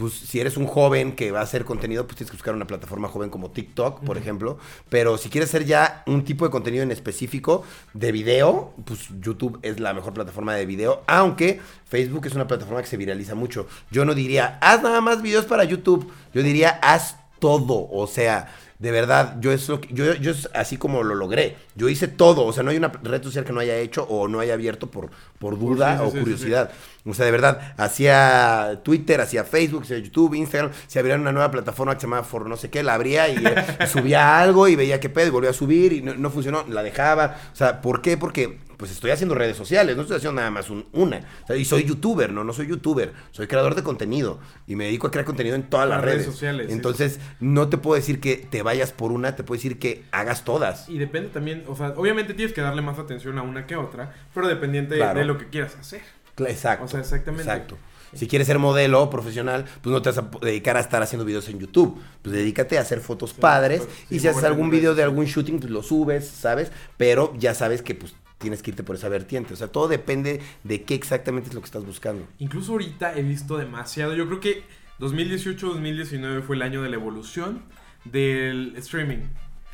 pues 0.00 0.14
si 0.14 0.40
eres 0.40 0.56
un 0.56 0.66
joven 0.66 1.14
que 1.14 1.30
va 1.30 1.40
a 1.40 1.42
hacer 1.42 1.66
contenido, 1.66 2.06
pues 2.06 2.16
tienes 2.16 2.30
que 2.30 2.36
buscar 2.38 2.54
una 2.54 2.66
plataforma 2.66 3.08
joven 3.08 3.28
como 3.28 3.50
TikTok, 3.50 4.00
por 4.02 4.16
ejemplo. 4.16 4.58
Pero 4.88 5.18
si 5.18 5.28
quieres 5.28 5.50
hacer 5.50 5.66
ya 5.66 6.02
un 6.06 6.24
tipo 6.24 6.46
de 6.46 6.50
contenido 6.50 6.82
en 6.82 6.90
específico 6.90 7.64
de 7.92 8.10
video, 8.10 8.72
pues 8.86 9.08
YouTube 9.20 9.58
es 9.60 9.78
la 9.78 9.92
mejor 9.92 10.14
plataforma 10.14 10.54
de 10.54 10.64
video, 10.64 11.02
aunque 11.06 11.60
Facebook 11.86 12.24
es 12.26 12.34
una 12.34 12.46
plataforma 12.46 12.80
que 12.80 12.88
se 12.88 12.96
viraliza 12.96 13.34
mucho. 13.34 13.66
Yo 13.90 14.06
no 14.06 14.14
diría, 14.14 14.58
haz 14.62 14.82
nada 14.82 15.02
más 15.02 15.20
videos 15.20 15.44
para 15.44 15.64
YouTube, 15.64 16.10
yo 16.32 16.42
diría, 16.42 16.80
haz 16.82 17.16
todo, 17.38 17.86
o 17.90 18.06
sea... 18.06 18.56
De 18.80 18.90
verdad, 18.90 19.36
yo 19.40 19.52
es, 19.52 19.68
lo 19.68 19.78
que- 19.80 19.92
yo, 19.92 20.14
yo 20.14 20.30
es 20.30 20.48
así 20.54 20.78
como 20.78 21.02
lo 21.02 21.14
logré. 21.14 21.56
Yo 21.76 21.88
hice 21.90 22.08
todo. 22.08 22.46
O 22.46 22.52
sea, 22.52 22.62
no 22.62 22.70
hay 22.70 22.78
una 22.78 22.88
red 22.88 23.22
social 23.22 23.44
que 23.44 23.52
no 23.52 23.60
haya 23.60 23.76
hecho 23.76 24.04
o 24.04 24.26
no 24.26 24.40
haya 24.40 24.54
abierto 24.54 24.90
por, 24.90 25.10
por 25.38 25.58
duda 25.58 25.98
sí, 25.98 26.02
sí, 26.02 26.08
o 26.08 26.10
sí, 26.12 26.18
curiosidad. 26.18 26.70
O 27.04 27.12
sea, 27.14 27.26
de 27.26 27.30
verdad, 27.30 27.74
hacía 27.76 28.80
Twitter, 28.82 29.20
hacía 29.20 29.44
Facebook, 29.44 29.82
hacía 29.82 29.98
YouTube, 29.98 30.34
Instagram. 30.34 30.72
Si 30.86 30.98
abría 30.98 31.16
una 31.16 31.30
nueva 31.30 31.50
plataforma 31.50 31.94
que 31.94 32.00
se 32.00 32.06
llamaba 32.06 32.24
For 32.24 32.48
no 32.48 32.56
sé 32.56 32.70
qué, 32.70 32.82
la 32.82 32.94
abría 32.94 33.28
y 33.28 33.36
eh, 33.44 33.86
subía 33.86 34.40
algo 34.40 34.66
y 34.66 34.76
veía 34.76 34.98
qué 34.98 35.10
pedo 35.10 35.26
y 35.28 35.30
volvía 35.30 35.50
a 35.50 35.52
subir 35.52 35.92
y 35.92 36.00
no, 36.02 36.14
no 36.14 36.30
funcionó, 36.30 36.64
la 36.68 36.82
dejaba. 36.82 37.36
O 37.52 37.56
sea, 37.56 37.82
¿por 37.82 38.00
qué? 38.00 38.16
Porque 38.16 38.58
pues 38.80 38.90
estoy 38.90 39.10
haciendo 39.10 39.34
redes 39.34 39.56
sociales, 39.58 39.94
no 39.94 40.02
estoy 40.02 40.16
haciendo 40.16 40.40
nada 40.40 40.50
más 40.50 40.70
un- 40.70 40.86
una. 40.92 41.18
O 41.44 41.46
sea, 41.46 41.54
y 41.56 41.64
soy 41.66 41.84
youtuber, 41.84 42.32
no, 42.32 42.42
no 42.44 42.52
soy 42.54 42.66
youtuber, 42.66 43.12
soy 43.30 43.46
creador 43.46 43.74
de 43.74 43.82
contenido 43.82 44.40
y 44.66 44.74
me 44.74 44.86
dedico 44.86 45.06
a 45.06 45.10
crear 45.10 45.26
contenido 45.26 45.54
en 45.54 45.64
todas 45.64 45.86
las, 45.86 45.98
Las 45.98 46.04
redes. 46.06 46.18
redes 46.22 46.32
sociales, 46.32 46.66
sí. 46.68 46.72
Entonces, 46.72 47.20
no 47.40 47.68
te 47.68 47.76
puedo 47.76 47.94
decir 47.96 48.18
que 48.20 48.36
te 48.36 48.62
vayas 48.62 48.90
por 48.92 49.12
una, 49.12 49.36
te 49.36 49.44
puedo 49.44 49.58
decir 49.58 49.78
que 49.78 50.02
hagas 50.12 50.44
todas. 50.44 50.88
Y 50.88 50.96
depende 50.98 51.28
también, 51.28 51.62
o 51.68 51.76
sea, 51.76 51.88
obviamente 51.96 52.32
tienes 52.34 52.54
que 52.54 52.62
darle 52.62 52.80
más 52.82 52.98
atención 52.98 53.38
a 53.38 53.42
una 53.42 53.66
que 53.66 53.74
a 53.74 53.80
otra, 53.80 54.14
pero 54.34 54.48
dependiente 54.48 54.94
de- 54.94 55.00
Claro. 55.00 55.18
de 55.20 55.26
lo 55.26 55.36
que 55.36 55.48
quieras 55.50 55.76
hacer. 55.78 56.00
Exacto. 56.38 56.86
O 56.86 56.88
sea, 56.88 57.00
exactamente. 57.00 57.42
Exacto. 57.44 57.76
Si 58.12 58.26
quieres 58.26 58.48
ser 58.48 58.58
modelo 58.58 59.08
profesional, 59.08 59.66
pues 59.82 59.92
no 59.92 60.02
te 60.02 60.08
vas 60.10 60.18
a 60.18 60.28
dedicar 60.42 60.76
a 60.76 60.80
estar 60.80 61.00
haciendo 61.00 61.24
videos 61.24 61.48
en 61.48 61.60
YouTube. 61.60 61.96
Pues 62.22 62.34
dedícate 62.34 62.76
a 62.76 62.80
hacer 62.80 62.98
fotos 63.00 63.32
padres. 63.34 63.82
pues, 63.82 63.90
sí, 64.08 64.16
y 64.16 64.18
si 64.18 64.26
haces 64.26 64.42
algún 64.42 64.68
video 64.68 64.96
de 64.96 65.04
algún 65.04 65.26
shooting, 65.26 65.60
pues 65.60 65.70
lo 65.70 65.82
subes, 65.84 66.26
¿sabes? 66.26 66.72
Pero 66.96 67.32
ya 67.38 67.54
sabes 67.54 67.82
que 67.82 67.94
pues 67.94 68.14
tienes 68.40 68.62
que 68.62 68.70
irte 68.70 68.82
por 68.82 68.96
esa 68.96 69.08
vertiente. 69.08 69.54
O 69.54 69.56
sea, 69.56 69.68
todo 69.68 69.86
depende 69.86 70.40
de 70.64 70.82
qué 70.82 70.94
exactamente 70.94 71.50
es 71.50 71.54
lo 71.54 71.60
que 71.60 71.66
estás 71.66 71.84
buscando. 71.84 72.26
Incluso 72.38 72.72
ahorita 72.72 73.14
he 73.14 73.22
visto 73.22 73.58
demasiado. 73.58 74.14
Yo 74.14 74.26
creo 74.26 74.40
que 74.40 74.64
2018-2019 74.98 76.42
fue 76.42 76.56
el 76.56 76.62
año 76.62 76.82
de 76.82 76.88
la 76.88 76.96
evolución 76.96 77.62
del 78.04 78.74
streaming. 78.76 79.28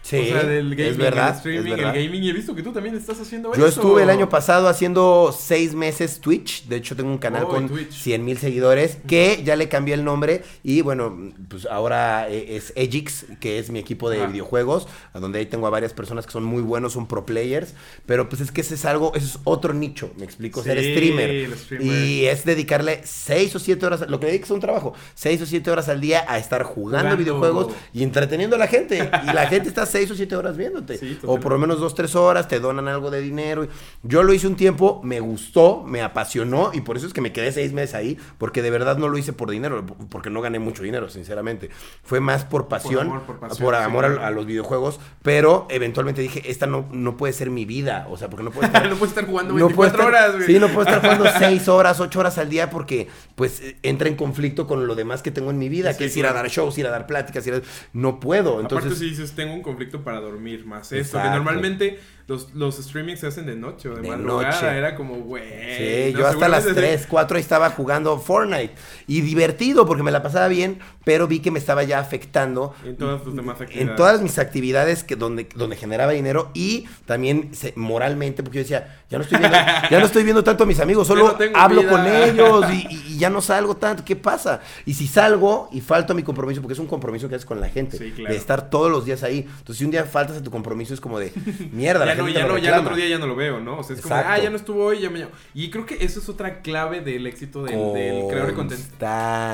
Sí, 0.09 0.19
o 0.21 0.25
sea, 0.27 0.45
del 0.45 0.71
gaming, 0.77 0.91
es 0.93 0.97
verdad, 0.97 1.31
el 1.31 1.35
streaming, 1.37 1.59
es 1.59 1.77
verdad. 1.77 1.97
el 1.97 2.05
gaming. 2.05 2.23
Y 2.23 2.31
he 2.31 2.33
visto 2.33 2.55
que 2.55 2.63
tú 2.63 2.73
también 2.73 2.95
estás 2.95 3.19
haciendo 3.21 3.53
Yo 3.55 3.67
eso. 3.67 3.81
estuve 3.81 4.05
el 4.05 4.11
año 4.11 4.29
pasado 4.29 4.69
haciendo 4.69 5.35
seis 5.37 5.75
meses 5.75 6.21
Twitch. 6.21 6.67
De 6.69 6.77
hecho, 6.77 6.95
tengo 6.95 7.11
un 7.11 7.19
canal 7.19 7.43
Oh, 7.45 7.49
con 7.49 7.65
en 7.65 7.69
Twitch. 7.69 7.91
100 7.93 8.25
mil 8.25 8.39
seguidores 8.39 8.99
que 9.09 9.43
ya 9.45 9.57
le 9.57 9.69
cambié 9.69 9.95
el 9.95 10.05
nombre. 10.05 10.45
Y 10.63 10.83
bueno, 10.83 11.33
pues 11.49 11.67
ahora 11.67 12.29
eh, 12.31 12.57
es 12.57 12.73
Egix, 12.77 13.27
que 13.41 13.59
es 13.59 13.71
mi 13.71 13.81
equipo 13.81 14.09
de 14.09 14.19
Ajá. 14.23 14.27
videojuegos, 14.29 14.87
donde 15.13 15.41
ahí 15.41 15.47
tengo 15.47 15.67
a 15.67 15.71
varias 15.71 15.93
personas 15.93 16.25
que 16.25 16.31
son 16.33 16.45
muy 16.45 16.63
buenos, 16.63 16.93
son 16.93 17.09
pro 17.09 17.27
players. 17.27 17.75
Pero 18.07 18.29
pues 18.29 18.41
es 18.41 18.53
que 18.53 18.61
ese 18.61 18.75
es 18.77 18.85
algo, 18.85 19.13
ese 19.17 19.27
es 19.27 19.39
otro 19.43 19.75
nicho, 19.75 20.13
me 20.19 20.25
explico, 20.25 20.63
ser 20.63 20.79
streamer. 20.79 21.51
Y 21.81 22.27
es 22.27 22.45
dedicarle 22.45 23.01
seis 23.05 23.57
o 23.57 23.59
siete 23.59 23.85
horas, 23.87 24.09
lo 24.09 24.21
que 24.21 24.27
dediques 24.27 24.51
a 24.53 24.55
un 24.55 24.61
trabajo, 24.61 24.95
seis 25.15 25.43
o 25.43 25.47
siete 25.47 25.69
horas 25.71 25.89
al 25.89 26.01
día 26.01 26.25
a 26.29 26.39
estar 26.39 26.63
jugando, 26.63 26.99
Jugando. 26.99 27.17
videojuegos 27.17 27.73
y 27.93 28.03
entreteniendo 28.05 28.55
a 28.55 28.59
la 28.61 28.69
gente. 28.69 29.11
Y 29.25 29.33
la 29.33 29.47
gente 29.49 29.69
está 29.69 29.85
seis 29.97 30.11
o 30.11 30.15
siete 30.15 30.37
horas 30.37 30.57
viéndote. 30.57 30.99
Sí, 30.99 31.19
o 31.25 31.41
por 31.41 31.53
lo 31.53 31.59
menos 31.59 31.81
dos, 31.81 31.95
tres 31.95 32.15
horas, 32.15 32.49
te 32.49 32.61
donan 32.61 32.89
algo 32.89 33.11
de 33.11 33.21
dinero. 33.21 33.67
Yo 34.03 34.23
lo 34.23 34.33
hice 34.33 34.47
un 34.47 34.57
tiempo, 34.57 35.01
me 35.05 35.21
gustó, 35.21 35.83
me 35.87 36.03
apasionó 36.03 36.71
y 36.75 36.81
por 36.83 36.97
eso 36.97 37.07
es 37.07 37.13
que 37.13 37.21
me 37.21 37.33
quedé 37.33 37.51
seis 37.53 37.73
meses 37.73 37.95
ahí, 37.95 38.19
porque 38.39 38.63
de 38.63 38.71
verdad 38.71 38.99
no 38.99 39.09
lo 39.09 39.17
hice 39.19 39.33
por 39.33 39.51
dinero, 39.51 39.85
porque 40.11 40.31
no 40.31 40.41
gané 40.41 40.59
mucho 40.59 40.83
dinero, 40.83 41.09
sinceramente. 41.09 41.71
Fue 42.03 42.21
más 42.21 42.45
por 42.45 42.69
pasión, 42.69 43.07
amor, 43.09 43.23
por 43.23 43.39
pasión, 43.39 43.65
por 43.65 43.75
sí, 43.77 43.83
amor 43.83 44.05
a- 44.05 44.31
los 44.31 44.47
videojuegos, 44.47 45.01
pero 45.23 45.67
eventualmente 45.71 46.21
dije, 46.21 46.43
esta 46.51 46.67
no, 46.67 46.87
no 46.93 47.17
puede 47.17 47.33
ser 47.33 47.51
mi 47.51 47.65
vida, 47.65 48.07
o 48.11 48.17
sea, 48.17 48.29
porque 48.29 48.45
no 48.45 48.51
puedo 48.51 48.67
estar... 48.67 48.87
no 48.91 48.97
puedes 48.97 49.11
estar 49.17 49.27
jugando 49.27 49.55
No 49.55 49.67
24 49.67 49.77
puedo 49.77 49.89
estar- 49.91 50.07
horas, 50.07 50.35
güey. 50.37 50.47
Sí, 50.47 50.59
no 50.59 50.69
puedo 50.69 50.83
estar 50.83 51.01
jugando 51.01 51.25
6 51.39 51.69
horas, 51.69 52.01
8 52.01 52.21
horas 52.21 52.39
al 52.39 52.49
día 52.51 52.69
porque 52.71 53.09
pues 53.35 53.63
entra 53.83 54.09
en 54.09 54.17
conflicto 54.17 54.67
con 54.67 54.87
lo 54.87 54.95
demás 54.95 55.23
que 55.23 55.31
tengo 55.31 55.51
en 55.51 55.59
mi 55.59 55.69
vida, 55.69 55.93
Sí, 55.93 55.99
que 55.99 56.05
es 56.07 56.17
ir 56.17 56.27
a 56.27 56.33
dar 56.33 56.49
shows, 56.49 56.77
ir 56.79 56.87
a 56.87 56.91
dar 56.91 57.07
pláticas, 57.07 57.47
ir 57.47 57.55
a... 57.55 57.61
no 57.93 58.19
puedo. 58.21 58.61
Entonces, 58.61 58.87
Aparte 58.93 59.05
si 59.05 59.11
dices, 59.11 59.33
tengo 59.33 59.55
un 59.55 59.63
conflicto 59.63 59.86
para 60.05 60.21
dormir 60.21 60.65
más. 60.67 60.93
Esto, 60.93 61.21
que 61.23 61.29
normalmente 61.29 62.01
los, 62.27 62.53
los 62.55 62.77
streamings 62.77 63.21
se 63.21 63.29
hacen 63.29 63.47
de 63.47 63.55
noche 63.55 63.89
o 63.89 63.95
de, 63.95 64.03
De 64.03 64.09
madrugada, 64.09 64.51
noche. 64.51 64.67
era 64.79 64.95
como, 64.97 65.15
güey. 65.17 65.45
Sí, 65.77 66.13
no, 66.13 66.19
yo 66.21 66.27
hasta 66.27 66.49
las 66.49 66.65
seguramente- 66.65 66.97
3, 66.97 67.07
4 67.09 67.37
ahí 67.37 67.41
estaba 67.43 67.71
jugando 67.71 68.19
Fortnite. 68.19 68.75
Y 69.07 69.21
divertido 69.21 69.87
porque 69.87 70.03
me 70.03 70.11
la 70.11 70.23
pasaba 70.25 70.49
bien, 70.49 70.81
pero 71.05 71.29
vi 71.29 71.39
que 71.39 71.53
me 71.53 71.61
estaba 71.61 71.85
ya 71.85 72.01
afectando 72.01 72.75
En 72.85 72.97
todas 72.97 73.23
tus 73.23 73.37
demás 73.37 73.61
actividades. 73.61 73.91
en 73.91 73.97
todas 73.97 74.23
mis 74.23 74.39
actividades 74.41 75.05
que 75.05 75.15
donde, 75.15 75.49
donde 75.55 75.77
generaba 75.77 76.11
dinero 76.13 76.51
y 76.53 76.87
también 77.05 77.55
se- 77.55 77.73
moralmente, 77.77 78.43
porque 78.43 78.59
yo 78.59 78.63
decía, 78.65 79.03
ya 79.09 79.19
no 79.19 79.25
estoy 79.25 79.39
viendo, 79.39 79.57
ya 79.91 80.01
no 80.01 80.07
estoy 80.07 80.25
viendo 80.25 80.43
tanto 80.43 80.65
a 80.65 80.67
mis 80.67 80.81
amigos, 80.81 81.07
solo 81.07 81.37
no 81.39 81.59
hablo 81.59 81.83
vida. 81.83 81.91
con 81.93 82.07
ellos 82.09 82.65
y, 82.73 82.87
y- 82.93 83.05
y 83.15 83.19
ya 83.19 83.31
no 83.31 83.41
salgo 83.41 83.77
tanto. 83.77 84.05
¿Qué 84.05 84.17
pasa? 84.17 84.61
Y 84.85 84.95
si 84.95 85.07
salgo 85.07 85.69
y 85.71 85.81
falto 85.81 86.13
a 86.13 86.17
mi 86.17 86.25
compromiso, 86.25 86.61
porque 86.61 86.73
es 86.73 86.81
un 86.81 86.89
compromiso 86.89 87.29
que 87.29 87.37
haces 87.37 87.47
con 87.47 87.61
la 87.61 87.69
gente, 87.69 87.97
Sí, 87.99 88.11
claro. 88.11 88.33
de 88.33 88.37
estar 88.37 88.69
todos 88.69 88.91
los 88.91 89.05
días 89.05 89.23
ahí. 89.23 89.47
Entonces, 89.49 89.77
si 89.79 89.85
un 89.85 89.93
día 89.93 90.05
faltas 90.05 90.39
a 90.39 90.43
tu 90.43 90.51
compromiso, 90.51 90.93
es 90.93 91.01
como 91.01 91.21
de 91.21 91.33
mierda, 91.71 92.05
no, 92.17 92.29
ya 92.29 92.47
no, 92.47 92.59
ya 92.59 92.75
el 92.75 92.81
otro 92.81 92.97
día 92.97 93.09
ya 93.09 93.19
no 93.19 93.27
lo 93.27 93.37
veo, 93.37 93.61
¿no? 93.61 93.79
O 93.79 93.83
sea, 93.83 93.97
es 93.97 94.03
como, 94.03 94.15
ah, 94.15 94.39
ya 94.39 94.51
no 94.51 94.57
estuvo 94.57 94.85
hoy, 94.85 95.01
ya 95.01 95.11
me 95.11 95.19
llamo. 95.21 95.31
Y 95.55 95.71
creo 95.71 95.87
que 95.87 96.05
eso 96.05 96.19
es 96.21 96.29
otra 96.29 96.63
clave 96.63 97.01
del 97.01 97.27
éxito 97.27 97.63
del, 97.65 97.93
del 97.95 98.27
creador 98.29 98.49
de 98.49 98.55
contenido. 98.55 98.89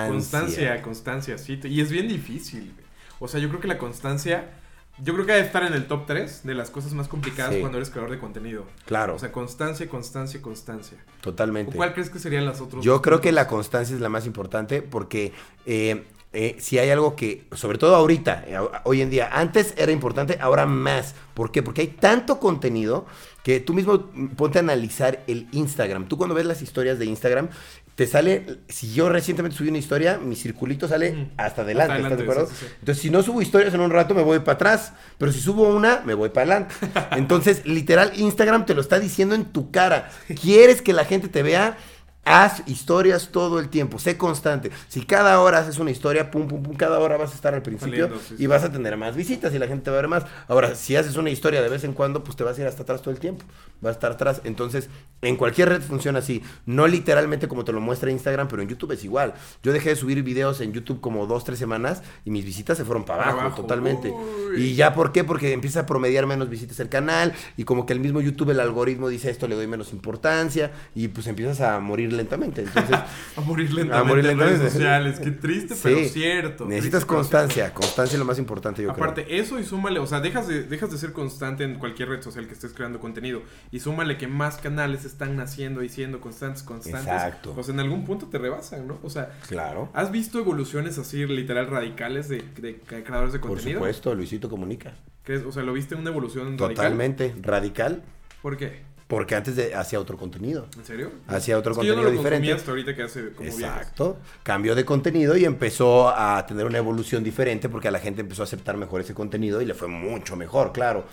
Constancia. 0.09 0.83
Constancia, 0.83 1.39
sí. 1.39 1.61
Y 1.65 1.81
es 1.81 1.91
bien 1.91 2.09
difícil. 2.09 2.73
O 3.19 3.29
sea, 3.29 3.41
yo 3.41 3.49
creo 3.49 3.61
que 3.61 3.69
la 3.69 3.79
constancia, 3.79 4.51
yo 4.99 5.15
creo 5.15 5.27
que 5.27 5.33
debe 5.33 5.47
estar 5.47 5.63
en 5.63 5.75
el 5.75 5.87
top 5.87 6.07
3 6.07 6.43
de 6.45 6.55
las 6.55 6.71
cosas 6.71 6.93
más 6.93 7.09
complicadas 7.09 7.55
Sí. 7.55 7.61
cuando 7.61 7.79
eres 7.79 7.91
creador 7.91 8.11
de 8.11 8.19
contenido. 8.19 8.67
Claro, 8.87 9.15
O 9.15 9.19
sea, 9.19 9.31
constancia, 9.33 9.89
constancia, 9.89 10.43
constancia. 10.43 10.99
totalmente. 11.21 11.77
¿Cuál 11.77 11.93
crees 11.95 12.11
que 12.11 12.19
serían 12.19 12.45
las 12.45 12.61
otras? 12.61 12.83
Yo 12.85 13.01
creo 13.01 13.21
que 13.21 13.31
la 13.33 13.47
constancia 13.47 13.95
es 13.95 14.01
la 14.01 14.09
más 14.09 14.27
importante 14.27 14.83
porque 14.83 15.33
eh, 15.67 16.05
eh, 16.33 16.57
si 16.59 16.79
hay 16.79 16.89
algo 16.91 17.15
que, 17.15 17.45
sobre 17.53 17.77
todo 17.77 17.95
ahorita, 17.95 18.45
eh, 18.47 18.59
hoy 18.85 19.03
en 19.03 19.11
día, 19.11 19.29
antes 19.33 19.75
era 19.77 19.93
importante, 19.93 20.39
ahora 20.41 20.65
más. 20.65 21.15
¿Por 21.35 21.53
qué? 21.53 21.63
Porque 21.63 21.83
hay 21.83 21.89
tanto 21.89 22.41
contenido 22.41 23.05
que 23.43 23.61
tú 23.61 23.75
mismo 23.75 24.09
mm, 24.13 24.29
ponte 24.29 24.59
a 24.59 24.63
analizar 24.63 25.23
el 25.27 25.49
Instagram. 25.53 26.09
Tú 26.09 26.17
cuando 26.17 26.35
ves 26.35 26.47
las 26.47 26.63
historias 26.63 26.99
de 26.99 27.05
Instagram, 27.05 27.49
te 27.95 28.07
sale, 28.07 28.61
si 28.69 28.95
yo 28.95 29.11
recientemente 29.11 29.59
subí 29.59 29.69
una 29.69 29.77
historia, 29.77 30.19
mi 30.19 30.35
circulito 30.35 30.89
sale 30.89 31.29
hasta 31.37 31.61
adelante, 31.61 31.95
Hasta 31.95 32.09
¿estás 32.09 32.19
de 32.19 32.25
acuerdo? 32.25 32.47
sí, 32.47 32.55
sí, 32.59 32.65
sí. 32.67 32.73
Entonces, 32.81 33.03
si 33.03 33.11
no 33.11 33.23
subo 33.23 33.43
historias 33.43 33.75
en 33.75 33.81
un 33.81 33.91
rato, 33.91 34.15
me 34.15 34.23
voy 34.23 34.39
para 34.39 34.55
atrás. 34.55 34.95
Pero 35.19 35.31
si 35.33 35.41
subo 35.41 35.69
una, 35.69 36.01
me 36.07 36.15
voy 36.15 36.31
para 36.31 36.57
adelante. 36.57 36.75
Entonces, 37.13 37.67
literal, 37.67 38.13
Instagram 38.17 38.65
te 38.65 38.75
lo 38.75 38.81
está 38.81 38.99
diciendo 38.99 39.35
en 39.35 39.45
tu 39.45 39.71
cara. 39.71 40.11
¿Quieres 40.41 40.81
que 40.81 40.95
la 40.95 41.05
gente 41.05 41.29
te 41.29 41.43
vea? 41.43 41.77
Haz 42.25 42.63
historias 42.67 43.31
todo 43.33 43.59
el 43.59 43.69
tiempo, 43.69 43.99
sé 43.99 44.17
constante. 44.17 44.71
Si 44.89 45.05
cada 45.05 45.41
hora 45.41 45.59
haces 45.59 45.79
una 45.81 45.91
historia, 45.91 46.31
pum, 46.31 46.47
pum, 46.47 46.63
pum, 46.63 46.77
cada 46.77 47.01
hora 47.01 47.17
vas 47.17 47.33
a 47.33 47.35
estar 47.35 47.53
al 47.53 47.63
principio 47.63 48.05
Saliendo, 48.07 48.21
sí, 48.29 48.37
sí. 48.39 48.45
y 48.45 48.47
vas 48.47 48.63
a 48.63 48.71
tener 48.71 48.97
más 48.97 49.17
visitas 49.17 49.53
y 49.55 49.59
la 49.59 49.67
gente 49.67 49.85
te 49.87 49.91
va 49.91 49.97
a 49.99 50.01
ver 50.03 50.09
más. 50.09 50.25
Ahora, 50.47 50.77
si 50.77 50.95
haces 50.95 51.17
una 51.17 51.31
historia 51.31 51.61
de 51.63 51.69
vez 51.69 51.83
en 51.83 51.95
cuando, 51.95 52.23
pues 52.23 52.37
te 52.37 52.45
vas 52.45 52.57
a 52.57 52.61
ir 52.61 52.67
hasta 52.69 52.85
atrás 52.85 53.03
todo 53.03 53.13
el 53.13 53.19
tiempo. 53.19 53.45
Va 53.85 53.89
a 53.89 53.93
estar 53.93 54.13
atrás. 54.13 54.41
Entonces, 54.45 54.89
en 55.21 55.35
cualquier 55.37 55.69
red 55.71 55.83
funciona 55.83 56.21
así. 56.21 56.43
No 56.65 56.87
literalmente 56.87 57.49
como 57.49 57.65
te 57.65 57.73
lo 57.73 57.81
muestra 57.81 58.13
Instagram, 58.13 58.47
pero 58.47 58.63
en 58.63 58.69
YouTube 58.69 58.93
es 58.93 59.03
igual. 59.03 59.35
Yo 59.65 59.73
dejé 59.73 59.89
de 59.89 59.97
subir 59.97 60.23
videos 60.23 60.61
en 60.61 60.73
YouTube 60.73 61.01
como 61.01 61.27
dos, 61.27 61.43
tres 61.43 61.59
semanas 61.59 62.03
y 62.25 62.31
mis 62.31 62.45
visitas 62.45 62.79
se 62.79 62.85
fueron 62.85 63.05
para 63.05 63.19
Para 63.19 63.33
abajo, 63.33 63.47
abajo. 63.49 63.63
totalmente. 63.63 64.11
Uy. 64.11 64.63
Y 64.63 64.75
ya, 64.77 64.95
¿por 64.95 65.11
qué? 65.11 65.25
Porque 65.25 65.53
empieza 65.53 65.81
a 65.81 65.87
promediar 65.87 66.27
menos 66.27 66.49
visitas 66.49 66.79
el 66.79 66.89
canal 66.89 67.33
y 67.57 67.65
como 67.65 67.85
que 67.85 67.93
el 67.93 67.99
mismo 67.99 68.21
YouTube, 68.21 68.51
el 68.51 68.61
algoritmo 68.61 69.09
dice 69.09 69.29
esto, 69.29 69.49
le 69.49 69.57
doy 69.57 69.67
menos 69.67 69.93
importancia 69.93 70.71
y 70.95 71.09
pues 71.09 71.27
empiezas 71.27 71.61
a 71.61 71.81
morir 71.81 72.12
lentamente. 72.13 72.63
Entonces, 72.63 72.99
A 73.37 73.41
morir 73.41 73.73
lentamente 73.73 73.97
A 73.99 74.05
morir 74.05 74.27
en 74.27 74.39
redes 74.39 74.73
sociales. 74.73 75.19
Qué 75.21 75.31
triste, 75.31 75.75
pero 75.83 76.05
cierto. 76.09 76.65
necesitas 76.67 77.01
Triste, 77.01 77.15
constancia. 77.15 77.75
Constancia 77.75 78.15
es 78.15 78.19
lo 78.19 78.25
más 78.25 78.39
importante, 78.39 78.83
yo 78.83 78.91
Aparte, 78.91 79.25
creo. 79.25 79.43
eso 79.43 79.59
y 79.59 79.65
súmale, 79.65 79.99
o 80.01 80.07
sea, 80.07 80.21
dejas 80.21 80.47
de, 80.49 80.63
dejas 80.65 80.91
de 80.91 80.99
ser 80.99 81.13
constante 81.13 81.65
en 81.65 81.77
cualquier 81.79 82.09
red 82.11 82.23
social 82.23 82.47
que 82.47 82.55
estés 82.55 82.73
creando 82.73 83.01
contenido. 83.01 83.43
Y 83.71 83.81
súmale 83.81 84.19
que 84.19 84.29
más 84.29 84.57
canales 84.59 85.05
están 85.05 85.37
naciendo 85.37 85.83
y 85.83 85.89
siendo 85.89 86.21
constantes, 86.21 86.63
constantes. 86.63 87.03
Exacto. 87.13 87.53
Pues 87.55 87.69
en 87.69 87.81
algún 87.81 88.05
punto 88.05 88.27
te 88.27 88.39
rebasan, 88.39 88.87
¿no? 88.87 88.99
O 89.03 89.11
sea, 89.11 89.31
Claro. 89.49 89.89
¿has 89.95 90.11
visto 90.13 90.39
evoluciones 90.39 90.99
así 90.99 91.27
literal 91.27 91.67
radicales 91.69 92.29
de, 92.29 92.43
de 92.61 92.77
creadores 92.81 93.33
de 93.33 93.39
Por 93.39 93.51
contenido? 93.51 93.79
supuesto, 93.81 94.15
Luisito 94.15 94.49
comunica. 94.51 94.95
¿Crees? 95.25 95.45
O 95.45 95.53
sea, 95.53 95.63
¿lo 95.63 95.73
viste 95.73 95.95
una 95.95 96.11
evolución 96.11 96.59
radical? 96.59 96.75
Totalmente. 96.75 97.35
Radical. 97.41 98.03
¿Por 98.43 98.57
qué? 98.57 98.83
Porque 99.13 99.35
antes 99.35 99.57
de, 99.57 99.75
hacía 99.75 100.01
otro 100.01 100.17
contenido. 100.17 100.67
¿En 100.75 100.87
serio? 100.87 101.11
Hacía 101.29 101.59
otro 101.59 101.73
Es 101.73 101.79
que 101.79 101.87
yo 101.87 101.95
contenido 101.95 101.97
no 101.97 102.03
lo 102.03 102.09
consumía 102.17 102.31
diferente. 102.31 102.53
hasta 102.55 102.71
ahorita 102.71 102.97
que 102.97 103.03
hace 103.03 103.33
como 103.35 103.55
viajes. 103.55 103.83
Exacto. 103.83 104.17
Cambió 104.43 104.75
de 104.75 104.87
contenido 104.87 105.37
y 105.37 105.45
empezó 105.45 106.09
a 106.09 106.47
tener 106.47 106.65
una 106.65 106.79
evolución 106.79 107.23
diferente 107.23 107.69
porque 107.69 107.89
a 107.89 107.91
la 107.91 107.99
gente 107.99 108.23
empezó 108.23 108.41
a 108.41 108.45
aceptar 108.45 108.79
mejor 108.79 109.03
ese 109.03 109.13
contenido 109.13 109.61
y 109.61 109.67
le 109.67 109.75
fue 109.75 109.87
mucho 109.87 110.35
mejor, 110.35 110.73
claro. 110.73 111.05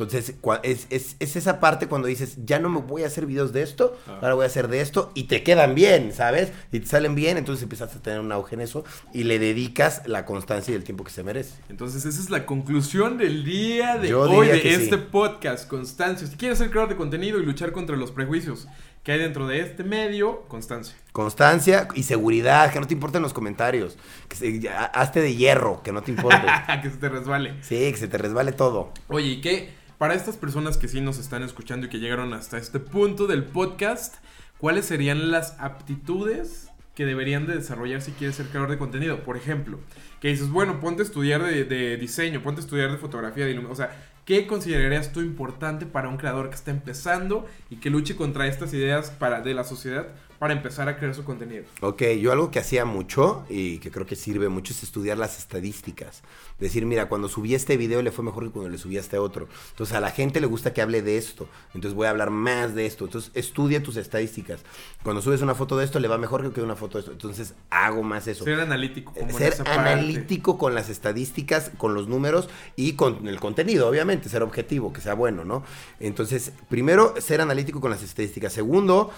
Entonces, 0.00 0.34
es, 0.62 0.86
es- 0.90 1.16
es 1.18 1.34
esa 1.34 1.58
parte 1.58 1.88
cuando 1.88 2.06
dices, 2.06 2.36
ya 2.44 2.60
no 2.60 2.68
me 2.68 2.80
voy 2.80 3.02
a 3.02 3.08
hacer 3.08 3.26
videos 3.26 3.52
de 3.52 3.62
esto, 3.62 3.98
Ah. 4.06 4.18
ahora 4.22 4.34
voy 4.34 4.44
a 4.44 4.46
hacer 4.46 4.68
de 4.68 4.80
esto, 4.80 5.10
y 5.14 5.24
te 5.24 5.42
quedan 5.42 5.74
bien, 5.74 6.12
¿sabes? 6.12 6.52
Y 6.70 6.78
te 6.78 6.86
salen 6.86 7.16
bien, 7.16 7.36
entonces 7.36 7.64
empiezas 7.64 7.96
a 7.96 8.00
tener 8.00 8.20
un 8.20 8.30
auge 8.30 8.54
en 8.54 8.60
eso 8.60 8.84
y 9.12 9.24
le 9.24 9.40
dedicas 9.40 10.02
la 10.06 10.24
constancia 10.24 10.70
y 10.70 10.76
el 10.76 10.84
tiempo 10.84 11.02
que 11.02 11.10
se 11.10 11.24
merece. 11.24 11.54
Entonces, 11.68 12.04
esa 12.04 12.20
es 12.20 12.30
la 12.30 12.46
conclusión 12.46 13.18
del 13.18 13.44
día 13.44 13.98
de 13.98 14.10
Yo 14.10 14.20
hoy 14.22 14.46
de 14.46 14.72
este 14.72 14.96
sí. 14.98 15.02
podcast, 15.10 15.66
constancia. 15.68 16.28
Si 16.28 16.36
quieres 16.36 16.58
ser 16.58 16.70
creador 16.70 16.90
de 16.90 16.96
contenido 16.96 17.40
y 17.40 17.44
luchar 17.44 17.72
contra 17.72 17.96
los 17.96 18.12
prejuicios 18.12 18.68
que 19.02 19.10
hay 19.10 19.18
dentro 19.18 19.48
de 19.48 19.60
este 19.62 19.82
medio, 19.82 20.42
constancia. 20.46 20.94
Constancia 21.10 21.88
y 21.96 22.04
seguridad, 22.04 22.72
que 22.72 22.78
no 22.78 22.86
te 22.86 22.94
importen 22.94 23.20
los 23.22 23.32
comentarios. 23.32 23.96
Que 24.28 24.36
se- 24.36 24.68
hazte 24.92 25.20
de 25.20 25.34
hierro, 25.34 25.82
que 25.82 25.90
no 25.90 26.02
te 26.02 26.12
importe. 26.12 26.36
que 26.82 26.88
se 26.90 26.96
te 26.98 27.08
resbale. 27.08 27.54
sí, 27.62 27.90
que 27.90 27.96
se 27.96 28.06
te 28.06 28.16
resbale 28.16 28.52
todo. 28.52 28.92
Oye, 29.08 29.26
¿y 29.26 29.40
qué? 29.40 29.76
Para 29.98 30.14
estas 30.14 30.36
personas 30.36 30.76
que 30.76 30.86
sí 30.86 31.00
nos 31.00 31.18
están 31.18 31.42
escuchando 31.42 31.86
y 31.86 31.90
que 31.90 31.98
llegaron 31.98 32.32
hasta 32.32 32.56
este 32.56 32.78
punto 32.78 33.26
del 33.26 33.42
podcast, 33.42 34.14
¿cuáles 34.58 34.84
serían 34.86 35.32
las 35.32 35.56
aptitudes 35.58 36.70
que 36.94 37.04
deberían 37.04 37.46
de 37.48 37.56
desarrollar 37.56 38.00
si 38.00 38.12
quieres 38.12 38.36
ser 38.36 38.46
creador 38.46 38.70
de 38.70 38.78
contenido? 38.78 39.24
Por 39.24 39.36
ejemplo, 39.36 39.80
que 40.20 40.28
dices, 40.28 40.50
bueno, 40.50 40.78
ponte 40.80 41.02
a 41.02 41.04
estudiar 41.04 41.42
de, 41.42 41.96
diseño, 41.96 42.42
ponte 42.44 42.60
a 42.60 42.64
estudiar 42.64 42.92
de 42.92 42.98
fotografía, 42.98 43.44
de 43.44 43.56
ilum- 43.56 43.70
o 43.70 43.74
sea, 43.74 43.90
¿qué 44.24 44.46
considerarías 44.46 45.10
tú 45.12 45.20
importante 45.20 45.84
para 45.84 46.08
un 46.08 46.16
creador 46.16 46.48
que 46.48 46.54
está 46.54 46.70
empezando 46.70 47.46
y 47.68 47.76
que 47.76 47.90
luche 47.90 48.14
contra 48.14 48.46
estas 48.46 48.72
ideas 48.74 49.10
para, 49.10 49.40
de 49.40 49.52
la 49.54 49.64
sociedad 49.64 50.06
para 50.38 50.52
empezar 50.52 50.88
a 50.88 50.96
crear 50.96 51.14
su 51.14 51.24
contenido? 51.24 51.64
Ok, 51.80 52.02
yo 52.20 52.32
algo 52.32 52.50
que 52.50 52.58
hacía 52.58 52.84
mucho 52.84 53.44
y 53.48 53.78
que 53.78 53.90
creo 53.90 54.06
que 54.06 54.16
sirve 54.16 54.48
mucho 54.48 54.72
es 54.72 54.82
estudiar 54.82 55.18
las 55.18 55.38
estadísticas. 55.38 56.22
Decir, 56.58 56.86
mira, 56.86 57.08
cuando 57.08 57.28
subí 57.28 57.54
este 57.54 57.76
video 57.76 58.02
le 58.02 58.12
fue 58.12 58.24
mejor 58.24 58.44
que 58.44 58.50
cuando 58.50 58.70
le 58.70 58.78
subí 58.78 58.96
a 58.96 59.00
este 59.00 59.18
otro. 59.18 59.48
Entonces 59.70 59.96
a 59.96 60.00
la 60.00 60.10
gente 60.10 60.40
le 60.40 60.46
gusta 60.46 60.72
que 60.72 60.82
hable 60.82 61.02
de 61.02 61.18
esto. 61.18 61.48
Entonces 61.74 61.94
voy 61.94 62.06
a 62.06 62.10
hablar 62.10 62.30
más 62.30 62.74
de 62.74 62.86
esto. 62.86 63.04
Entonces 63.04 63.30
estudia 63.34 63.82
tus 63.82 63.96
estadísticas. 63.96 64.60
Cuando 65.02 65.22
subes 65.22 65.42
una 65.42 65.54
foto 65.54 65.76
de 65.76 65.84
esto 65.84 65.98
le 66.00 66.08
va 66.08 66.18
mejor 66.18 66.52
que 66.52 66.62
una 66.62 66.76
foto 66.76 66.98
de 66.98 67.00
esto. 67.00 67.12
Entonces 67.12 67.54
hago 67.70 68.02
más 68.02 68.26
eso. 68.28 68.44
Ser 68.44 68.60
analítico, 68.60 69.12
como 69.12 69.36
Ser 69.36 69.52
esa 69.52 69.64
parte. 69.64 69.80
analítico 69.80 70.58
con 70.58 70.74
las 70.74 70.88
estadísticas, 70.88 71.70
con 71.76 71.94
los 71.94 72.08
números 72.08 72.48
y 72.76 72.92
con 72.92 73.26
el 73.26 73.40
contenido, 73.40 73.88
obviamente, 73.88 74.28
ser 74.28 74.42
objetivo, 74.42 74.92
que 74.92 75.00
sea 75.00 75.14
bueno, 75.14 75.44
¿no? 75.44 75.64
Entonces, 76.00 76.52
primero, 76.68 77.14
ser 77.20 77.40
analítico 77.40 77.80
con 77.80 77.90
las 77.90 78.02
estadísticas. 78.02 78.52
Segundo, 78.52 79.10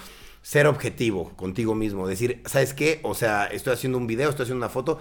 ser 0.42 0.66
objetivo 0.66 1.30
contigo 1.36 1.74
mismo. 1.74 2.06
Decir, 2.06 2.42
¿sabes 2.46 2.74
qué? 2.74 3.00
O 3.02 3.14
sea, 3.14 3.46
estoy 3.46 3.74
haciendo 3.74 3.98
un 3.98 4.06
video, 4.06 4.30
estoy 4.30 4.44
haciendo 4.44 4.64
una 4.64 4.72
foto. 4.72 4.98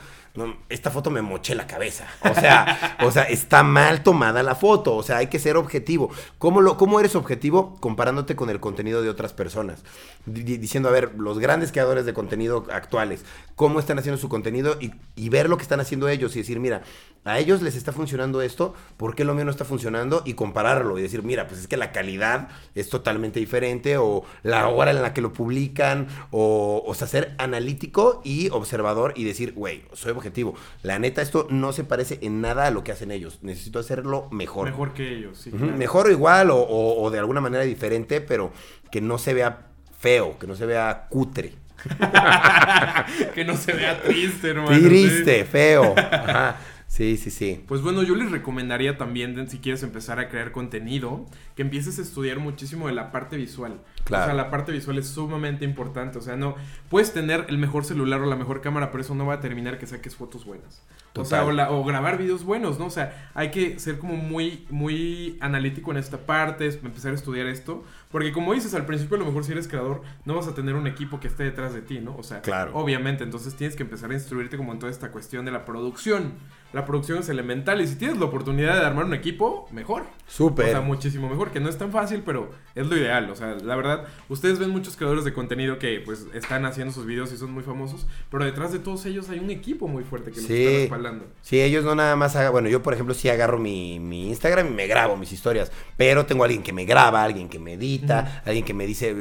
Esta 0.69 0.91
foto 0.91 1.09
me 1.09 1.21
moché 1.21 1.55
la 1.55 1.67
cabeza. 1.67 2.05
O 2.29 2.33
sea, 2.33 2.97
o 3.05 3.11
sea, 3.11 3.23
está 3.23 3.63
mal 3.63 4.03
tomada 4.03 4.43
la 4.43 4.55
foto. 4.55 4.95
O 4.95 5.03
sea, 5.03 5.17
hay 5.17 5.27
que 5.27 5.39
ser 5.39 5.57
objetivo. 5.57 6.09
¿Cómo, 6.37 6.61
lo, 6.61 6.77
cómo 6.77 6.99
eres 6.99 7.15
objetivo? 7.15 7.75
Comparándote 7.79 8.35
con 8.35 8.49
el 8.49 8.59
contenido 8.59 9.01
de 9.01 9.09
otras 9.09 9.33
personas. 9.33 9.83
Di- 10.25 10.43
di- 10.43 10.57
diciendo, 10.57 10.89
a 10.89 10.91
ver, 10.91 11.13
los 11.17 11.39
grandes 11.39 11.71
creadores 11.71 12.05
de 12.05 12.13
contenido 12.13 12.65
actuales, 12.71 13.25
cómo 13.55 13.79
están 13.79 13.99
haciendo 13.99 14.19
su 14.19 14.29
contenido 14.29 14.77
y, 14.79 15.29
ver 15.29 15.47
lo 15.49 15.57
que 15.57 15.63
están 15.63 15.79
haciendo 15.79 16.09
ellos 16.09 16.35
y 16.35 16.39
decir, 16.39 16.59
mira, 16.59 16.81
a 17.23 17.37
ellos 17.37 17.61
les 17.61 17.75
está 17.75 17.91
funcionando 17.91 18.41
esto, 18.41 18.73
¿por 18.97 19.13
qué 19.13 19.23
lo 19.23 19.35
mío 19.35 19.45
no 19.45 19.51
está 19.51 19.63
funcionando? 19.65 20.23
Y 20.25 20.33
compararlo 20.33 20.97
y 20.97 21.01
decir, 21.03 21.21
mira, 21.23 21.47
pues 21.47 21.59
es 21.59 21.67
que 21.67 21.77
la 21.77 21.91
calidad 21.91 22.47
es 22.73 22.89
totalmente 22.89 23.39
diferente 23.39 23.97
o 23.97 24.23
la 24.41 24.67
hora 24.69 24.89
en 24.91 25.01
la 25.03 25.13
que 25.13 25.21
lo 25.21 25.31
publican, 25.33 26.07
o, 26.31 26.81
o 26.85 26.93
sea, 26.95 27.07
ser 27.07 27.35
analítico 27.37 28.21
y 28.23 28.49
observador 28.49 29.13
y 29.15 29.23
decir, 29.25 29.53
güey, 29.53 29.83
soy 29.93 30.13
objetivo. 30.19 30.53
La 30.83 30.99
neta, 30.99 31.21
esto 31.21 31.47
no 31.49 31.73
se 31.73 31.83
parece 31.83 32.19
en 32.21 32.39
nada 32.41 32.67
a 32.67 32.71
lo 32.71 32.83
que 32.83 32.91
hacen 32.91 33.11
ellos. 33.11 33.39
Necesito 33.41 33.79
hacerlo 33.79 34.27
mejor. 34.31 34.69
Mejor 34.69 34.93
que 34.93 35.09
ellos, 35.17 35.37
sí. 35.39 35.49
Claro. 35.51 35.75
Mejor 35.75 36.07
o 36.07 36.11
igual, 36.11 36.51
o, 36.51 36.57
o- 36.57 37.01
o 37.03 37.09
de 37.11 37.19
alguna 37.19 37.41
manera 37.41 37.63
diferente, 37.63 38.21
pero 38.21 38.51
que 38.91 39.01
no 39.01 39.17
se 39.17 39.33
vea 39.33 39.67
feo, 39.99 40.37
que 40.37 40.45
no 40.47 40.55
se 40.55 40.65
vea 40.65 41.07
cutre. 41.09 41.53
que 43.33 43.45
no 43.45 43.55
se 43.55 43.73
vea 43.73 44.01
triste, 44.01 44.49
hermano. 44.49 44.75
sí. 44.77 44.83
Triste, 44.83 45.45
feo. 45.45 45.93
Ajá. 45.97 46.57
Sí, 46.89 47.17
sí, 47.17 47.29
sí. 47.29 47.63
Pues 47.67 47.83
bueno, 47.83 48.01
yo 48.01 48.15
les 48.15 48.31
recomendaría 48.31 48.97
también, 48.97 49.47
si 49.47 49.59
quieres 49.59 49.83
empezar 49.83 50.17
a 50.19 50.27
crear 50.27 50.51
contenido, 50.51 51.27
que 51.55 51.61
empieces 51.61 51.99
a 51.99 52.01
estudiar 52.01 52.39
muchísimo 52.39 52.87
de 52.87 52.93
la 52.93 53.11
parte 53.11 53.37
visual. 53.37 53.79
Claro. 54.05 54.23
O 54.23 54.25
sea, 54.25 54.33
la 54.33 54.49
parte 54.49 54.71
visual 54.71 54.97
es 54.97 55.07
sumamente 55.07 55.65
importante. 55.65 56.17
O 56.17 56.21
sea, 56.21 56.35
no, 56.35 56.55
puedes 56.89 57.13
tener 57.13 57.45
el 57.47 57.59
mejor 57.59 57.85
celular 57.85 58.19
o 58.21 58.25
la 58.25 58.35
mejor 58.35 58.61
cámara, 58.61 58.89
pero 58.91 59.03
eso 59.03 59.13
no 59.13 59.27
va 59.27 59.35
a 59.35 59.39
terminar 59.39 59.77
que 59.77 59.85
saques 59.85 60.15
fotos 60.15 60.45
buenas. 60.45 60.81
O 61.15 61.25
sea, 61.25 61.41
Total. 61.41 61.47
o, 61.47 61.51
la- 61.51 61.71
o 61.71 61.83
grabar 61.83 62.17
videos 62.17 62.43
buenos, 62.43 62.79
¿no? 62.79 62.87
O 62.87 62.89
sea, 62.89 63.29
hay 63.35 63.51
que 63.51 63.77
ser 63.79 63.99
como 63.99 64.15
muy, 64.15 64.65
muy 64.71 65.37
analítico 65.41 65.91
en 65.91 65.97
esta 65.97 66.17
parte, 66.25 66.65
empezar 66.69 67.11
a 67.11 67.15
estudiar 67.15 67.45
esto. 67.45 67.83
Porque 68.11 68.31
como 68.31 68.53
dices, 68.53 68.73
al 68.73 68.85
principio 68.87 69.17
a 69.17 69.19
lo 69.19 69.25
mejor 69.25 69.43
si 69.43 69.51
eres 69.51 69.67
creador, 69.67 70.01
no 70.25 70.33
vas 70.35 70.47
a 70.47 70.55
tener 70.55 70.73
un 70.75 70.87
equipo 70.87 71.19
que 71.19 71.27
esté 71.27 71.43
detrás 71.43 71.73
de 71.73 71.81
ti, 71.81 71.99
¿no? 71.99 72.15
O 72.17 72.23
sea, 72.23 72.41
Claro. 72.41 72.71
obviamente, 72.73 73.23
entonces 73.23 73.55
tienes 73.55 73.75
que 73.75 73.83
empezar 73.83 74.09
a 74.09 74.15
instruirte 74.15 74.57
como 74.57 74.73
en 74.73 74.79
toda 74.79 74.91
esta 74.91 75.11
cuestión 75.11 75.45
de 75.45 75.51
la 75.51 75.63
producción. 75.63 76.33
La 76.71 76.85
producción 76.85 77.17
es 77.17 77.29
elemental 77.29 77.81
y 77.81 77.87
si 77.87 77.95
tienes 77.95 78.17
la 78.19 78.25
oportunidad 78.25 78.79
de 78.79 78.85
armar 78.85 79.05
un 79.05 79.15
equipo, 79.15 79.67
mejor. 79.71 80.03
Súper. 80.27 80.67
O 80.67 80.69
sea, 80.69 80.81
muchísimo 80.81 81.27
mejor, 81.27 81.49
que 81.49 81.59
no 81.59 81.67
es 81.67 81.79
tan 81.79 81.91
fácil, 81.91 82.21
pero 82.23 82.51
es 82.75 82.85
lo 82.85 82.95
ideal. 82.95 83.27
O 83.31 83.35
sea, 83.35 83.55
la 83.55 83.75
verdad, 83.75 84.05
ustedes 84.27 84.59
ven 84.59 84.69
muchos 84.69 84.95
creadores 84.95 85.23
de 85.25 85.33
contenido 85.33 85.79
que 85.79 85.99
pues 86.05 86.27
están 86.35 86.65
haciendo 86.65 86.93
sus 86.93 87.07
videos 87.07 87.31
y 87.33 87.37
son 87.37 87.51
muy 87.51 87.63
famosos, 87.63 88.05
pero 88.29 88.45
detrás 88.45 88.71
de 88.71 88.77
todos 88.77 89.03
ellos 89.07 89.29
hay 89.29 89.39
un 89.39 89.49
equipo 89.49 89.87
muy 89.87 90.03
fuerte 90.03 90.29
que 90.29 90.37
los 90.37 90.45
Sí. 90.45 90.63
está 90.63 90.77
respaldando. 90.81 91.25
Sí, 91.41 91.59
ellos 91.59 91.83
no 91.85 91.95
nada 91.95 92.15
más 92.15 92.35
hagan, 92.35 92.51
bueno, 92.51 92.69
yo 92.69 92.83
por 92.83 92.93
ejemplo 92.93 93.15
sí 93.15 93.29
agarro 93.29 93.57
mi, 93.57 93.99
mi 93.99 94.29
Instagram 94.29 94.67
y 94.67 94.71
me 94.71 94.85
grabo 94.85 95.17
mis 95.17 95.31
historias, 95.31 95.71
pero 95.97 96.27
tengo 96.27 96.43
alguien 96.43 96.61
que 96.61 96.71
me 96.73 96.85
graba, 96.85 97.23
alguien 97.23 97.49
que 97.49 97.57
me 97.57 97.73
edita, 97.73 97.98
alguien 98.45 98.65
que 98.65 98.73
me 98.73 98.85
dice, 98.85 99.15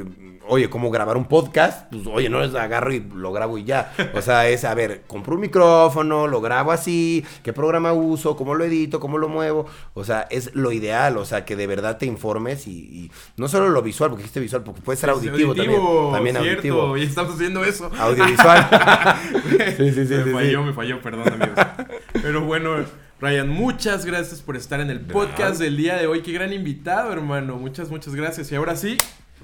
oye, 0.49 0.69
¿cómo 0.71 0.91
grabar 0.91 1.17
un 1.17 1.27
podcast? 1.27 1.91
Pues 1.91 2.07
oye, 2.07 2.29
no 2.29 2.43
es 2.43 2.55
agarro 2.55 2.93
y 2.93 3.01
lo 3.01 3.33
grabo 3.33 3.59
y 3.59 3.65
ya. 3.65 3.93
O 4.15 4.23
sea, 4.23 4.49
es, 4.49 4.65
a 4.65 4.75
ver, 4.75 5.03
compro 5.07 5.35
un 5.35 5.43
micrófono, 5.43 6.27
lo 6.27 6.41
grabo 6.41 6.73
así, 6.73 7.25
qué 7.43 7.53
programa 7.53 7.93
uso, 7.93 8.37
cómo 8.37 8.55
lo 8.55 8.65
edito, 8.65 8.99
cómo 8.99 9.19
lo 9.19 9.29
muevo. 9.29 9.67
O 9.95 10.05
sea, 10.05 10.27
es 10.31 10.55
lo 10.55 10.73
ideal, 10.73 11.17
o 11.19 11.25
sea, 11.25 11.45
que 11.45 11.57
de 11.57 11.67
verdad 11.67 11.99
te 11.99 12.07
informes 12.07 12.67
y, 12.67 12.71
y 12.71 13.11
no 13.37 13.49
solo 13.49 13.69
lo 13.69 13.83
visual, 13.83 14.11
porque 14.11 14.23
dijiste 14.23 14.41
visual, 14.41 14.63
porque 14.65 14.81
puede 14.81 14.97
ser 14.97 15.11
auditivo, 15.11 15.55
también. 15.55 15.81
También 16.13 16.37
cierto, 16.37 16.49
auditivo. 16.49 16.97
Y 16.97 17.03
estamos 17.03 17.35
haciendo 17.35 17.65
eso. 17.65 17.91
Audiovisual. 17.99 18.69
sí, 19.77 19.93
sí, 19.93 20.07
sí. 20.07 20.15
me 20.15 20.25
sí, 20.25 20.31
falló, 20.31 20.61
sí. 20.61 20.67
me 20.67 20.73
falló, 20.73 21.03
perdón, 21.03 21.29
amigos. 21.29 21.67
Pero 22.13 22.43
bueno, 22.43 22.77
Ryan, 23.21 23.49
muchas 23.49 24.05
gracias 24.07 24.41
por 24.41 24.57
estar 24.57 24.81
en 24.81 24.91
el 24.91 25.01
podcast 25.01 25.59
del 25.61 25.77
día 25.77 25.97
de 25.97 26.07
hoy. 26.07 26.23
Qué 26.23 26.33
gran 26.33 26.53
invitado, 26.53 27.13
hermano. 27.13 27.57
Muchas, 27.57 27.91
muchas 27.91 28.15
gracias. 28.15 28.53
Y 28.53 28.55
ahora 28.55 28.77
sí, 28.77 28.97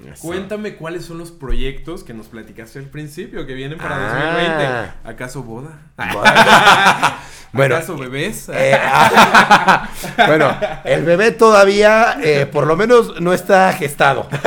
Eso. 0.05 0.21
cuéntame 0.27 0.75
cuáles 0.75 1.03
son 1.03 1.17
los 1.17 1.31
proyectos 1.31 2.05
que 2.05 2.13
nos 2.13 2.27
platicaste 2.27 2.79
al 2.79 2.85
principio 2.85 3.45
que 3.45 3.53
vienen 3.53 3.77
para 3.77 3.95
Ah. 3.97 4.91
2020. 5.03 5.13
¿Acaso 5.13 5.43
boda? 5.43 5.79
Bueno, 7.51 7.75
¿Acaso 7.75 7.97
bebés? 7.97 8.49
Eh, 8.53 8.77
ah, 8.77 9.87
bueno, 10.27 10.55
el 10.83 11.03
bebé 11.03 11.31
todavía, 11.31 12.17
eh, 12.21 12.45
por 12.45 12.67
lo 12.67 12.75
menos, 12.75 13.21
no 13.21 13.33
está 13.33 13.71
gestado. 13.73 14.27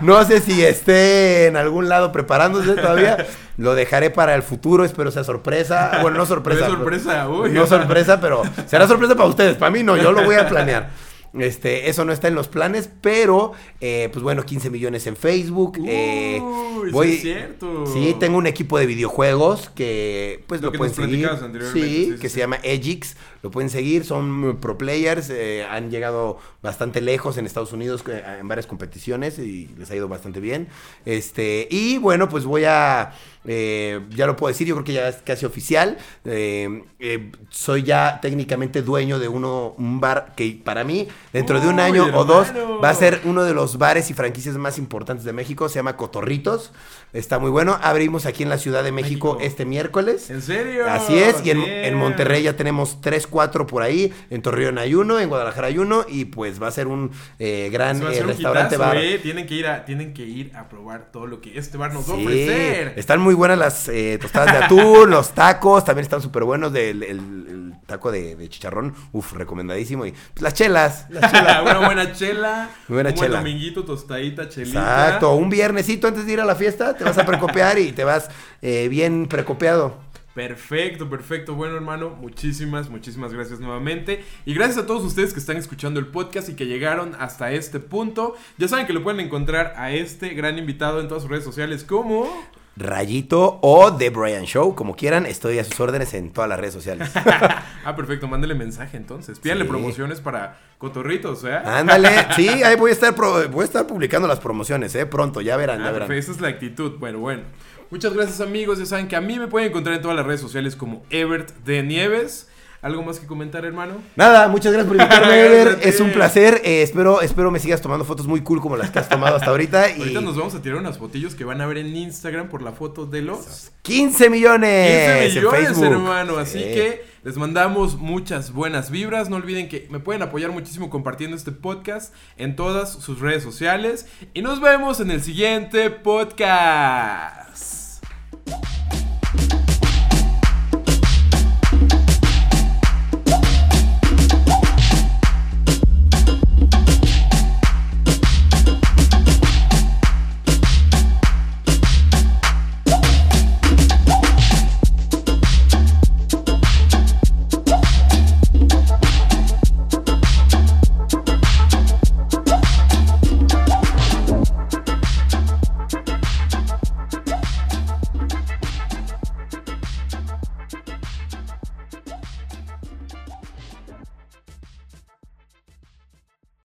No 0.00 0.22
sé 0.24 0.40
si 0.40 0.62
esté 0.62 1.46
en 1.46 1.56
algún 1.56 1.88
lado 1.88 2.12
preparándose 2.12 2.74
todavía. 2.74 3.26
Lo 3.56 3.74
dejaré 3.74 4.10
para 4.10 4.34
el 4.34 4.42
futuro, 4.42 4.84
espero 4.84 5.10
sea 5.10 5.24
sorpresa. 5.24 5.98
Bueno, 6.02 6.18
no 6.18 6.26
sorpresa. 6.26 6.66
Bebé 6.66 6.76
sorpresa, 6.76 7.28
uy. 7.28 7.50
No 7.50 7.66
sorpresa, 7.66 8.20
pero 8.20 8.42
será 8.66 8.86
sorpresa 8.86 9.14
para 9.14 9.28
ustedes. 9.28 9.56
Para 9.56 9.70
mí 9.70 9.82
no, 9.82 9.96
yo 9.96 10.12
lo 10.12 10.22
voy 10.24 10.36
a 10.36 10.48
planear. 10.48 10.90
Este, 11.38 11.88
eso 11.88 12.04
no 12.04 12.12
está 12.12 12.28
en 12.28 12.34
los 12.34 12.48
planes, 12.48 12.88
pero, 13.00 13.52
eh, 13.80 14.08
pues 14.12 14.22
bueno, 14.22 14.44
15 14.44 14.70
millones 14.70 15.06
en 15.06 15.16
Facebook. 15.16 15.78
eh, 15.86 16.40
Uy, 16.40 16.86
sí 16.86 16.92
voy, 16.92 17.12
es 17.12 17.22
cierto. 17.22 17.86
Sí, 17.86 18.14
tengo 18.20 18.38
un 18.38 18.46
equipo 18.46 18.78
de 18.78 18.86
videojuegos 18.86 19.68
que, 19.70 20.44
pues 20.46 20.60
Lo 20.60 20.68
lo, 20.68 20.72
que 20.72 20.78
pueden 20.78 20.94
seguir. 20.94 21.28
Sí, 21.72 21.80
sí, 21.82 22.04
sí, 22.12 22.18
que 22.20 22.28
sí. 22.28 22.34
se 22.34 22.40
llama 22.40 22.58
Edgix. 22.62 23.16
Lo 23.42 23.50
pueden 23.50 23.68
seguir, 23.68 24.04
son 24.06 24.50
eh, 24.50 24.54
pro 24.58 24.78
players, 24.78 25.28
eh, 25.28 25.66
han 25.68 25.90
llegado 25.90 26.38
bastante 26.62 27.02
lejos 27.02 27.36
en 27.36 27.44
Estados 27.44 27.74
Unidos 27.74 28.02
en 28.08 28.48
varias 28.48 28.66
competiciones 28.66 29.38
y 29.38 29.68
les 29.76 29.90
ha 29.90 29.96
ido 29.96 30.08
bastante 30.08 30.40
bien. 30.40 30.68
Este, 31.04 31.68
y 31.70 31.98
bueno, 31.98 32.30
pues 32.30 32.46
voy 32.46 32.64
a, 32.64 33.12
eh, 33.46 34.00
ya 34.10 34.26
lo 34.26 34.36
puedo 34.36 34.52
decir, 34.52 34.66
yo 34.66 34.74
creo 34.74 34.84
que 34.84 34.92
ya 34.92 35.08
es 35.08 35.16
casi 35.16 35.46
oficial. 35.46 35.98
eh, 36.24 36.82
eh, 36.98 37.30
soy 37.50 37.82
ya 37.82 38.18
técnicamente 38.22 38.82
dueño 38.82 39.18
de 39.18 39.28
uno, 39.28 39.74
un 39.76 40.00
bar 40.00 40.32
que 40.36 40.58
para 40.64 40.84
mí, 40.84 41.08
dentro 41.32 41.60
de 41.60 41.68
un 41.68 41.78
año 41.78 42.06
o 42.14 42.24
dos, 42.24 42.48
va 42.82 42.88
a 42.90 42.94
ser 42.94 43.20
uno 43.24 43.44
de 43.44 43.52
los 43.52 43.78
bares 43.78 44.10
y 44.10 44.14
franquicias 44.14 44.56
más 44.56 44.78
importantes 44.78 45.24
de 45.24 45.32
México. 45.32 45.68
Se 45.68 45.76
llama 45.76 45.96
Cotorritos. 45.96 46.72
Está 47.12 47.38
muy 47.38 47.50
bueno. 47.50 47.78
Abrimos 47.82 48.26
aquí 48.26 48.42
en 48.42 48.48
la 48.48 48.58
Ciudad 48.58 48.82
de 48.82 48.90
México, 48.90 49.34
México. 49.34 49.46
este 49.46 49.64
miércoles. 49.64 50.30
¿En 50.30 50.42
serio? 50.42 50.86
Así 50.88 51.16
es, 51.16 51.44
y 51.44 51.50
en, 51.50 51.94
Monterrey 51.94 52.42
ya 52.42 52.56
tenemos 52.56 53.00
3, 53.00 53.26
4 53.26 53.66
por 53.66 53.82
ahí, 53.82 54.12
en 54.30 54.42
Torreón 54.42 54.78
hay 54.78 54.94
uno, 54.94 55.20
en 55.20 55.28
Guadalajara 55.28 55.68
hay 55.68 55.78
uno, 55.78 56.04
y 56.08 56.24
pues 56.24 56.60
va 56.60 56.68
a 56.68 56.70
ser 56.72 56.88
un 56.88 57.12
eh, 57.38 57.68
gran 57.72 57.98
Se 57.98 58.02
va 58.02 58.08
a 58.08 58.12
hacer 58.12 58.24
un 58.24 58.28
restaurante 58.30 58.74
hitazo, 58.74 58.88
bar. 58.88 58.96
eh. 58.96 59.18
Tienen 59.18 59.46
que 59.46 59.54
ir 59.54 59.66
a, 59.66 59.84
tienen 59.84 60.12
que 60.12 60.24
ir 60.24 60.52
a 60.56 60.68
probar 60.68 61.12
todo 61.12 61.26
lo 61.26 61.40
que 61.40 61.56
este 61.56 61.78
bar 61.78 61.92
nos 61.92 62.08
va 62.08 62.14
a 62.14 62.16
ofrecer. 62.16 62.94
están 62.96 63.20
muy 63.20 63.33
buenas 63.34 63.58
las 63.58 63.88
eh, 63.88 64.18
tostadas 64.20 64.52
de 64.52 64.64
atún, 64.64 65.10
los 65.10 65.32
tacos, 65.32 65.84
también 65.84 66.04
están 66.04 66.22
súper 66.22 66.44
buenos 66.44 66.72
del 66.72 67.02
el, 67.02 67.18
el 67.18 67.74
taco 67.86 68.10
de, 68.10 68.36
de 68.36 68.48
chicharrón, 68.48 68.94
uf, 69.12 69.32
recomendadísimo. 69.32 70.06
Y 70.06 70.12
pues, 70.12 70.42
las 70.42 70.54
chelas, 70.54 71.06
las 71.10 71.30
chelas. 71.30 71.62
Una 71.62 71.78
buena 71.86 72.12
chela. 72.12 72.70
Muy 72.88 72.96
buena 72.96 73.10
un 73.10 73.14
buen 73.16 73.26
chela. 73.26 73.38
dominguito, 73.38 73.84
tostadita, 73.84 74.48
chelita. 74.48 74.80
Exacto, 74.80 75.34
un 75.34 75.50
viernesito 75.50 76.08
antes 76.08 76.26
de 76.26 76.32
ir 76.32 76.40
a 76.40 76.44
la 76.44 76.54
fiesta, 76.54 76.94
te 76.94 77.04
vas 77.04 77.18
a 77.18 77.26
precopiar 77.26 77.78
y 77.78 77.92
te 77.92 78.04
vas 78.04 78.30
eh, 78.62 78.88
bien 78.88 79.26
precopiado. 79.26 80.04
Perfecto, 80.34 81.08
perfecto. 81.08 81.54
Bueno, 81.54 81.76
hermano, 81.76 82.10
muchísimas, 82.10 82.90
muchísimas 82.90 83.32
gracias 83.32 83.60
nuevamente. 83.60 84.24
Y 84.44 84.54
gracias 84.54 84.78
a 84.78 84.86
todos 84.86 85.04
ustedes 85.04 85.32
que 85.32 85.38
están 85.38 85.56
escuchando 85.56 86.00
el 86.00 86.08
podcast 86.08 86.48
y 86.48 86.54
que 86.54 86.66
llegaron 86.66 87.14
hasta 87.20 87.52
este 87.52 87.78
punto. 87.78 88.34
Ya 88.58 88.66
saben 88.66 88.86
que 88.86 88.92
lo 88.92 89.04
pueden 89.04 89.20
encontrar 89.20 89.74
a 89.76 89.92
este 89.92 90.30
gran 90.30 90.58
invitado 90.58 91.00
en 91.00 91.06
todas 91.06 91.22
sus 91.22 91.30
redes 91.30 91.44
sociales 91.44 91.84
como... 91.84 92.28
Rayito 92.76 93.58
o 93.62 93.94
The 93.96 94.10
Brian 94.10 94.44
Show, 94.46 94.74
como 94.74 94.96
quieran, 94.96 95.26
estoy 95.26 95.58
a 95.58 95.64
sus 95.64 95.78
órdenes 95.80 96.12
en 96.14 96.30
todas 96.32 96.48
las 96.50 96.58
redes 96.58 96.74
sociales. 96.74 97.10
ah, 97.84 97.94
perfecto, 97.96 98.26
mándele 98.28 98.54
mensaje 98.54 98.96
entonces. 98.96 99.38
Pídanle 99.38 99.64
Sí. 99.64 99.70
promociones 99.70 100.20
para 100.20 100.58
Cotorritos, 100.78 101.44
¿eh? 101.44 101.54
Ándale, 101.54 102.08
sí, 102.36 102.48
ahí 102.48 102.76
voy 102.76 102.90
a 102.90 102.94
estar 102.94 103.14
pro- 103.14 103.48
voy 103.48 103.62
a 103.62 103.64
estar 103.64 103.86
publicando 103.86 104.26
las 104.28 104.40
promociones, 104.40 104.94
eh, 104.96 105.06
pronto, 105.06 105.40
ya 105.40 105.56
verán, 105.56 105.80
Ah, 105.80 105.84
ya 105.86 105.90
verán. 105.92 106.08
perfecto, 106.08 106.32
esa 106.32 106.38
es 106.38 106.40
la 106.42 106.48
actitud. 106.48 106.98
Bueno, 106.98 107.18
bueno. 107.20 107.42
Muchas 107.90 108.12
gracias 108.12 108.40
amigos. 108.40 108.78
Ya 108.78 108.86
saben 108.86 109.06
que 109.08 109.14
a 109.14 109.20
mí 109.20 109.38
me 109.38 109.46
pueden 109.46 109.68
encontrar 109.68 109.94
en 109.94 110.02
todas 110.02 110.16
las 110.16 110.26
redes 110.26 110.40
sociales 110.40 110.74
como 110.74 111.04
Ebert 111.10 111.50
de 111.64 111.82
Nieves. 111.84 112.48
¿Algo 112.84 113.02
más 113.02 113.18
que 113.18 113.26
comentar, 113.26 113.64
hermano? 113.64 113.94
Nada, 114.14 114.46
muchas 114.48 114.70
gracias 114.74 114.92
por 114.92 115.00
invitarme, 115.00 115.40
Ever. 115.46 115.78
Es 115.82 116.00
un 116.00 116.10
placer. 116.12 116.60
eh, 116.64 116.82
espero, 116.82 117.22
espero 117.22 117.50
me 117.50 117.58
sigas 117.58 117.80
tomando 117.80 118.04
fotos 118.04 118.26
muy 118.26 118.42
cool 118.42 118.60
como 118.60 118.76
las 118.76 118.90
que 118.90 118.98
has 118.98 119.08
tomado 119.08 119.36
hasta 119.36 119.48
ahorita. 119.50 119.90
Y 119.96 120.00
Ahorita 120.00 120.20
nos 120.20 120.36
vamos 120.36 120.54
a 120.54 120.60
tirar 120.60 120.78
unas 120.78 120.98
fotillos 120.98 121.34
que 121.34 121.44
van 121.44 121.62
a 121.62 121.66
ver 121.66 121.78
en 121.78 121.96
Instagram 121.96 122.48
por 122.50 122.60
la 122.60 122.72
foto 122.72 123.06
de 123.06 123.22
los 123.22 123.70
15 123.82 124.28
millones, 124.28 125.22
15 125.22 125.38
en 125.38 125.44
millones, 125.44 125.66
Facebook. 125.68 125.84
hermano. 125.92 126.36
Así 126.36 126.58
Sí. 126.58 126.64
que 126.64 127.06
les 127.24 127.38
mandamos 127.38 127.96
muchas 127.96 128.52
buenas 128.52 128.90
vibras. 128.90 129.30
No 129.30 129.36
olviden 129.36 129.70
que 129.70 129.88
me 129.90 129.98
pueden 129.98 130.20
apoyar 130.20 130.50
muchísimo 130.50 130.90
compartiendo 130.90 131.38
este 131.38 131.52
podcast 131.52 132.12
en 132.36 132.54
todas 132.54 132.92
sus 132.92 133.18
redes 133.20 133.42
sociales. 133.42 134.06
Y 134.34 134.42
nos 134.42 134.60
vemos 134.60 135.00
en 135.00 135.10
el 135.10 135.22
siguiente 135.22 135.88
podcast. 135.88 138.04